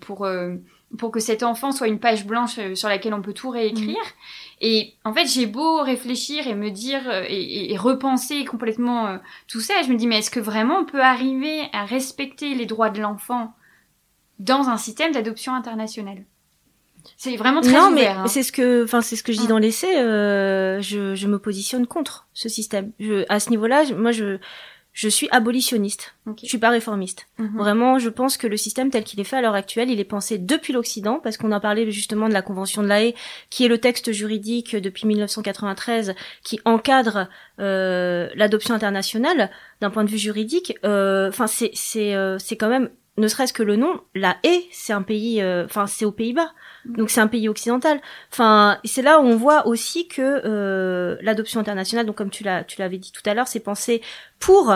pour 0.00 0.26
pour 0.96 1.10
que 1.10 1.20
cet 1.20 1.42
enfant 1.42 1.70
soit 1.72 1.88
une 1.88 1.98
page 1.98 2.24
blanche 2.26 2.58
euh, 2.58 2.74
sur 2.74 2.88
laquelle 2.88 3.12
on 3.12 3.20
peut 3.20 3.34
tout 3.34 3.50
réécrire. 3.50 3.96
Mm. 3.96 4.62
Et 4.62 4.94
en 5.04 5.12
fait, 5.12 5.26
j'ai 5.26 5.46
beau 5.46 5.82
réfléchir 5.82 6.46
et 6.46 6.54
me 6.54 6.70
dire 6.70 7.02
euh, 7.08 7.24
et, 7.28 7.76
repenser 7.76 8.44
complètement 8.44 9.06
euh, 9.06 9.18
tout 9.48 9.60
ça, 9.60 9.74
je 9.84 9.92
me 9.92 9.96
dis 9.96 10.06
mais 10.06 10.18
est-ce 10.18 10.30
que 10.30 10.40
vraiment 10.40 10.78
on 10.78 10.84
peut 10.84 11.02
arriver 11.02 11.68
à 11.72 11.84
respecter 11.84 12.54
les 12.54 12.66
droits 12.66 12.90
de 12.90 13.00
l'enfant 13.00 13.52
dans 14.38 14.68
un 14.68 14.78
système 14.78 15.12
d'adoption 15.12 15.54
internationale? 15.54 16.24
C'est 17.16 17.36
vraiment 17.36 17.60
très 17.60 17.72
non, 17.72 17.90
ouvert, 17.90 17.92
mais 17.92 18.06
hein. 18.06 18.26
c'est 18.26 18.42
ce 18.42 18.52
que, 18.52 18.84
enfin, 18.84 19.00
c'est 19.00 19.16
ce 19.16 19.22
que 19.22 19.32
je 19.32 19.38
dis 19.38 19.44
ah. 19.46 19.50
dans 19.50 19.58
l'essai. 19.58 19.94
je, 19.94 21.14
je 21.14 21.26
me 21.26 21.38
positionne 21.38 21.86
contre 21.86 22.28
ce 22.34 22.48
système. 22.48 22.92
Je, 22.98 23.24
à 23.28 23.40
ce 23.40 23.50
niveau-là, 23.50 23.84
moi, 23.96 24.10
je, 24.10 24.38
je 24.98 25.08
suis 25.08 25.28
abolitionniste. 25.30 26.16
Okay. 26.26 26.40
Je 26.42 26.48
suis 26.48 26.58
pas 26.58 26.70
réformiste. 26.70 27.28
Mhm. 27.38 27.56
Vraiment, 27.56 27.98
je 28.00 28.08
pense 28.08 28.36
que 28.36 28.48
le 28.48 28.56
système 28.56 28.90
tel 28.90 29.04
qu'il 29.04 29.20
est 29.20 29.24
fait 29.24 29.36
à 29.36 29.40
l'heure 29.40 29.54
actuelle, 29.54 29.90
il 29.90 30.00
est 30.00 30.04
pensé 30.04 30.38
depuis 30.38 30.72
l'Occident, 30.72 31.20
parce 31.22 31.36
qu'on 31.36 31.52
a 31.52 31.60
parlé 31.60 31.88
justement 31.92 32.28
de 32.28 32.32
la 32.32 32.42
Convention 32.42 32.82
de 32.82 32.88
l'AE, 32.88 33.14
qui 33.48 33.64
est 33.64 33.68
le 33.68 33.78
texte 33.78 34.10
juridique 34.10 34.74
depuis 34.74 35.06
1993 35.06 36.16
qui 36.42 36.58
encadre 36.64 37.28
euh, 37.60 38.28
l'adoption 38.34 38.74
internationale 38.74 39.52
d'un 39.80 39.90
point 39.90 40.02
de 40.02 40.10
vue 40.10 40.18
juridique. 40.18 40.76
Euh, 40.84 41.28
enfin, 41.28 41.46
c'est 41.46 41.70
c'est 41.74 42.16
euh, 42.16 42.36
c'est 42.40 42.56
quand 42.56 42.68
même 42.68 42.90
ne 43.18 43.28
serait-ce 43.28 43.52
que 43.52 43.62
le 43.62 43.76
nom, 43.76 44.00
la 44.14 44.36
haie, 44.44 44.64
c'est 44.70 44.92
un 44.92 45.02
pays, 45.02 45.42
euh, 45.42 45.64
enfin 45.64 45.86
c'est 45.86 46.04
aux 46.04 46.12
Pays-Bas, 46.12 46.52
mhm. 46.86 46.96
donc 46.96 47.10
c'est 47.10 47.20
un 47.20 47.26
pays 47.26 47.48
occidental. 47.48 48.00
Enfin, 48.32 48.78
c'est 48.84 49.02
là 49.02 49.20
où 49.20 49.24
on 49.24 49.36
voit 49.36 49.66
aussi 49.66 50.08
que 50.08 50.42
euh, 50.44 51.16
l'adoption 51.20 51.60
internationale, 51.60 52.06
donc 52.06 52.16
comme 52.16 52.30
tu 52.30 52.44
l'as, 52.44 52.64
tu 52.64 52.80
l'avais 52.80 52.98
dit 52.98 53.12
tout 53.12 53.28
à 53.28 53.34
l'heure, 53.34 53.48
c'est 53.48 53.60
pensé 53.60 54.00
pour 54.38 54.72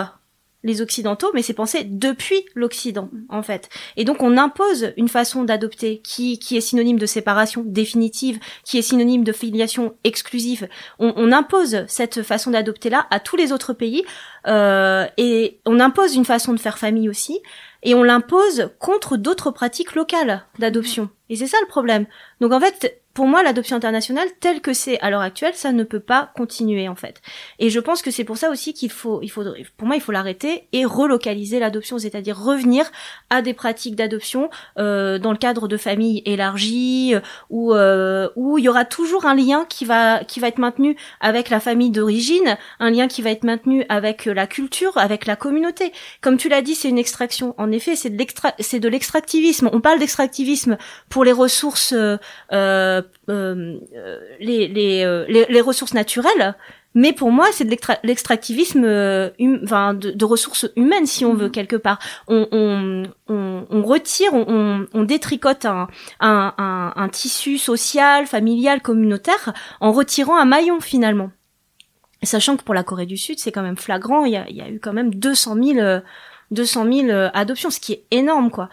les 0.65 0.81
occidentaux, 0.81 1.29
mais 1.33 1.41
c'est 1.41 1.53
pensé 1.53 1.83
depuis 1.83 2.45
l'Occident 2.55 3.09
mhm. 3.11 3.25
en 3.29 3.43
fait. 3.43 3.69
Et 3.97 4.03
donc 4.03 4.21
on 4.21 4.37
impose 4.37 4.93
une 4.97 5.09
façon 5.09 5.43
d'adopter 5.43 5.99
qui 5.99 6.39
qui 6.39 6.57
est 6.57 6.61
synonyme 6.61 6.99
de 6.99 7.05
séparation 7.05 7.63
définitive, 7.65 8.39
qui 8.65 8.77
est 8.77 8.81
synonyme 8.81 9.23
de 9.23 9.31
filiation 9.31 9.95
exclusive. 10.03 10.67
On, 10.99 11.13
on 11.15 11.31
impose 11.31 11.85
cette 11.87 12.23
façon 12.23 12.51
d'adopter 12.51 12.89
là 12.89 13.07
à 13.09 13.19
tous 13.19 13.35
les 13.35 13.51
autres 13.51 13.73
pays 13.73 14.03
euh, 14.47 15.05
et 15.17 15.59
on 15.65 15.79
impose 15.79 16.15
une 16.15 16.25
façon 16.25 16.53
de 16.53 16.59
faire 16.59 16.77
famille 16.77 17.09
aussi 17.09 17.41
et 17.83 17.93
on 17.93 18.03
l'impose 18.03 18.71
contre 18.79 19.17
d'autres 19.17 19.51
pratiques 19.51 19.95
locales 19.95 20.45
d'adoption. 20.59 21.09
Et 21.29 21.35
c'est 21.35 21.47
ça 21.47 21.57
le 21.61 21.67
problème. 21.67 22.05
Donc 22.41 22.51
en 22.51 22.59
fait, 22.59 23.02
pour 23.13 23.27
moi, 23.27 23.43
l'adoption 23.43 23.75
internationale, 23.75 24.27
telle 24.39 24.59
que 24.59 24.73
c'est 24.73 24.99
à 24.99 25.11
l'heure 25.11 25.21
actuelle, 25.21 25.53
ça 25.53 25.71
ne 25.71 25.83
peut 25.83 25.99
pas 25.99 26.31
continuer 26.35 26.87
en 26.89 26.95
fait. 26.95 27.21
Et 27.59 27.69
je 27.69 27.79
pense 27.79 28.01
que 28.01 28.09
c'est 28.09 28.23
pour 28.23 28.37
ça 28.37 28.49
aussi 28.49 28.73
qu'il 28.73 28.89
faut, 28.89 29.21
il 29.21 29.29
faut, 29.29 29.43
pour 29.77 29.87
moi, 29.87 29.95
il 29.95 30.01
faut 30.01 30.11
l'arrêter 30.11 30.67
et 30.71 30.83
relocaliser 30.83 31.59
l'adoption, 31.59 31.99
c'est-à-dire 31.99 32.37
revenir 32.37 32.91
à 33.29 33.43
des 33.43 33.53
pratiques 33.53 33.95
d'adoption 33.95 34.49
euh, 34.79 35.19
dans 35.19 35.31
le 35.31 35.37
cadre 35.37 35.67
de 35.67 35.77
familles 35.77 36.23
élargies, 36.25 37.13
euh, 37.13 37.19
où 37.51 37.73
euh, 37.73 38.29
où 38.35 38.57
il 38.57 38.63
y 38.63 38.69
aura 38.69 38.83
toujours 38.83 39.25
un 39.25 39.35
lien 39.35 39.65
qui 39.69 39.85
va 39.85 40.23
qui 40.23 40.39
va 40.39 40.47
être 40.47 40.57
maintenu 40.57 40.95
avec 41.21 41.51
la 41.51 41.59
famille 41.59 41.91
d'origine, 41.91 42.57
un 42.79 42.89
lien 42.89 43.07
qui 43.07 43.21
va 43.21 43.29
être 43.29 43.43
maintenu 43.43 43.85
avec 43.89 44.25
la 44.25 44.47
culture, 44.47 44.97
avec 44.97 45.27
la 45.27 45.35
communauté. 45.35 45.93
Comme 46.21 46.37
tu 46.37 46.49
l'as 46.49 46.63
dit, 46.63 46.73
c'est 46.73 46.89
une 46.89 46.97
extraction. 46.97 47.53
En 47.59 47.71
effet, 47.71 47.95
c'est 47.95 48.09
de 48.09 48.17
l'extra, 48.17 48.53
c'est 48.57 48.79
de 48.79 48.89
l'extractivisme. 48.89 49.69
On 49.71 49.81
parle 49.81 49.99
d'extractivisme 49.99 50.77
pour 51.09 51.23
les 51.23 51.31
ressources. 51.31 51.93
Euh, 51.93 53.02
euh 53.29 53.53
euh, 53.53 53.79
euh, 53.95 54.19
les, 54.39 54.67
les, 54.67 55.45
les, 55.49 55.61
ressources 55.61 55.93
naturelles, 55.93 56.55
mais 56.95 57.13
pour 57.13 57.31
moi, 57.31 57.47
c'est 57.51 57.65
de 57.65 57.75
l'extractivisme 58.03 58.83
hum, 59.39 59.59
enfin, 59.63 59.93
de, 59.93 60.25
ressources 60.25 60.69
humaines, 60.75 61.05
si 61.05 61.25
on 61.25 61.33
veut, 61.33 61.47
mhm. 61.47 61.51
quelque 61.51 61.75
part. 61.75 61.99
On, 62.27 62.47
on, 62.51 63.03
on, 63.27 63.65
on 63.69 63.83
retire, 63.83 64.33
on, 64.33 64.85
on, 64.93 65.03
détricote 65.03 65.65
un, 65.65 65.87
un, 66.19 66.53
un, 66.57 66.93
un, 66.95 67.09
tissu 67.09 67.57
social, 67.57 68.27
familial, 68.27 68.81
communautaire, 68.81 69.53
en 69.79 69.91
retirant 69.91 70.37
un 70.37 70.45
maillon, 70.45 70.79
finalement. 70.79 71.31
Sachant 72.21 72.55
que 72.55 72.63
pour 72.63 72.73
la 72.73 72.83
Corée 72.83 73.05
du 73.05 73.17
Sud, 73.17 73.39
c'est 73.39 73.51
quand 73.51 73.63
même 73.63 73.77
flagrant, 73.77 74.25
il 74.25 74.33
y 74.33 74.37
a, 74.37 74.47
il 74.49 74.55
y 74.55 74.61
a 74.61 74.69
eu 74.69 74.79
quand 74.79 74.93
même 74.93 75.13
200 75.15 75.55
000... 75.61 76.01
200 76.51 76.91
000 77.07 77.29
adoptions, 77.33 77.69
ce 77.69 77.79
qui 77.79 77.93
est 77.93 78.05
énorme, 78.11 78.51
quoi. 78.51 78.69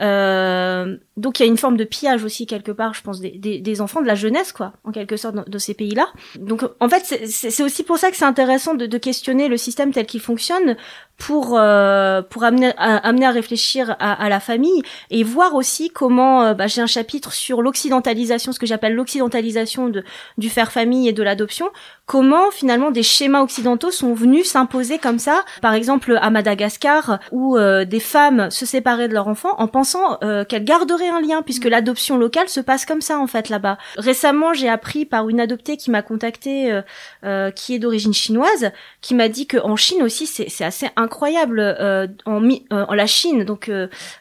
Euh, 0.00 0.96
donc 1.20 1.38
il 1.38 1.42
y 1.44 1.46
a 1.46 1.48
une 1.48 1.58
forme 1.58 1.76
de 1.76 1.84
pillage 1.84 2.24
aussi 2.24 2.46
quelque 2.46 2.72
part, 2.72 2.94
je 2.94 3.02
pense, 3.02 3.20
des, 3.20 3.80
enfants, 3.80 4.00
de 4.00 4.06
la 4.06 4.14
jeunesse, 4.14 4.52
quoi, 4.52 4.72
en 4.84 4.90
quelque 4.90 5.16
sorte, 5.16 5.48
de, 5.48 5.58
ces 5.58 5.74
pays-là. 5.74 6.06
Donc 6.38 6.64
en 6.80 6.88
fait, 6.88 7.04
c'est 7.28 7.62
aussi 7.62 7.82
pour 7.82 7.98
ça 7.98 8.10
que 8.10 8.16
c'est 8.16 8.24
intéressant 8.24 8.74
de, 8.74 8.98
questionner 8.98 9.48
le 9.48 9.56
système 9.56 9.92
tel 9.92 10.06
qu'il 10.06 10.20
fonctionne 10.20 10.76
pour 11.16 11.58
euh, 11.58 12.22
pour 12.22 12.44
amener 12.44 12.72
à, 12.76 12.96
amener 12.96 13.26
à 13.26 13.30
réfléchir 13.30 13.96
à, 13.98 14.28
la 14.28 14.40
famille 14.40 14.82
et 15.10 15.22
voir 15.22 15.54
aussi 15.54 15.90
comment. 15.90 16.42
Euh, 16.42 16.54
bah, 16.54 16.66
J'ai 16.66 16.80
un 16.80 16.86
chapitre 16.86 17.32
sur 17.32 17.62
l'occidentalisation, 17.62 18.52
ce 18.52 18.58
que 18.58 18.66
j'appelle 18.66 18.94
l'occidentalisation 18.94 19.88
de 19.88 20.04
du 20.38 20.48
faire 20.48 20.72
famille 20.72 21.08
et 21.08 21.12
de 21.12 21.22
l'adoption. 21.22 21.70
Comment 22.10 22.50
finalement 22.50 22.90
des 22.90 23.04
schémas 23.04 23.40
occidentaux 23.40 23.92
sont 23.92 24.14
venus 24.14 24.50
s'imposer 24.50 24.98
comme 24.98 25.20
ça, 25.20 25.44
par 25.62 25.74
exemple 25.74 26.18
à 26.20 26.30
Madagascar, 26.30 27.20
où 27.30 27.56
euh, 27.56 27.84
des 27.84 28.00
femmes 28.00 28.50
se 28.50 28.66
séparaient 28.66 29.06
de 29.06 29.14
leurs 29.14 29.28
enfants 29.28 29.54
en 29.58 29.68
pensant 29.68 30.18
euh, 30.24 30.44
qu'elle 30.44 30.64
garderait 30.64 31.09
un 31.10 31.20
lien 31.20 31.42
puisque 31.42 31.66
mm. 31.66 31.70
l'adoption 31.70 32.16
locale 32.16 32.48
se 32.48 32.60
passe 32.60 32.86
comme 32.86 33.00
ça 33.00 33.18
en 33.18 33.26
fait 33.26 33.48
là-bas. 33.48 33.78
Récemment, 33.96 34.54
j'ai 34.54 34.68
appris 34.68 35.04
par 35.04 35.28
une 35.28 35.40
adoptée 35.40 35.76
qui 35.76 35.90
m'a 35.90 36.02
contacté, 36.02 36.72
euh, 36.72 36.82
euh, 37.24 37.50
qui 37.50 37.74
est 37.74 37.78
d'origine 37.78 38.14
chinoise, 38.14 38.70
qui 39.00 39.14
m'a 39.14 39.28
dit 39.28 39.46
qu'en 39.46 39.76
Chine 39.76 40.02
aussi 40.02 40.26
c'est 40.26 40.64
assez 40.64 40.88
incroyable. 40.96 41.60
en, 42.26 42.48
en 42.70 42.94
la 42.94 43.06
Chine 43.06 43.44
donc 43.44 43.70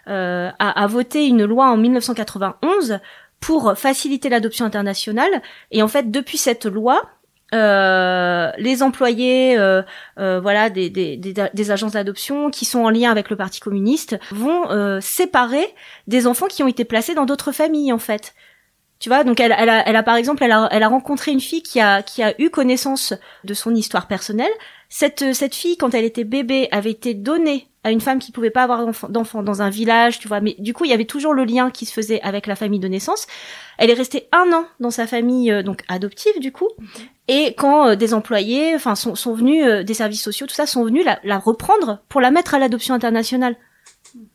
a, 0.08 0.52
a 0.60 0.88
voté 0.88 1.28
une 1.28 1.45
loi 1.45 1.67
en 1.69 1.78
1991 1.78 2.99
pour 3.39 3.78
faciliter 3.78 4.30
l'adoption 4.30 4.65
internationale 4.65 5.41
et 5.71 5.82
en 5.82 5.88
fait 5.88 6.12
depuis 6.12 6.38
cette 6.38 6.65
loi 6.65 7.04
euh, 7.53 8.51
les 8.57 8.83
employés 8.83 9.57
euh, 9.57 9.81
euh, 10.19 10.39
voilà 10.39 10.69
des, 10.69 10.89
des, 10.89 11.17
des, 11.17 11.71
agences 11.71 11.93
d'adoption 11.93 12.51
qui 12.51 12.65
sont 12.65 12.81
en 12.81 12.91
lien 12.91 13.09
avec 13.09 13.31
le 13.31 13.35
parti 13.35 13.59
communiste 13.59 14.19
vont 14.31 14.99
séparer 15.01 15.73
des 16.07 16.27
enfants 16.27 16.47
qui 16.47 16.62
ont 16.62 16.67
été 16.67 16.85
placés 16.85 17.15
dans 17.15 17.25
d'autres 17.25 17.51
familles 17.51 17.91
en 17.93 17.97
fait. 17.97 18.35
Tu 18.99 19.09
vois 19.09 19.23
donc 19.23 19.39
elle, 19.39 19.55
elle, 19.57 19.69
a, 19.69 19.88
elle 19.88 19.95
a 19.95 20.03
par 20.03 20.15
exemple 20.15 20.43
elle 20.43 20.51
a, 20.51 20.67
elle 20.71 20.83
a 20.83 20.89
rencontré 20.89 21.31
une 21.31 21.39
fille 21.39 21.63
qui 21.63 21.79
a 21.79 22.03
qui 22.03 22.21
a 22.21 22.39
eu 22.39 22.49
connaissance 22.49 23.13
de 23.45 23.53
son 23.53 23.73
histoire 23.73 24.07
personnelle. 24.07 24.51
Cette 24.89 25.33
cette 25.33 25.55
fille 25.55 25.77
quand 25.77 25.93
elle 25.93 26.05
était 26.05 26.25
bébé 26.25 26.67
avait 26.71 26.91
été 26.91 27.13
donnée 27.13 27.68
à 27.83 27.91
une 27.91 28.01
femme 28.01 28.19
qui 28.19 28.31
pouvait 28.31 28.49
pas 28.49 28.63
avoir 28.63 28.85
d'enfant 29.09 29.41
dans 29.41 29.61
un 29.61 29.69
village, 29.69 30.19
tu 30.19 30.27
vois. 30.27 30.41
Mais 30.41 30.55
du 30.59 30.73
coup, 30.73 30.83
il 30.85 30.91
y 30.91 30.93
avait 30.93 31.05
toujours 31.05 31.33
le 31.33 31.45
lien 31.45 31.71
qui 31.71 31.85
se 31.85 31.93
faisait 31.93 32.21
avec 32.21 32.45
la 32.45 32.55
famille 32.55 32.79
de 32.79 32.87
naissance. 32.87 33.25
Elle 33.77 33.89
est 33.89 33.93
restée 33.93 34.27
un 34.33 34.51
an 34.51 34.65
dans 34.79 34.91
sa 34.91 35.07
famille, 35.07 35.51
euh, 35.51 35.63
donc 35.63 35.83
adoptive 35.87 36.39
du 36.39 36.51
coup. 36.51 36.67
Et 37.27 37.53
quand 37.57 37.87
euh, 37.89 37.95
des 37.95 38.13
employés, 38.13 38.75
enfin, 38.75 38.95
sont, 38.95 39.15
sont 39.15 39.33
venus, 39.33 39.65
euh, 39.65 39.83
des 39.83 39.93
services 39.93 40.23
sociaux, 40.23 40.45
tout 40.45 40.55
ça, 40.55 40.65
sont 40.65 40.83
venus 40.83 41.05
la, 41.05 41.19
la 41.23 41.39
reprendre 41.39 42.03
pour 42.09 42.19
la 42.19 42.31
mettre 42.31 42.53
à 42.53 42.59
l'adoption 42.59 42.93
internationale. 42.93 43.55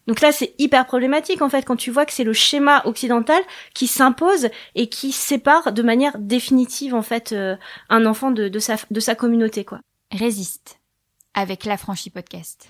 Donc 0.07 0.21
là, 0.21 0.33
c'est 0.33 0.55
hyper 0.59 0.87
problématique 0.87 1.43
en 1.43 1.49
fait 1.49 1.65
quand 1.65 1.77
tu 1.77 1.91
vois 1.91 2.07
que 2.07 2.13
c'est 2.13 2.25
le 2.25 2.33
schéma 2.33 2.83
occidental 2.87 3.43
qui 3.75 3.89
s'impose 3.89 4.49
et 4.75 4.89
qui 4.89 5.11
sépare 5.11 5.73
de 5.73 5.83
manière 5.83 6.17
définitive 6.19 6.95
en 6.95 7.03
fait 7.03 7.35
un 7.89 8.07
enfant 8.07 8.31
de, 8.31 8.49
de, 8.49 8.59
sa, 8.61 8.77
de 8.91 9.01
sa 9.01 9.17
communauté 9.17 9.65
quoi. 9.65 9.81
Résiste 10.13 10.79
avec 11.35 11.65
la 11.65 11.77
franchise 11.77 12.13
podcast. 12.13 12.69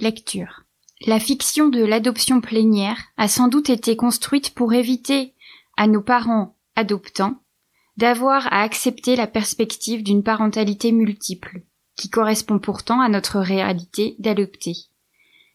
Lecture. 0.00 0.62
La 1.08 1.18
fiction 1.18 1.68
de 1.68 1.84
l'adoption 1.84 2.40
plénière 2.40 3.00
a 3.16 3.26
sans 3.26 3.48
doute 3.48 3.68
été 3.68 3.96
construite 3.96 4.54
pour 4.54 4.72
éviter 4.72 5.34
à 5.76 5.88
nos 5.88 6.02
parents 6.02 6.56
adoptants 6.76 7.42
d'avoir 7.96 8.46
à 8.52 8.62
accepter 8.62 9.16
la 9.16 9.26
perspective 9.26 10.04
d'une 10.04 10.22
parentalité 10.22 10.92
multiple, 10.92 11.62
qui 11.96 12.10
correspond 12.10 12.60
pourtant 12.60 13.00
à 13.00 13.08
notre 13.08 13.40
réalité 13.40 14.14
d'adopter. 14.20 14.74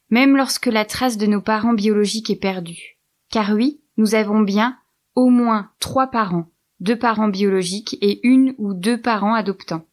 Même 0.10 0.36
lorsque 0.36 0.66
la 0.66 0.84
trace 0.84 1.18
de 1.18 1.26
nos 1.26 1.42
parents 1.42 1.74
biologiques 1.74 2.30
est 2.30 2.36
perdue. 2.36 3.00
Car 3.30 3.52
oui, 3.52 3.80
nous 3.96 4.14
avons 4.14 4.42
bien 4.42 4.78
au 5.16 5.30
moins 5.30 5.72
trois 5.80 6.08
parents, 6.08 6.48
deux 6.82 7.00
parents 7.00 7.30
biologiques 7.30 7.98
et 8.02 8.20
une 8.28 8.56
ou 8.58 8.74
deux 8.74 9.00
parents 9.00 9.36
adoptants. 9.36 9.86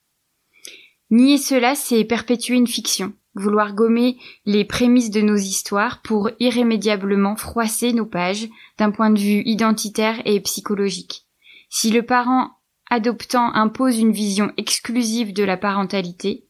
Nier 1.11 1.39
cela, 1.39 1.77
c'est 1.77 2.05
perpétuer 2.05 2.57
une 2.57 2.67
fiction, 2.67 3.13
vouloir 3.35 3.75
gommer 3.75 4.19
les 4.45 4.65
prémices 4.65 5.11
de 5.11 5.21
nos 5.21 5.37
histoires 5.37 6.03
pour 6.03 6.31
irrémédiablement 6.41 7.37
froisser 7.37 7.93
nos 7.93 8.07
pages 8.07 8.49
d'un 8.79 8.91
point 8.91 9.11
de 9.11 9.19
vue 9.19 9.43
identitaire 9.45 10.21
et 10.25 10.41
psychologique. 10.41 11.27
Si 11.69 11.91
le 11.91 12.05
parent 12.05 12.51
adoptant 12.91 13.55
impose 13.55 13.99
une 13.99 14.13
vision 14.13 14.53
exclusive 14.57 15.33
de 15.33 15.45
la 15.45 15.57
parentalité, 15.57 16.47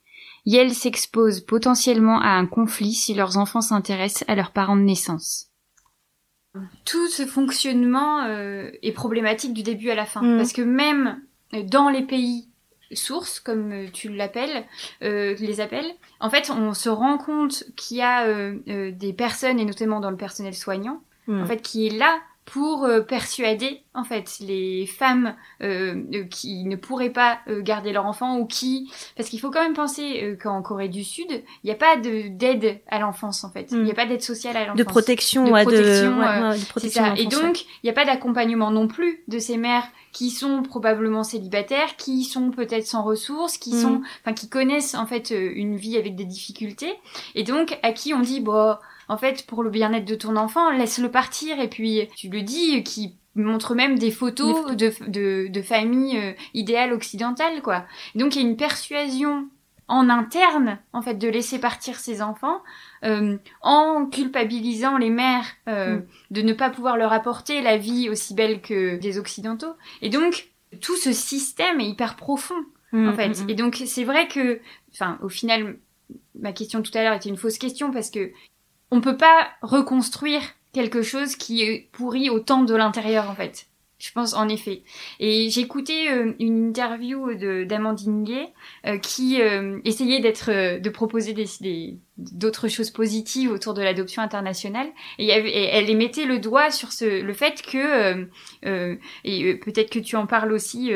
Yale 0.47 0.73
s'expose 0.73 1.41
potentiellement 1.41 2.19
à 2.21 2.31
un 2.31 2.47
conflit 2.47 2.95
si 2.95 3.15
leurs 3.15 3.37
enfants 3.37 3.61
s'intéressent 3.61 4.25
à 4.27 4.35
leurs 4.35 4.53
parents 4.53 4.77
de 4.77 4.83
naissance. 4.83 5.49
Tout 6.85 7.07
ce 7.09 7.27
fonctionnement 7.27 8.25
euh, 8.25 8.71
est 8.83 8.93
problématique 8.93 9.53
du 9.53 9.63
début 9.63 9.91
à 9.91 9.95
la 9.95 10.07
fin, 10.07 10.23
mm. 10.23 10.39
parce 10.39 10.53
que 10.53 10.63
même 10.63 11.21
dans 11.65 11.91
les 11.91 12.03
pays 12.03 12.50
sources, 12.97 13.41
comme 13.41 13.73
euh, 13.73 13.87
tu 13.93 14.09
l'appelles, 14.09 14.65
euh, 15.03 15.35
les 15.39 15.61
appelles, 15.61 15.93
en 16.21 16.31
fait, 16.31 16.51
on 16.51 16.75
se 16.75 16.89
rend 16.89 17.19
compte 17.19 17.65
qu'il 17.77 17.99
y 17.99 18.03
a 18.03 18.51
des 18.91 19.13
personnes, 19.13 19.59
et 19.59 19.65
notamment 19.65 20.01
dans 20.01 20.11
le 20.11 20.17
personnel 20.17 20.55
soignant, 20.55 21.03
en 21.29 21.47
fait, 21.47 21.63
qui 21.63 21.87
est 21.87 21.97
là 21.97 22.19
pour 22.51 22.85
euh, 22.85 23.01
persuader 23.01 23.83
en 23.95 24.03
fait 24.03 24.39
les 24.41 24.85
femmes 24.87 25.37
euh, 25.63 25.95
euh, 26.13 26.25
qui 26.25 26.65
ne 26.65 26.75
pourraient 26.75 27.11
pas 27.11 27.39
garder 27.49 27.93
leur 27.93 28.07
enfant 28.07 28.39
ou 28.39 28.47
qui 28.47 28.91
parce 29.17 29.29
qu'il 29.29 29.41
faut 29.41 29.51
quand 29.51 29.63
même 29.63 29.75
penser 29.75 30.37
qu'en 30.43 30.61
Corée 30.61 30.89
du 30.89 31.05
Sud 31.05 31.29
il 31.31 31.67
n'y 31.67 31.71
a 31.71 31.77
pas 31.77 31.97
d'aide 31.97 32.81
à 32.89 32.99
l'enfance 32.99 33.45
en 33.45 33.51
fait 33.51 33.69
il 33.71 33.83
n'y 33.83 33.91
a 33.91 33.93
mm. 33.93 33.97
pas 33.97 34.07
d'aide 34.07 34.23
sociale 34.23 34.57
à 34.57 34.61
l'enfance 34.61 34.79
de 34.79 34.83
protection 34.85 35.45
de 35.45 35.51
protection, 35.51 37.05
ça. 37.05 37.15
et 37.17 37.27
donc 37.27 37.63
il 37.63 37.85
n'y 37.85 37.91
a 37.91 37.93
pas 37.93 38.05
d'accompagnement 38.05 38.71
non 38.71 38.89
plus 38.89 39.23
de 39.29 39.39
ces 39.39 39.57
mères 39.57 39.87
qui 40.13 40.31
sont 40.31 40.63
probablement 40.63 41.23
célibataires 41.23 41.97
qui 41.97 42.25
sont 42.25 42.51
peut-être 42.51 42.87
sans 42.87 43.05
ressources 43.05 43.59
qui 43.59 43.75
mm. 43.75 43.81
sont 43.81 44.03
enfin 44.23 44.35
qui 44.35 44.49
connaissent 44.49 44.95
en 44.95 45.07
fait 45.07 45.31
une 45.31 45.77
vie 45.77 45.97
avec 45.97 46.17
des 46.17 46.25
difficultés 46.25 46.95
et 47.37 47.45
donc 47.45 47.79
à 47.83 47.93
qui 47.93 48.13
on 48.13 48.21
dit 48.21 48.41
bon 48.41 48.77
en 49.11 49.17
fait, 49.17 49.45
pour 49.45 49.65
le 49.65 49.71
bien-être 49.71 50.05
de 50.05 50.15
ton 50.15 50.37
enfant, 50.37 50.71
laisse-le 50.71 51.11
partir. 51.11 51.59
Et 51.59 51.69
puis, 51.69 52.07
tu 52.17 52.29
le 52.29 52.43
dis, 52.43 52.85
qui 52.85 53.17
montre 53.35 53.75
même 53.75 53.99
des 53.99 54.13
photos, 54.13 54.77
De, 54.77 54.93
de, 55.09 55.49
de 55.49 55.63
familles 55.63 56.17
euh, 56.17 56.33
idéales 56.55 56.93
occidentales, 56.93 57.61
quoi. 57.61 57.87
Donc, 58.15 58.37
il 58.37 58.43
y 58.43 58.45
a 58.45 58.49
une 58.49 58.57
persuasion 58.57 59.49
en 59.89 60.09
interne, 60.09 60.79
en 60.93 61.03
fait, 61.03 61.15
de 61.15 61.27
laisser 61.27 61.59
partir 61.59 61.97
ses 61.97 62.23
enfants, 62.23 62.63
euh, 63.05 63.37
en 63.63 64.07
culpabilisant 64.07 64.97
les 64.97 65.11
mères 65.11 65.47
euh, 65.69 65.97
mm. 65.97 66.03
de 66.31 66.43
ne 66.43 66.53
pas 66.53 66.71
pouvoir 66.71 66.97
leur 66.97 67.13
apporter 67.13 67.63
la 67.63 67.77
vie 67.77 68.09
aussi 68.09 68.33
belle 68.35 68.61
que 68.63 68.97
des 68.97 69.19
occidentaux. 69.19 69.75
Et 70.03 70.09
donc, 70.09 70.51
tout 70.81 70.97
ce 70.97 71.13
système 71.13 71.81
est 71.81 71.89
hyper 71.89 72.15
profond, 72.15 72.63
mm, 72.93 73.09
en 73.09 73.13
fait. 73.15 73.43
Mm, 73.43 73.51
Et 73.51 73.55
donc, 73.57 73.83
c'est 73.85 74.05
vrai 74.05 74.29
que, 74.29 74.61
enfin, 74.93 75.19
au 75.21 75.29
final, 75.29 75.79
ma 76.39 76.53
question 76.53 76.81
tout 76.81 76.93
à 76.95 77.03
l'heure 77.03 77.15
était 77.15 77.29
une 77.29 77.37
fausse 77.37 77.59
question 77.59 77.91
parce 77.91 78.11
que 78.11 78.31
on 78.91 79.01
peut 79.01 79.17
pas 79.17 79.49
reconstruire 79.63 80.43
quelque 80.73 81.03
chose 81.03 81.37
qui 81.37 81.63
est 81.63 81.89
pourri 81.93 82.31
autant 82.31 82.63
de 82.63 82.75
l'intérieur 82.75 83.29
en 83.31 83.35
fait. 83.35 83.67
Je 84.01 84.13
pense 84.13 84.33
en 84.33 84.49
effet. 84.49 84.83
Et 85.19 85.51
j'ai 85.51 85.61
écouté 85.61 86.11
euh, 86.11 86.33
une 86.41 86.69
interview 86.69 87.35
d'Amandine 87.67 88.25
Gay 88.25 88.49
euh, 88.87 88.97
qui 88.97 89.43
euh, 89.43 89.79
essayait 89.85 90.21
d'être 90.21 90.79
de 90.79 90.89
proposer 90.89 91.35
d'autres 92.17 92.69
choses 92.69 92.91
positives 92.91 93.51
autour 93.51 93.75
de 93.75 93.83
l'adoption 93.83 94.23
internationale 94.23 94.89
et, 95.19 95.29
elle 95.29 95.91
émettait 95.91 96.25
le 96.25 96.39
doigt 96.39 96.71
sur 96.71 96.93
ce 96.93 97.21
le 97.21 97.33
fait 97.35 97.61
que 97.61 98.27
et 99.25 99.55
peut-être 99.57 99.91
que 99.91 99.99
tu 99.99 100.17
en 100.17 100.27
parles 100.27 100.53
aussi 100.53 100.91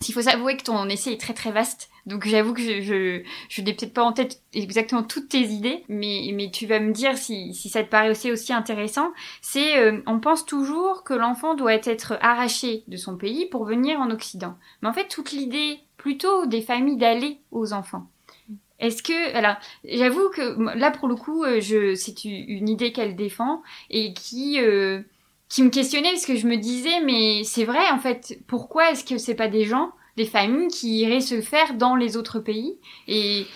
s'il 0.00 0.14
faut 0.14 0.22
s'avouer 0.22 0.56
que 0.56 0.64
ton 0.64 0.88
essai 0.88 1.12
est 1.12 1.20
très 1.20 1.34
très 1.34 1.52
vaste 1.52 1.89
donc 2.06 2.26
j'avoue 2.26 2.54
que 2.54 2.62
je, 2.62 2.80
je, 2.80 3.22
je 3.48 3.62
n'ai 3.62 3.74
peut-être 3.74 3.92
pas 3.92 4.02
en 4.02 4.12
tête 4.12 4.42
exactement 4.52 5.02
toutes 5.02 5.28
tes 5.28 5.42
idées, 5.42 5.84
mais, 5.88 6.30
mais 6.34 6.50
tu 6.50 6.66
vas 6.66 6.80
me 6.80 6.92
dire 6.92 7.16
si, 7.18 7.54
si 7.54 7.68
ça 7.68 7.82
te 7.82 7.88
paraît 7.88 8.10
aussi, 8.10 8.30
aussi 8.30 8.52
intéressant. 8.52 9.12
C'est, 9.42 9.78
euh, 9.78 10.00
on 10.06 10.20
pense 10.20 10.46
toujours 10.46 11.04
que 11.04 11.14
l'enfant 11.14 11.54
doit 11.54 11.74
être 11.74 12.18
arraché 12.20 12.84
de 12.88 12.96
son 12.96 13.16
pays 13.16 13.46
pour 13.46 13.64
venir 13.64 14.00
en 14.00 14.10
Occident. 14.10 14.56
Mais 14.82 14.88
en 14.88 14.92
fait, 14.92 15.08
toute 15.08 15.32
l'idée 15.32 15.80
plutôt 15.96 16.46
des 16.46 16.62
familles 16.62 16.96
d'aller 16.96 17.38
aux 17.50 17.72
enfants. 17.72 18.06
Est-ce 18.78 19.02
que, 19.02 19.36
alors, 19.36 19.56
j'avoue 19.84 20.30
que 20.30 20.76
là 20.76 20.90
pour 20.90 21.06
le 21.06 21.14
coup, 21.14 21.44
euh, 21.44 21.60
je, 21.60 21.94
c'est 21.94 22.24
une 22.24 22.68
idée 22.68 22.92
qu'elle 22.92 23.14
défend 23.14 23.62
et 23.90 24.14
qui, 24.14 24.58
euh, 24.58 25.02
qui 25.50 25.62
me 25.62 25.68
questionnait 25.68 26.12
parce 26.12 26.24
que 26.24 26.36
je 26.36 26.46
me 26.46 26.56
disais, 26.56 27.00
mais 27.04 27.44
c'est 27.44 27.64
vrai 27.64 27.90
en 27.90 27.98
fait, 27.98 28.38
pourquoi 28.46 28.90
est-ce 28.90 29.04
que 29.04 29.18
c'est 29.18 29.34
pas 29.34 29.48
des 29.48 29.66
gens 29.66 29.92
des 30.16 30.24
familles 30.24 30.68
qui 30.68 31.00
iraient 31.00 31.20
se 31.20 31.40
faire 31.40 31.74
dans 31.74 31.94
les 31.94 32.16
autres 32.16 32.40
pays. 32.40 32.78
Et 33.08 33.46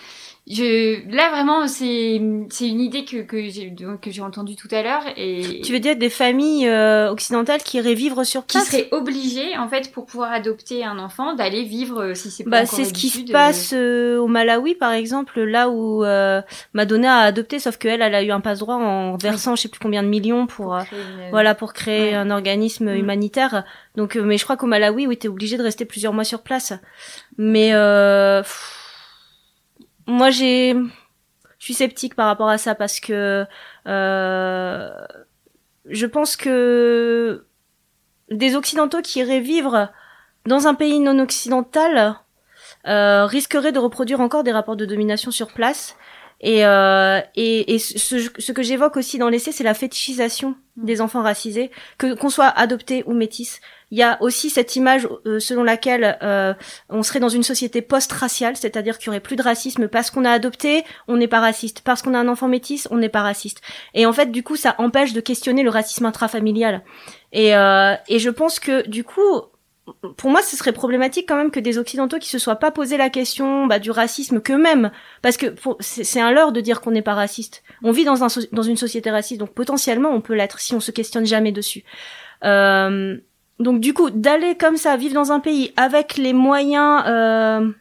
je, 0.47 1.09
là 1.09 1.31
vraiment, 1.31 1.67
c'est 1.67 2.21
c'est 2.51 2.67
une 2.67 2.79
idée 2.79 3.03
que 3.03 3.23
que 3.23 3.49
j'ai 3.49 3.73
que 3.99 4.11
j'ai 4.11 4.21
entendue 4.21 4.55
tout 4.55 4.67
à 4.69 4.83
l'heure 4.83 5.01
et 5.17 5.61
tu 5.63 5.71
veux 5.71 5.79
dire 5.79 5.95
des 5.95 6.11
familles 6.11 6.67
euh, 6.67 7.09
occidentales 7.09 7.63
qui 7.63 7.77
iraient 7.77 7.95
vivre 7.95 8.23
sur 8.23 8.43
place, 8.43 8.65
qui 8.65 8.69
seraient 8.69 8.89
obligées 8.91 9.57
en 9.57 9.67
fait 9.67 9.91
pour 9.91 10.05
pouvoir 10.05 10.31
adopter 10.31 10.83
un 10.83 10.99
enfant 10.99 11.33
d'aller 11.33 11.63
vivre 11.63 12.03
euh, 12.03 12.13
si 12.13 12.29
c'est 12.29 12.43
pas 12.43 12.49
bah, 12.51 12.65
c'est 12.67 12.85
ce 12.85 12.93
qui 12.93 13.09
se 13.09 13.31
passe 13.31 13.73
euh, 13.73 14.19
au 14.19 14.27
Malawi 14.27 14.75
par 14.75 14.91
exemple, 14.91 15.41
là 15.41 15.67
où 15.67 16.03
Madonna 16.73 17.21
a 17.21 17.23
adopté, 17.23 17.57
sauf 17.57 17.77
qu'elle 17.77 18.03
elle 18.03 18.13
a 18.13 18.21
eu 18.21 18.29
un 18.29 18.41
passe 18.41 18.59
droit 18.59 18.75
en 18.75 19.17
versant 19.17 19.55
je 19.55 19.63
sais 19.63 19.69
plus 19.69 19.79
combien 19.79 20.03
de 20.03 20.09
millions 20.09 20.45
pour, 20.45 20.77
voilà 21.31 21.55
pour 21.55 21.73
créer 21.73 22.13
un 22.13 22.29
organisme 22.29 22.91
mm. 22.91 22.97
humanitaire. 22.97 23.63
Donc 23.95 24.15
mais 24.15 24.37
je 24.37 24.43
crois 24.43 24.57
qu'au 24.57 24.67
Malawi, 24.67 25.07
oui, 25.07 25.17
t'es 25.17 25.27
obligé 25.27 25.57
de 25.57 25.63
rester 25.63 25.85
plusieurs 25.85 26.13
mois 26.13 26.23
sur 26.23 26.43
place. 26.43 26.73
Mais 27.39 27.71
moi 30.07 30.29
j'ai 30.29 30.75
je 31.57 31.65
suis 31.65 31.73
sceptique 31.73 32.15
par 32.15 32.27
rapport 32.27 32.49
à 32.49 32.57
ça 32.57 32.75
parce 32.75 32.99
que 32.99 33.45
euh, 33.87 34.89
je 35.85 36.05
pense 36.05 36.35
que 36.35 37.45
des 38.29 38.55
occidentaux 38.55 39.01
qui 39.01 39.19
iraient 39.19 39.39
vivre 39.39 39.89
dans 40.45 40.67
un 40.67 40.75
pays 40.75 40.99
non 40.99 41.17
occidental 41.19 42.15
euh, 42.87 43.25
risqueraient 43.25 43.71
de 43.71 43.79
reproduire 43.79 44.19
encore 44.19 44.43
des 44.43 44.51
rapports 44.51 44.75
de 44.75 44.85
domination 44.85 45.31
sur 45.31 45.53
place 45.53 45.95
et, 46.41 46.65
euh, 46.65 47.19
et, 47.35 47.73
et 47.73 47.79
ce, 47.79 48.19
ce 48.19 48.51
que 48.51 48.61
j'évoque 48.61 48.97
aussi 48.97 49.17
dans 49.17 49.29
l'essai, 49.29 49.51
c'est 49.51 49.63
la 49.63 49.73
fétichisation 49.73 50.55
des 50.75 51.01
enfants 51.01 51.23
racisés, 51.23 51.71
que 51.97 52.13
qu'on 52.13 52.29
soit 52.29 52.47
adopté 52.47 53.03
ou 53.07 53.13
métis. 53.13 53.61
Il 53.91 53.97
y 53.97 54.03
a 54.03 54.21
aussi 54.21 54.49
cette 54.49 54.75
image 54.75 55.07
euh, 55.25 55.39
selon 55.39 55.63
laquelle 55.63 56.17
euh, 56.21 56.53
on 56.89 57.03
serait 57.03 57.19
dans 57.19 57.29
une 57.29 57.43
société 57.43 57.81
post-raciale, 57.81 58.57
c'est-à-dire 58.57 58.97
qu'il 58.97 59.07
y 59.07 59.09
aurait 59.09 59.19
plus 59.19 59.35
de 59.35 59.43
racisme 59.43 59.87
parce 59.87 60.11
qu'on 60.11 60.25
a 60.25 60.31
adopté, 60.31 60.83
on 61.07 61.17
n'est 61.17 61.27
pas 61.27 61.39
raciste, 61.39 61.81
parce 61.81 62.01
qu'on 62.01 62.13
a 62.13 62.19
un 62.19 62.27
enfant 62.27 62.47
métis, 62.47 62.87
on 62.91 62.97
n'est 62.97 63.09
pas 63.09 63.21
raciste. 63.21 63.61
Et 63.93 64.05
en 64.05 64.13
fait, 64.13 64.31
du 64.31 64.43
coup, 64.43 64.55
ça 64.55 64.75
empêche 64.77 65.13
de 65.13 65.21
questionner 65.21 65.63
le 65.63 65.69
racisme 65.69 66.05
intrafamilial. 66.05 66.83
Et, 67.31 67.55
euh, 67.55 67.95
et 68.07 68.19
je 68.19 68.29
pense 68.29 68.59
que 68.59 68.87
du 68.87 69.03
coup, 69.03 69.41
pour 70.17 70.31
moi, 70.31 70.41
ce 70.41 70.57
serait 70.57 70.73
problématique 70.73 71.27
quand 71.27 71.35
même 71.35 71.51
que 71.51 71.59
des 71.59 71.77
occidentaux 71.77 72.17
qui 72.17 72.29
se 72.29 72.39
soient 72.39 72.55
pas 72.55 72.71
posé 72.71 72.97
la 72.97 73.09
question 73.09 73.67
bah, 73.67 73.79
du 73.79 73.91
racisme 73.91 74.41
qu'eux-mêmes, 74.41 74.91
parce 75.21 75.37
que 75.37 75.53
c'est 75.79 76.21
un 76.21 76.31
leurre 76.31 76.51
de 76.51 76.61
dire 76.61 76.81
qu'on 76.81 76.91
n'est 76.91 77.03
pas 77.03 77.13
raciste. 77.13 77.63
On 77.83 77.91
vit 77.91 78.03
dans, 78.03 78.23
un, 78.23 78.27
dans 78.51 78.63
une 78.63 78.77
société 78.77 79.11
raciste, 79.11 79.39
donc 79.39 79.53
potentiellement 79.53 80.09
on 80.09 80.21
peut 80.21 80.33
l'être 80.33 80.59
si 80.59 80.73
on 80.73 80.79
se 80.79 80.91
questionne 80.91 81.25
jamais 81.25 81.51
dessus. 81.51 81.83
Euh, 82.43 83.17
donc 83.59 83.79
du 83.79 83.93
coup, 83.93 84.09
d'aller 84.09 84.55
comme 84.55 84.77
ça, 84.77 84.97
vivre 84.97 85.13
dans 85.13 85.31
un 85.31 85.39
pays 85.39 85.71
avec 85.77 86.17
les 86.17 86.33
moyens 86.33 87.03
euh, 87.07 87.71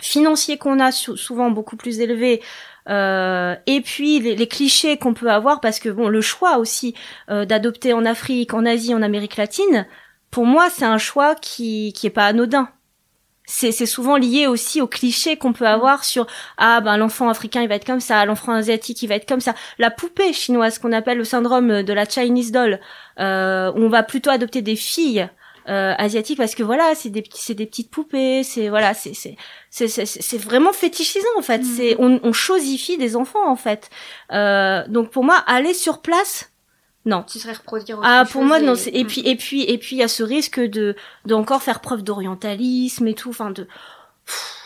financiers 0.00 0.58
qu'on 0.58 0.80
a, 0.80 0.92
souvent 0.92 1.50
beaucoup 1.50 1.76
plus 1.76 2.00
élevés, 2.00 2.42
euh, 2.88 3.54
et 3.66 3.80
puis 3.80 4.20
les, 4.20 4.48
clichés 4.48 4.96
qu'on 4.96 5.14
peut 5.14 5.30
avoir, 5.30 5.60
parce 5.60 5.78
que 5.78 5.88
bon, 5.88 6.08
le 6.08 6.20
choix 6.20 6.58
aussi 6.58 6.94
euh, 7.30 7.44
d'adopter 7.44 7.92
en 7.92 8.04
Afrique, 8.04 8.54
en 8.54 8.64
Asie, 8.64 8.94
en 8.94 9.02
Amérique 9.02 9.36
latine, 9.36 9.86
pour 10.30 10.46
moi, 10.46 10.68
c'est 10.70 10.84
un 10.84 10.98
choix 10.98 11.34
qui 11.34 11.92
qui 11.92 12.06
est 12.06 12.10
pas 12.10 12.26
anodin. 12.26 12.68
C'est 13.46 13.72
souvent 13.84 14.16
lié 14.16 14.46
aussi 14.46 14.80
aux 14.80 14.86
clichés 14.86 15.36
qu'on 15.36 15.52
peut 15.52 15.66
avoir 15.66 16.04
sur 16.04 16.26
ah 16.56 16.80
ben 16.80 16.96
l'enfant 16.96 17.28
africain 17.28 17.60
il 17.60 17.68
va 17.68 17.74
être 17.74 17.84
comme 17.84 18.00
ça, 18.00 18.24
l'enfant 18.24 18.52
asiatique 18.52 19.02
il 19.02 19.08
va 19.08 19.16
être 19.16 19.28
comme 19.28 19.40
ça. 19.40 19.54
La 19.78 19.90
poupée 19.90 20.32
chinoise 20.32 20.78
qu'on 20.78 20.92
appelle 20.92 21.18
le 21.18 21.24
syndrome 21.24 21.82
de 21.82 21.92
la 21.92 22.08
Chinese 22.08 22.52
doll, 22.52 22.80
euh, 23.20 23.70
on 23.76 23.88
va 23.88 24.02
plutôt 24.02 24.30
adopter 24.30 24.62
des 24.62 24.76
filles 24.76 25.28
euh, 25.68 25.94
asiatiques 25.96 26.38
parce 26.38 26.54
que 26.54 26.62
voilà 26.62 26.94
c'est 26.94 27.08
des 27.08 27.24
c'est 27.34 27.54
des 27.54 27.64
petites 27.64 27.90
poupées 27.90 28.42
c'est 28.42 28.68
voilà 28.68 28.92
c'est 28.92 29.14
c'est 29.14 29.36
c'est 29.70 29.88
c'est 29.88 30.38
vraiment 30.38 30.74
fétichisant 30.74 31.26
en 31.38 31.42
fait 31.42 31.60
mm. 31.60 31.64
c'est 31.64 31.96
on, 31.98 32.20
on 32.22 32.34
chosifie 32.34 32.98
des 32.98 33.16
enfants 33.16 33.48
en 33.48 33.56
fait 33.56 33.88
euh, 34.32 34.84
donc 34.88 35.10
pour 35.10 35.24
moi 35.24 35.36
aller 35.46 35.72
sur 35.72 36.02
place 36.02 36.50
non. 37.06 37.22
Tu 37.24 37.38
serais 37.38 37.52
reproduire 37.52 38.00
Ah, 38.02 38.24
pour 38.30 38.42
moi, 38.42 38.60
non. 38.60 38.74
Et... 38.74 39.04
puis, 39.04 39.20
et 39.26 39.36
puis, 39.36 39.62
et 39.62 39.78
puis, 39.78 39.96
il 39.96 39.98
y 39.98 40.02
a 40.02 40.08
ce 40.08 40.22
risque 40.22 40.58
de, 40.60 40.96
de 41.26 41.34
encore 41.34 41.62
faire 41.62 41.80
preuve 41.80 42.02
d'orientalisme 42.02 43.06
et 43.06 43.14
tout. 43.14 43.30
Enfin, 43.30 43.50
de, 43.50 43.66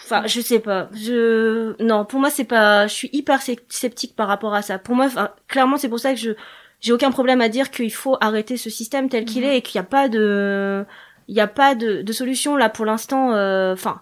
enfin, 0.05 0.27
je 0.27 0.41
sais 0.41 0.61
pas. 0.61 0.89
Je, 0.95 1.81
non, 1.83 2.05
pour 2.05 2.21
moi, 2.21 2.31
c'est 2.31 2.45
pas. 2.45 2.87
Je 2.87 2.95
suis 2.95 3.11
hyper 3.13 3.41
sceptique 3.43 4.15
par 4.15 4.29
rapport 4.29 4.55
à 4.55 4.63
ça. 4.63 4.79
Pour 4.79 4.95
moi, 4.95 5.09
clairement, 5.49 5.77
c'est 5.77 5.89
pour 5.89 5.99
ça 5.99 6.15
que 6.15 6.21
je, 6.21 6.31
j'ai 6.81 6.93
aucun 6.93 7.11
problème 7.11 7.41
à 7.41 7.49
dire 7.49 7.71
qu'il 7.71 7.93
faut 7.93 8.17
arrêter 8.21 8.57
ce 8.57 8.71
système 8.71 9.09
tel 9.09 9.25
qu'il 9.25 9.43
mhm. 9.43 9.49
est 9.49 9.59
et 9.59 9.63
qu'il 9.63 9.81
n'y 9.81 9.85
a 9.85 9.89
pas 9.89 10.09
de, 10.09 10.85
il 11.27 11.35
n'y 11.35 11.41
a 11.41 11.49
pas 11.49 11.75
de, 11.75 12.03
de 12.03 12.13
solution 12.13 12.57
là 12.57 12.69
pour 12.69 12.85
l'instant. 12.85 13.33
Euh, 13.33 13.73
enfin. 13.73 14.01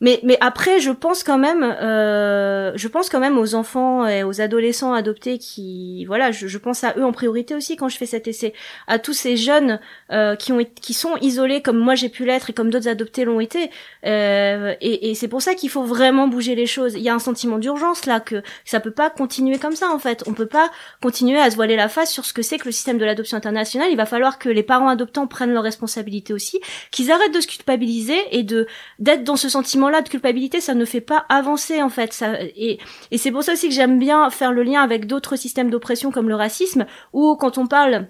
Mais 0.00 0.20
mais 0.22 0.38
après 0.40 0.78
je 0.80 0.92
pense 0.92 1.24
quand 1.24 1.38
même 1.38 1.62
euh, 1.64 2.72
je 2.76 2.86
pense 2.86 3.08
quand 3.08 3.18
même 3.18 3.36
aux 3.36 3.56
enfants 3.56 4.06
et 4.06 4.22
aux 4.22 4.40
adolescents 4.40 4.92
adoptés 4.92 5.38
qui 5.38 6.04
voilà 6.04 6.30
je, 6.30 6.46
je, 6.46 6.58
pense 6.58 6.84
à 6.84 6.94
eux 6.96 7.04
en 7.04 7.10
priorité 7.10 7.54
aussi 7.56 7.76
quand 7.76 7.88
je 7.88 7.96
fais 7.96 8.06
cet 8.06 8.28
essai. 8.28 8.52
À 8.86 9.00
tous 9.00 9.12
ces 9.12 9.36
jeunes 9.36 9.80
euh, 10.12 10.36
qui 10.36 10.52
ont 10.52 10.64
qui 10.80 10.94
sont 10.94 11.16
isolés 11.16 11.62
comme 11.62 11.78
moi 11.78 11.96
j'ai 11.96 12.08
pu 12.08 12.24
l'être 12.24 12.50
et 12.50 12.52
comme 12.52 12.70
d'autres 12.70 12.88
adoptés 12.88 13.24
l'ont 13.24 13.40
été 13.40 13.70
euh, 14.06 14.74
et, 14.80 15.10
et 15.10 15.14
c'est 15.16 15.26
pour 15.26 15.42
ça 15.42 15.54
qu'il 15.54 15.68
faut 15.70 15.84
vraiment 15.84 16.28
bouger 16.28 16.54
les 16.54 16.66
choses. 16.66 16.94
Il 16.94 17.02
y 17.02 17.08
a 17.08 17.14
un 17.14 17.18
sentiment 17.18 17.58
d'urgence 17.58 18.06
là 18.06 18.20
que 18.20 18.42
ça 18.64 18.78
peut 18.78 18.92
pas 18.92 19.10
continuer 19.10 19.58
comme 19.58 19.74
ça 19.74 19.88
en 19.90 19.98
fait. 19.98 20.22
On 20.26 20.32
peut 20.32 20.46
pas 20.46 20.70
continuer 21.02 21.40
à 21.40 21.50
se 21.50 21.56
voiler 21.56 21.74
la 21.74 21.88
face 21.88 22.12
sur 22.12 22.24
ce 22.24 22.32
que 22.32 22.42
c'est 22.42 22.58
que 22.58 22.66
le 22.66 22.72
système 22.72 22.98
de 22.98 23.04
l'adoption 23.04 23.36
internationale. 23.36 23.88
Il 23.90 23.96
va 23.96 24.06
falloir 24.06 24.38
que 24.38 24.48
les 24.48 24.62
parents 24.62 24.88
adoptants 24.88 25.26
prennent 25.26 25.52
leurs 25.52 25.64
responsabilités 25.64 26.32
aussi 26.32 26.60
qu'ils 26.92 27.10
arrêtent 27.10 27.34
de 27.34 27.40
se 27.40 27.48
culpabiliser 27.48 28.18
et 28.30 28.44
de 28.44 28.68
d'être 29.00 29.24
dans 29.24 29.36
ce 29.36 29.48
sentiment 29.48 29.87
là 29.88 30.02
de 30.02 30.08
culpabilité, 30.08 30.60
ça 30.60 30.74
ne 30.74 30.84
fait 30.84 31.00
pas 31.00 31.24
avancer 31.28 31.82
en 31.82 31.88
fait. 31.88 32.12
Ça, 32.12 32.40
et, 32.40 32.78
et 33.10 33.18
c'est 33.18 33.30
pour 33.30 33.42
ça 33.42 33.52
aussi 33.52 33.68
que 33.68 33.74
j'aime 33.74 33.98
bien 33.98 34.28
faire 34.30 34.52
le 34.52 34.62
lien 34.62 34.82
avec 34.82 35.06
d'autres 35.06 35.36
systèmes 35.36 35.70
d'oppression 35.70 36.10
comme 36.10 36.28
le 36.28 36.34
racisme, 36.34 36.86
où 37.12 37.36
quand 37.36 37.58
on 37.58 37.66
parle 37.66 38.08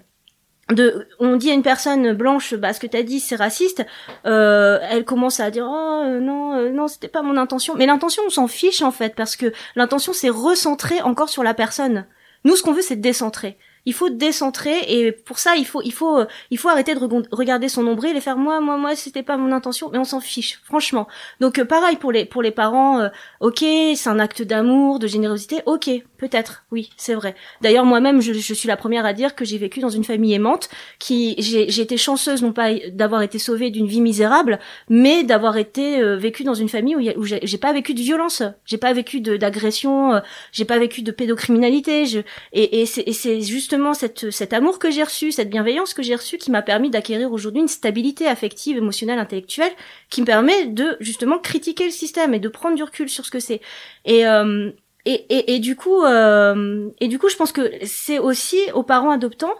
de, 0.73 1.07
on 1.19 1.35
dit 1.35 1.51
à 1.51 1.53
une 1.53 1.63
personne 1.63 2.13
blanche, 2.13 2.53
bah 2.53 2.73
ce 2.73 2.79
que 2.79 2.87
t'as 2.87 3.03
dit 3.03 3.19
c'est 3.19 3.35
raciste, 3.35 3.85
euh, 4.25 4.79
elle 4.89 5.03
commence 5.05 5.39
à 5.39 5.49
dire 5.51 5.67
oh 5.67 6.03
euh, 6.05 6.19
non 6.19 6.53
euh, 6.53 6.69
non 6.69 6.87
c'était 6.87 7.07
pas 7.07 7.21
mon 7.21 7.37
intention, 7.37 7.75
mais 7.75 7.85
l'intention 7.85 8.23
on 8.25 8.29
s'en 8.29 8.47
fiche 8.47 8.81
en 8.81 8.91
fait 8.91 9.15
parce 9.15 9.35
que 9.35 9.51
l'intention 9.75 10.13
c'est 10.13 10.29
recentrer 10.29 11.01
encore 11.01 11.29
sur 11.29 11.43
la 11.43 11.53
personne. 11.53 12.05
Nous 12.43 12.55
ce 12.55 12.63
qu'on 12.63 12.73
veut 12.73 12.81
c'est 12.81 12.95
décentrer 12.95 13.57
il 13.85 13.93
faut 13.93 14.09
décentrer 14.09 14.77
et 14.87 15.11
pour 15.11 15.39
ça 15.39 15.55
il 15.55 15.65
faut 15.65 15.81
il 15.81 15.93
faut 15.93 16.23
il 16.51 16.57
faut 16.57 16.69
arrêter 16.69 16.93
de 16.95 16.99
regarder 17.31 17.69
son 17.69 17.83
nombril 17.83 18.15
et 18.15 18.21
faire 18.21 18.37
moi 18.37 18.59
moi 18.59 18.77
moi 18.77 18.95
c'était 18.95 19.23
pas 19.23 19.37
mon 19.37 19.51
intention 19.51 19.89
mais 19.91 19.97
on 19.97 20.03
s'en 20.03 20.19
fiche 20.19 20.59
franchement. 20.63 21.07
Donc 21.39 21.59
euh, 21.59 21.65
pareil 21.65 21.95
pour 21.97 22.11
les 22.11 22.25
pour 22.25 22.41
les 22.41 22.51
parents 22.51 22.99
euh, 22.99 23.09
ok 23.39 23.59
c'est 23.59 24.07
un 24.07 24.19
acte 24.19 24.41
d'amour 24.41 24.99
de 24.99 25.07
générosité 25.07 25.61
ok 25.65 25.89
peut-être 26.17 26.65
oui 26.71 26.89
c'est 26.97 27.13
vrai. 27.13 27.35
D'ailleurs 27.61 27.85
moi-même 27.85 28.21
je, 28.21 28.33
je, 28.33 28.53
suis 28.53 28.67
la 28.67 28.77
première 28.77 29.05
à 29.05 29.13
dire 29.13 29.35
que 29.35 29.45
j'ai 29.45 29.57
vécu 29.57 29.79
dans 29.79 29.89
une 29.89 30.03
famille 30.03 30.33
aimante 30.33 30.69
qui 30.99 31.35
j'ai 31.39 31.81
été 31.81 31.97
chanceuse 31.97 32.41
non 32.41 32.53
pas 32.53 32.73
d'avoir 32.91 33.21
été 33.21 33.39
sauvée 33.39 33.71
d'une 33.71 33.87
vie 33.87 34.01
misérable 34.01 34.59
mais 34.89 35.23
d'avoir 35.23 35.57
été 35.57 36.01
euh, 36.01 36.17
vécue 36.17 36.43
dans 36.43 36.53
une 36.53 36.69
famille 36.69 36.95
où, 36.95 37.19
où 37.19 37.23
j'ai 37.23 37.57
pas 37.57 37.73
vécu 37.73 37.93
de 37.93 38.01
violence 38.01 38.43
j'ai 38.65 38.77
pas 38.77 38.93
vécu 38.93 39.21
d'agression 39.21 40.21
j'ai 40.51 40.65
pas 40.65 40.79
vécu 40.79 41.01
de 41.01 41.11
pédocriminalité 41.11 42.05
je 42.05 42.19
et 42.53 42.81
et 42.81 42.85
c'est 42.85 43.41
juste 43.41 43.68
justement 43.69 43.93
cette, 43.93 44.31
cet 44.31 44.51
amour 44.53 44.79
que 44.79 44.89
j'ai 44.89 45.03
reçu, 45.03 45.31
cette 45.31 45.51
bienveillance 45.51 45.93
que 45.93 46.01
j'ai 46.01 46.15
reçue 46.15 46.39
qui 46.39 46.49
m'a 46.49 46.63
permis 46.63 46.89
d'acquérir 46.89 47.31
aujourd'hui 47.31 47.61
une 47.61 47.67
stabilité 47.67 48.25
affective, 48.25 48.77
émotionnelle, 48.77 49.19
intellectuelle, 49.19 49.71
qui 50.09 50.21
me 50.21 50.25
permet 50.25 50.65
de 50.65 50.97
justement 50.99 51.37
critiquer 51.37 51.85
le 51.85 51.91
système 51.91 52.33
et 52.33 52.39
de 52.39 52.49
prendre 52.49 52.75
du 52.75 52.81
recul 52.81 53.09
sur 53.09 53.27
ce 53.27 53.29
que 53.29 53.39
c'est. 53.39 53.61
Et, 54.05 54.25
euh, 54.25 54.71
et, 55.05 55.23
et, 55.29 55.53
et, 55.53 55.59
du 55.59 55.75
coup, 55.75 56.03
euh, 56.03 56.89
et 56.99 57.07
du 57.07 57.19
coup, 57.19 57.29
je 57.29 57.35
pense 57.35 57.51
que 57.51 57.71
c'est 57.85 58.17
aussi 58.17 58.57
aux 58.73 58.81
parents 58.81 59.11
adoptants 59.11 59.53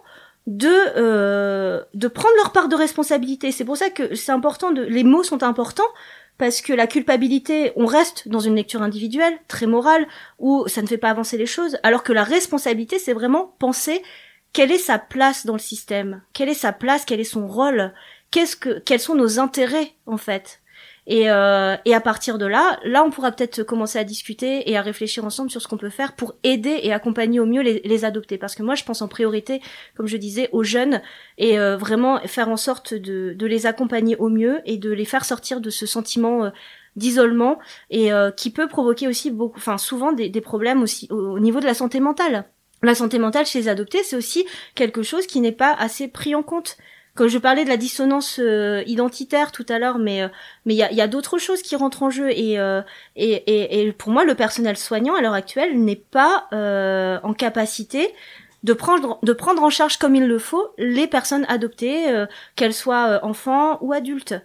de 0.47 0.73
euh, 0.97 1.83
de 1.93 2.07
prendre 2.07 2.33
leur 2.37 2.51
part 2.51 2.67
de 2.67 2.75
responsabilité. 2.75 3.51
C'est 3.51 3.65
pour 3.65 3.77
ça 3.77 3.91
que 3.91 4.15
c'est 4.15 4.31
important 4.31 4.71
de 4.71 4.81
les 4.81 5.03
mots 5.03 5.21
sont 5.21 5.43
importants 5.43 5.91
parce 6.39 6.61
que 6.61 6.71
la 6.71 6.87
culpabilité, 6.87 7.73
on 7.75 7.85
reste 7.85 8.29
dans 8.29 8.39
une 8.39 8.55
lecture 8.55 8.81
individuelle, 8.81 9.37
très 9.49 9.67
morale, 9.67 10.07
où 10.39 10.67
ça 10.67 10.81
ne 10.81 10.87
fait 10.87 10.97
pas 10.97 11.09
avancer 11.09 11.37
les 11.37 11.45
choses, 11.45 11.77
alors 11.83 12.01
que 12.01 12.13
la 12.13 12.23
responsabilité, 12.23 12.97
c'est 12.97 13.13
vraiment 13.13 13.53
penser 13.59 14.01
quelle 14.53 14.71
est 14.71 14.77
sa 14.79 14.97
place 14.97 15.45
dans 15.45 15.53
le 15.53 15.59
système, 15.59 16.21
quelle 16.33 16.47
est 16.47 16.53
sa 16.53 16.71
place, 16.71 17.03
quel 17.05 17.19
est 17.19 17.25
son 17.25 17.45
rôle, 17.45 17.93
qu'est-ce 18.31 18.55
que, 18.55 18.79
quels 18.79 19.01
sont 19.01 19.15
nos 19.15 19.37
intérêts 19.37 19.91
en 20.05 20.17
fait. 20.17 20.61
Et, 21.09 21.29
euh, 21.31 21.75
et 21.85 21.95
à 21.95 22.01
partir 22.01 22.37
de 22.37 22.45
là, 22.45 22.79
là, 22.85 23.03
on 23.03 23.09
pourra 23.09 23.31
peut-être 23.31 23.63
commencer 23.63 23.97
à 23.97 24.03
discuter 24.03 24.69
et 24.69 24.77
à 24.77 24.83
réfléchir 24.83 25.25
ensemble 25.25 25.49
sur 25.49 25.59
ce 25.59 25.67
qu'on 25.67 25.77
peut 25.77 25.89
faire 25.89 26.15
pour 26.15 26.35
aider 26.43 26.79
et 26.83 26.93
accompagner 26.93 27.39
au 27.39 27.47
mieux 27.47 27.61
les, 27.61 28.05
adopter. 28.05 28.37
Parce 28.37 28.53
que 28.53 28.61
moi, 28.61 28.75
je 28.75 28.83
pense 28.83 29.01
en 29.01 29.07
priorité, 29.07 29.59
comme 29.97 30.05
je 30.07 30.17
disais, 30.17 30.49
aux 30.51 30.61
jeunes 30.61 31.01
et 31.39 31.59
euh, 31.59 31.77
vraiment 31.77 32.19
faire 32.27 32.47
en 32.47 32.57
sorte 32.57 32.93
de, 32.93 33.35
les 33.41 33.65
accompagner 33.65 34.15
au 34.17 34.29
mieux 34.29 34.61
et 34.65 34.77
de 34.77 34.91
les 34.91 35.03
faire 35.03 35.25
sortir 35.25 35.61
de 35.61 35.71
ce 35.71 35.87
sentiment 35.87 36.45
euh, 36.45 36.49
d'isolement 36.95 37.57
et 37.89 38.13
euh, 38.13 38.29
qui 38.29 38.51
peut 38.51 38.67
provoquer 38.67 39.07
aussi 39.07 39.31
beaucoup, 39.31 39.57
enfin 39.57 39.79
souvent 39.79 40.11
des, 40.11 40.29
des 40.29 40.41
problèmes 40.41 40.83
aussi 40.83 41.07
au, 41.09 41.39
niveau 41.39 41.59
de 41.59 41.65
la 41.65 41.73
santé 41.73 41.99
mentale. 41.99 42.45
La 42.83 42.93
santé 42.93 43.17
mentale 43.17 43.47
chez 43.47 43.59
les 43.59 43.67
adoptés, 43.67 44.03
c'est 44.03 44.15
aussi 44.15 44.45
quelque 44.75 45.01
chose 45.01 45.25
qui 45.25 45.41
n'est 45.41 45.51
pas 45.51 45.73
assez 45.73 46.07
pris 46.07 46.35
en 46.35 46.43
compte. 46.43 46.77
Quand 47.19 47.27
je 47.27 47.37
parlais 47.37 47.65
de 47.65 47.69
la 47.69 47.75
dissonance 47.75 48.39
euh, 48.39 48.81
identitaire 48.87 49.51
tout 49.51 49.65
à 49.67 49.77
l'heure, 49.77 49.99
mais 49.99 50.21
euh, 50.21 50.29
mais 50.63 50.73
il 50.73 50.77
y 50.77 50.83
a, 50.83 50.93
y 50.93 51.01
a 51.01 51.07
d'autres 51.09 51.37
choses 51.37 51.61
qui 51.61 51.75
rentrent 51.75 52.03
en 52.03 52.09
jeu 52.09 52.29
euh, 52.29 52.81
et, 53.17 53.31
et, 53.33 53.81
et 53.81 53.91
pour 53.91 54.13
moi 54.13 54.23
le 54.23 54.35
personnel 54.35 54.77
soignant 54.77 55.15
à 55.15 55.21
l'heure 55.21 55.33
actuelle 55.33 55.83
n'est 55.83 55.97
pas 55.97 56.47
en 57.21 57.33
capacité 57.33 58.07
de 58.63 58.71
prendre 58.71 59.19
de 59.21 59.33
prendre 59.33 59.61
en 59.63 59.69
charge 59.69 59.97
comme 59.97 60.15
il 60.15 60.27
le 60.27 60.39
faut 60.39 60.69
les 60.77 61.07
personnes 61.07 61.45
adoptées, 61.49 62.05
qu'elles 62.55 62.73
soient 62.73 63.19
enfants 63.25 63.79
ou 63.81 63.91
adultes 63.91 64.35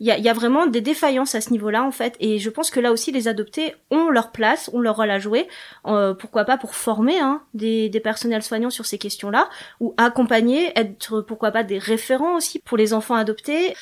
il 0.00 0.06
y 0.06 0.10
a, 0.10 0.18
y 0.18 0.28
a, 0.28 0.32
vraiment 0.32 0.66
des 0.66 0.80
défaillances 0.80 1.34
à 1.34 1.40
ce 1.40 1.50
niveau-là 1.50 1.84
en 1.84 1.90
fait. 1.90 2.16
Et 2.20 2.38
je 2.38 2.50
pense 2.50 2.70
que 2.70 2.80
là 2.80 2.90
aussi 2.90 3.12
les 3.12 3.28
adoptés 3.28 3.74
ont 3.90 4.08
leur 4.08 4.32
place 4.32 4.70
ont 4.72 4.80
leur 4.80 4.96
rôle 4.96 5.10
à 5.10 5.18
jouer. 5.18 5.46
Euh, 5.86 6.14
pourquoi 6.14 6.44
pas 6.44 6.56
pour 6.56 6.74
former 6.74 7.18
hein, 7.20 7.42
des, 7.54 7.88
des 7.88 8.00
personnels 8.00 8.42
soignants 8.42 8.70
sur 8.70 8.86
ces 8.86 8.98
questions-là 8.98 9.48
ou 9.78 9.94
accompagner 9.98 10.72
être 10.74 11.20
pourquoi 11.20 11.50
pas 11.50 11.62
des 11.62 11.78
référents 11.78 12.36
aussi 12.36 12.58
pour 12.60 12.78
les 12.78 12.94
enfants 12.94 13.14
adoptés. 13.14 13.74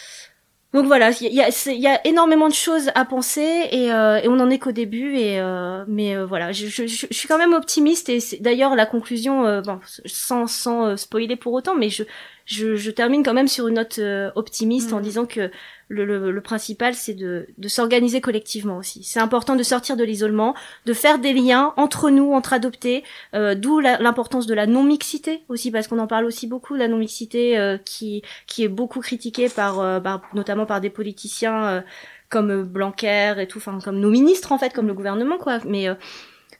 Donc 0.74 0.84
voilà, 0.84 1.12
il 1.22 1.32
y 1.32 1.40
a, 1.40 1.48
y 1.72 1.86
a, 1.86 2.06
énormément 2.06 2.46
de 2.46 2.52
choses 2.52 2.90
à 2.94 3.06
penser 3.06 3.68
et, 3.72 3.90
euh, 3.90 4.20
et 4.20 4.28
on 4.28 4.38
en 4.38 4.50
est 4.50 4.58
qu'au 4.58 4.72
début 4.72 5.16
et 5.16 5.40
euh, 5.40 5.84
mais 5.88 6.14
euh, 6.14 6.26
voilà, 6.26 6.52
je, 6.52 6.66
je, 6.66 6.86
je, 6.86 7.06
suis 7.10 7.26
quand 7.26 7.38
même 7.38 7.54
optimiste 7.54 8.10
et 8.10 8.18
d'ailleurs 8.40 8.76
la 8.76 8.84
conclusion, 8.84 9.46
euh, 9.46 9.62
bon, 9.62 9.80
sans 10.04 10.46
sans 10.46 10.94
spoiler 10.98 11.36
pour 11.36 11.54
autant, 11.54 11.74
mais 11.74 11.88
je 11.88 12.02
je, 12.49 12.74
je 12.76 12.90
termine 12.90 13.22
quand 13.22 13.34
même 13.34 13.49
sur 13.49 13.68
une 13.68 13.76
note 13.76 14.01
optimiste 14.34 14.92
en 14.92 14.99
mm. 14.99 15.03
disant 15.03 15.26
que 15.26 15.51
le, 15.88 16.30
le, 16.30 16.40
principal, 16.40 16.94
c'est 16.94 17.14
de, 17.14 17.46
de 17.57 17.68
s'organiser 17.68 18.20
collectivement 18.20 18.76
aussi. 18.76 19.03
C'est 19.05 19.20
important 19.20 19.57
de 19.57 19.62
sortir 19.62 19.96
de 19.96 20.05
l'isolement, 20.05 20.55
de 20.86 20.92
faire 20.92 21.18
des 21.18 21.32
liens 21.32 21.72
entre 21.76 22.11
nous, 22.11 22.32
entre 22.32 22.53
adoptés, 22.53 23.05
euh, 23.34 23.55
d'où 23.55 23.80
l'importance 23.80 24.46
de 24.46 24.55
la 24.55 24.66
non-mixité 24.66 25.42
aussi, 25.49 25.70
parce 25.70 25.88
qu'on 25.88 25.99
en 25.99 26.07
parle 26.07 26.26
aussi 26.26 26.46
beaucoup, 26.46 26.74
la 26.74 26.88
non-mixité 26.88 27.59
euh, 27.59 27.78
qui, 27.78 28.22
qui 28.46 28.64
est 28.64 28.68
beaucoup 28.68 29.01
critiquée 29.01 29.49
par, 29.49 29.80
euh, 29.80 30.01
notamment 30.34 30.66
par 30.66 30.80
des 30.80 30.90
politiciens 30.90 31.82
comme 32.28 32.62
Blanquer 32.64 33.34
et 33.38 33.46
tout, 33.46 33.59
enfin 33.59 33.78
comme 33.82 33.99
nos 33.99 34.11
ministres 34.11 34.53
en 34.53 34.59
fait, 34.59 34.74
comme 34.74 34.86
le 34.86 34.94
gouvernement 34.94 35.38
quoi. 35.38 35.59
Mais 35.64 35.86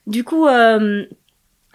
du 0.07 0.25
coup 0.25 0.47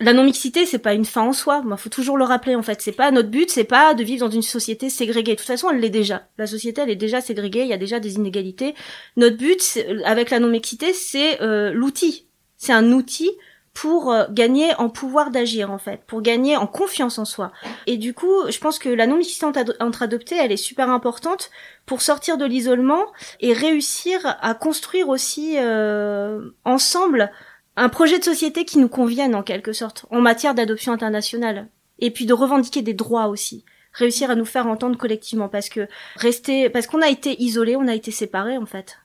la 0.03 0.13
non-mixité, 0.13 0.65
c'est 0.65 0.79
pas 0.79 0.93
une 0.93 1.05
fin 1.05 1.21
en 1.21 1.33
soi. 1.33 1.63
Il 1.65 1.77
faut 1.77 1.89
toujours 1.89 2.17
le 2.17 2.25
rappeler, 2.25 2.55
en 2.55 2.61
fait. 2.61 2.81
C'est 2.81 2.91
pas 2.91 3.09
notre 3.11 3.29
but, 3.29 3.49
c'est 3.49 3.63
pas 3.63 3.93
de 3.93 4.03
vivre 4.03 4.25
dans 4.25 4.31
une 4.31 4.41
société 4.41 4.89
ségrégée. 4.89 5.23
De 5.23 5.35
toute 5.35 5.47
façon, 5.47 5.69
elle 5.69 5.79
l'est 5.79 5.89
déjà. 5.89 6.27
La 6.37 6.47
société, 6.47 6.81
elle 6.81 6.89
est 6.89 6.95
déjà 6.95 7.21
ségrégée. 7.21 7.61
Il 7.61 7.67
y 7.67 7.73
a 7.73 7.77
déjà 7.77 7.99
des 7.99 8.15
inégalités. 8.15 8.75
Notre 9.15 9.37
but, 9.37 9.79
avec 10.05 10.29
la 10.29 10.39
non-mixité, 10.39 10.93
c'est 10.93 11.41
euh, 11.41 11.71
l'outil. 11.71 12.27
C'est 12.57 12.73
un 12.73 12.91
outil 12.91 13.31
pour 13.73 14.11
euh, 14.11 14.25
gagner 14.29 14.75
en 14.77 14.89
pouvoir 14.89 15.31
d'agir, 15.31 15.71
en 15.71 15.77
fait, 15.77 16.01
pour 16.05 16.21
gagner 16.21 16.57
en 16.57 16.67
confiance 16.67 17.17
en 17.17 17.25
soi. 17.25 17.51
Et 17.87 17.97
du 17.97 18.13
coup, 18.13 18.49
je 18.49 18.59
pense 18.59 18.79
que 18.79 18.89
la 18.89 19.07
non-mixité 19.07 19.45
entre 19.79 20.03
adoptés, 20.03 20.35
elle 20.35 20.51
est 20.51 20.57
super 20.57 20.89
importante 20.89 21.49
pour 21.85 22.01
sortir 22.01 22.37
de 22.37 22.45
l'isolement 22.45 23.05
et 23.39 23.53
réussir 23.53 24.37
à 24.41 24.53
construire 24.53 25.09
aussi 25.09 25.55
euh, 25.57 26.51
ensemble 26.65 27.31
un 27.75 27.89
projet 27.89 28.19
de 28.19 28.23
société 28.23 28.65
qui 28.65 28.77
nous 28.77 28.87
convienne 28.87 29.35
en 29.35 29.43
quelque 29.43 29.73
sorte 29.73 30.05
en 30.09 30.21
matière 30.21 30.53
d'adoption 30.53 30.93
internationale. 30.93 31.67
Et 31.99 32.11
puis 32.11 32.25
de 32.25 32.33
revendiquer 32.33 32.81
des 32.81 32.93
droits 32.93 33.27
aussi. 33.27 33.65
Réussir 33.93 34.31
à 34.31 34.35
nous 34.35 34.45
faire 34.45 34.67
entendre 34.67 34.97
collectivement. 34.97 35.49
Parce 35.49 35.69
que 35.69 35.87
rester 36.15 36.69
parce 36.69 36.87
qu'on 36.87 37.01
a 37.01 37.09
été 37.09 37.41
isolés 37.41 37.75
on 37.75 37.87
a 37.87 37.95
été 37.95 38.11
séparés 38.11 38.57
en 38.57 38.65
fait. 38.65 38.99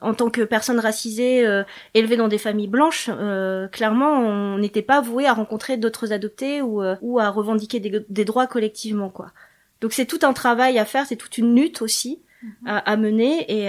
En 0.00 0.12
tant 0.12 0.28
que 0.28 0.42
personne 0.42 0.80
racisée 0.80 1.46
euh, 1.46 1.62
élevée 1.94 2.16
dans 2.16 2.28
des 2.28 2.38
familles 2.38 2.68
blanches 2.68 3.08
euh, 3.10 3.68
clairement 3.68 4.12
on 4.18 4.58
n'était 4.58 4.82
pas 4.82 5.00
voué 5.00 5.26
à 5.26 5.32
rencontrer 5.32 5.76
d'autres 5.76 6.12
adoptés 6.12 6.60
ou 6.60 6.82
euh, 6.82 6.96
ou 7.00 7.20
à 7.20 7.30
revendiquer 7.30 7.80
des, 7.80 8.24
droits 8.24 8.46
collectivement 8.46 9.08
quoi. 9.08 9.32
Donc 9.80 9.92
c'est 9.92 10.04
tout 10.04 10.18
un 10.22 10.32
travail 10.32 10.78
à 10.78 10.84
faire 10.84 11.06
c'est 11.06 11.16
toute 11.16 11.38
une 11.38 11.54
lutte 11.54 11.80
aussi 11.80 12.22
mm-hmm. 12.42 12.82
à, 12.84 12.96
mener. 12.96 13.50
Et, 13.50 13.68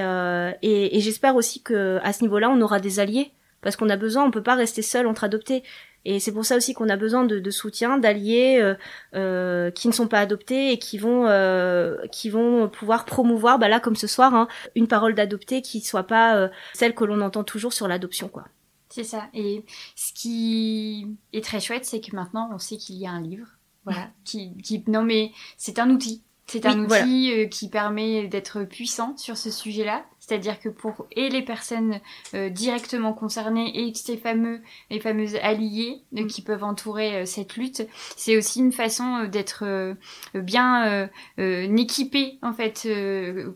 et, 0.62 0.98
et 0.98 1.00
j'espère 1.00 1.36
aussi 1.36 1.62
que 1.62 2.00
à 2.04 2.12
ce 2.12 2.24
niveau-là 2.24 2.50
on 2.50 2.60
aura 2.62 2.80
des 2.80 3.00
alliés 3.00 3.32
parce 3.66 3.76
qu'on 3.76 3.90
a 3.90 3.98
besoin, 3.98 4.24
on 4.24 4.30
peut 4.32 4.44
pas 4.44 4.54
rester 4.56 4.84
seul 4.84 5.08
entre 5.08 5.24
adoptés. 5.24 5.64
Et 6.08 6.20
c'est 6.20 6.32
pour 6.32 6.46
ça 6.46 6.56
aussi 6.56 6.76
qu'on 6.76 6.88
a 6.88 6.98
besoin 6.98 7.24
de, 7.24 7.40
de 7.40 7.50
soutien, 7.50 7.98
d'alliés 7.98 8.60
euh, 8.62 8.76
euh, 9.16 9.72
qui 9.72 9.88
ne 9.88 9.94
sont 9.94 10.08
pas 10.08 10.20
adoptés 10.20 10.72
et 10.72 10.78
qui 10.78 11.00
vont 11.00 11.26
euh, 11.26 11.98
qui 12.12 12.30
vont 12.30 12.70
pouvoir 12.70 13.06
promouvoir, 13.06 13.58
bah 13.58 13.68
là 13.70 13.80
comme 13.80 13.96
ce 13.96 14.06
soir, 14.06 14.36
hein, 14.36 14.48
une 14.76 14.88
parole 14.88 15.16
d'adopté 15.16 15.64
qui 15.64 15.82
soit 15.82 16.04
pas 16.04 16.36
euh, 16.38 16.48
celle 16.76 16.94
que 16.94 17.06
l'on 17.06 17.22
entend 17.22 17.44
toujours 17.44 17.74
sur 17.74 17.88
l'adoption, 17.88 18.28
quoi. 18.30 18.46
C'est 18.90 19.04
ça. 19.04 19.30
Et 19.34 19.66
ce 19.96 20.14
qui 20.14 21.08
est 21.34 21.44
très 21.44 21.60
chouette, 21.60 21.86
c'est 21.86 22.02
que 22.02 22.16
maintenant 22.16 22.52
on 22.54 22.60
sait 22.60 22.78
qu'il 22.78 22.98
y 22.98 23.08
a 23.08 23.12
un 23.12 23.22
livre, 23.22 23.48
voilà, 23.84 24.10
qui, 24.26 24.56
qui 24.58 24.84
non 24.88 25.02
mais 25.04 25.32
c'est 25.58 25.80
un 25.80 25.90
outil 25.90 26.22
C'est 26.46 26.68
un 26.68 26.78
outil 26.86 27.32
euh, 27.34 27.48
qui 27.48 27.68
permet 27.68 28.28
d'être 28.28 28.64
puissant 28.64 29.18
sur 29.18 29.38
ce 29.38 29.50
sujet-là. 29.50 30.06
C'est-à-dire 30.26 30.60
que 30.60 30.70
pour 30.70 31.06
et 31.12 31.30
les 31.30 31.44
personnes 31.44 32.00
euh, 32.34 32.50
directement 32.50 33.14
concernées 33.14 33.88
et 33.88 33.94
ces 33.94 34.18
fameux 34.18 34.62
les 34.90 35.00
fameuses 35.00 35.36
alliés 35.36 36.02
euh, 36.18 36.24
mm. 36.24 36.28
qui 36.28 36.42
peuvent 36.42 36.64
entourer 36.64 37.26
cette 37.26 37.58
lutte, 37.58 37.88
c'est 38.16 38.38
aussi 38.38 38.60
une 38.60 38.72
façon 38.72 39.26
d'être 39.26 39.96
bien 40.34 41.10
équipé 41.38 42.40
en 42.42 42.54
fait, 42.54 42.88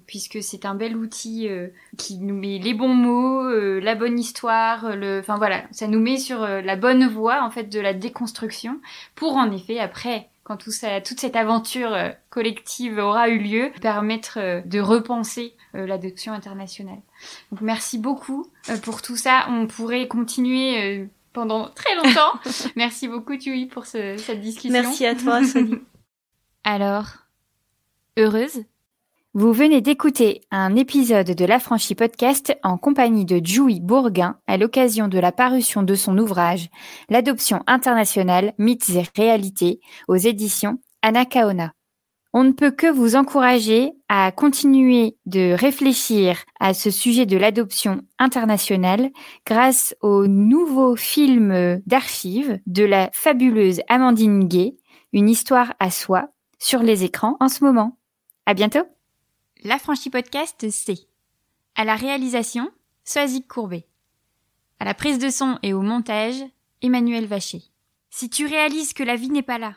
puisque 0.05 0.41
c'est 0.41 0.65
un 0.65 0.76
bel 0.76 0.95
outil 0.95 1.49
qui 1.97 2.17
nous 2.17 2.36
met 2.36 2.59
les 2.59 2.74
bons 2.74 2.93
mots, 2.93 3.80
la 3.80 3.95
bonne 3.95 4.20
histoire, 4.20 4.95
le, 4.95 5.20
enfin 5.20 5.38
voilà, 5.38 5.63
ça 5.72 5.88
nous 5.88 5.99
met 5.99 6.17
sur 6.17 6.39
la 6.41 6.76
bonne 6.76 7.07
voie 7.07 7.43
en 7.43 7.51
fait 7.51 7.63
de 7.63 7.80
la 7.80 7.93
déconstruction 7.93 8.80
pour 9.15 9.36
en 9.36 9.51
effet 9.51 9.80
après 9.80 10.30
quand 10.50 10.58
tout 10.58 10.72
ça, 10.72 11.00
toute 11.00 11.20
cette 11.20 11.36
aventure 11.36 11.93
euh, 11.93 12.10
collective 12.32 12.97
aura 12.97 13.30
eu 13.30 13.38
lieu, 13.38 13.72
permettre 13.82 14.39
euh, 14.39 14.62
de 14.62 14.80
repenser 14.80 15.54
euh, 15.76 15.86
l'adoption 15.86 16.34
internationale. 16.34 16.97
Donc 17.52 17.62
merci 17.62 18.00
beaucoup 18.00 18.47
pour 18.82 19.04
tout 19.04 19.16
ça. 19.16 19.45
On 19.50 19.68
pourrait 19.68 20.08
continuer 20.08 21.08
pendant 21.34 21.70
très 21.70 21.95
longtemps. 21.95 22.34
merci 22.76 23.08
beaucoup 23.08 23.38
Tui 23.38 23.68
pour 23.68 23.86
cette 23.86 24.41
discussion. 24.41 24.72
Merci 24.72 25.06
à 25.06 25.14
toi 25.14 25.43
Sony. 25.43 25.76
Alors, 26.64 27.06
heureuse 28.18 28.64
vous 29.36 29.54
venez 29.54 29.80
d'écouter 29.80 30.42
un 30.50 30.76
épisode 30.76 31.36
de 31.36 31.46
l'Affranchi 31.46 31.94
Podcast 31.94 32.58
en 32.64 32.80
compagnie 32.80 33.26
de 33.26 33.40
Joui 33.46 33.80
Bourguin 33.80 34.40
à 34.48 34.58
l'occasion 34.58 35.08
de 35.08 35.20
la 35.20 35.32
parution 35.32 35.84
de 35.84 35.94
son 35.94 36.18
ouvrage 36.18 36.68
L'adoption 37.10 37.62
internationale, 37.68 38.54
mythes 38.58 38.90
et 38.90 39.04
réalités 39.16 39.82
aux 40.08 40.16
éditions 40.16 40.80
Anakaona. 41.04 41.74
On 42.34 42.44
ne 42.44 42.54
peut 42.54 42.72
que 42.72 42.88
vous 42.88 43.16
encourager 43.16 43.92
à 44.08 44.32
continuer 44.32 45.16
de 45.28 45.54
réfléchir 45.54 46.44
à 46.60 46.74
ce 46.74 46.90
sujet 46.90 47.28
de 47.28 47.38
l'adoption 47.38 48.02
internationale 48.18 49.12
grâce 49.46 49.96
au 50.02 50.26
nouveau 50.26 50.96
film 50.96 51.82
d'archives 51.86 52.60
de 52.66 52.84
la 52.84 53.12
fabuleuse 53.14 53.82
Amandine 53.90 54.48
Gay, 54.48 54.76
une 55.14 55.30
histoire 55.30 55.76
à 55.80 55.92
soi, 55.92 56.30
sur 56.58 56.82
les 56.82 57.04
écrans 57.04 57.38
en 57.40 57.48
ce 57.48 57.64
moment. 57.64 58.00
À 58.48 58.56
bientôt! 58.56 58.99
L'affranchi 59.62 60.10
podcast, 60.10 60.70
c'est 60.70 61.10
à 61.76 61.84
la 61.84 61.97
réalisation, 61.97 62.72
Soazic 63.03 63.45
Courbet. 63.45 63.86
À 64.80 64.86
la 64.86 64.93
prise 64.93 65.20
de 65.20 65.30
son 65.30 65.60
et 65.64 65.74
au 65.74 65.82
montage, 65.82 66.41
Emmanuel 66.82 67.26
Vacher. 67.26 67.62
Si 68.10 68.30
tu 68.30 68.45
réalises 68.45 68.93
que 68.93 69.03
la 69.03 69.18
vie 69.18 69.30
n'est 69.30 69.41
pas 69.41 69.57
là, 69.57 69.76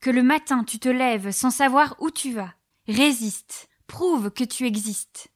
que 0.00 0.10
le 0.10 0.22
matin 0.22 0.62
tu 0.62 0.78
te 0.78 0.88
lèves 0.88 1.32
sans 1.32 1.50
savoir 1.50 1.96
où 1.98 2.12
tu 2.12 2.32
vas, 2.32 2.54
résiste, 2.86 3.68
prouve 3.88 4.30
que 4.30 4.44
tu 4.44 4.64
existes 4.64 5.28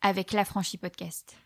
avec 0.00 0.32
l'affranchi 0.32 0.76
podcast. 0.76 1.36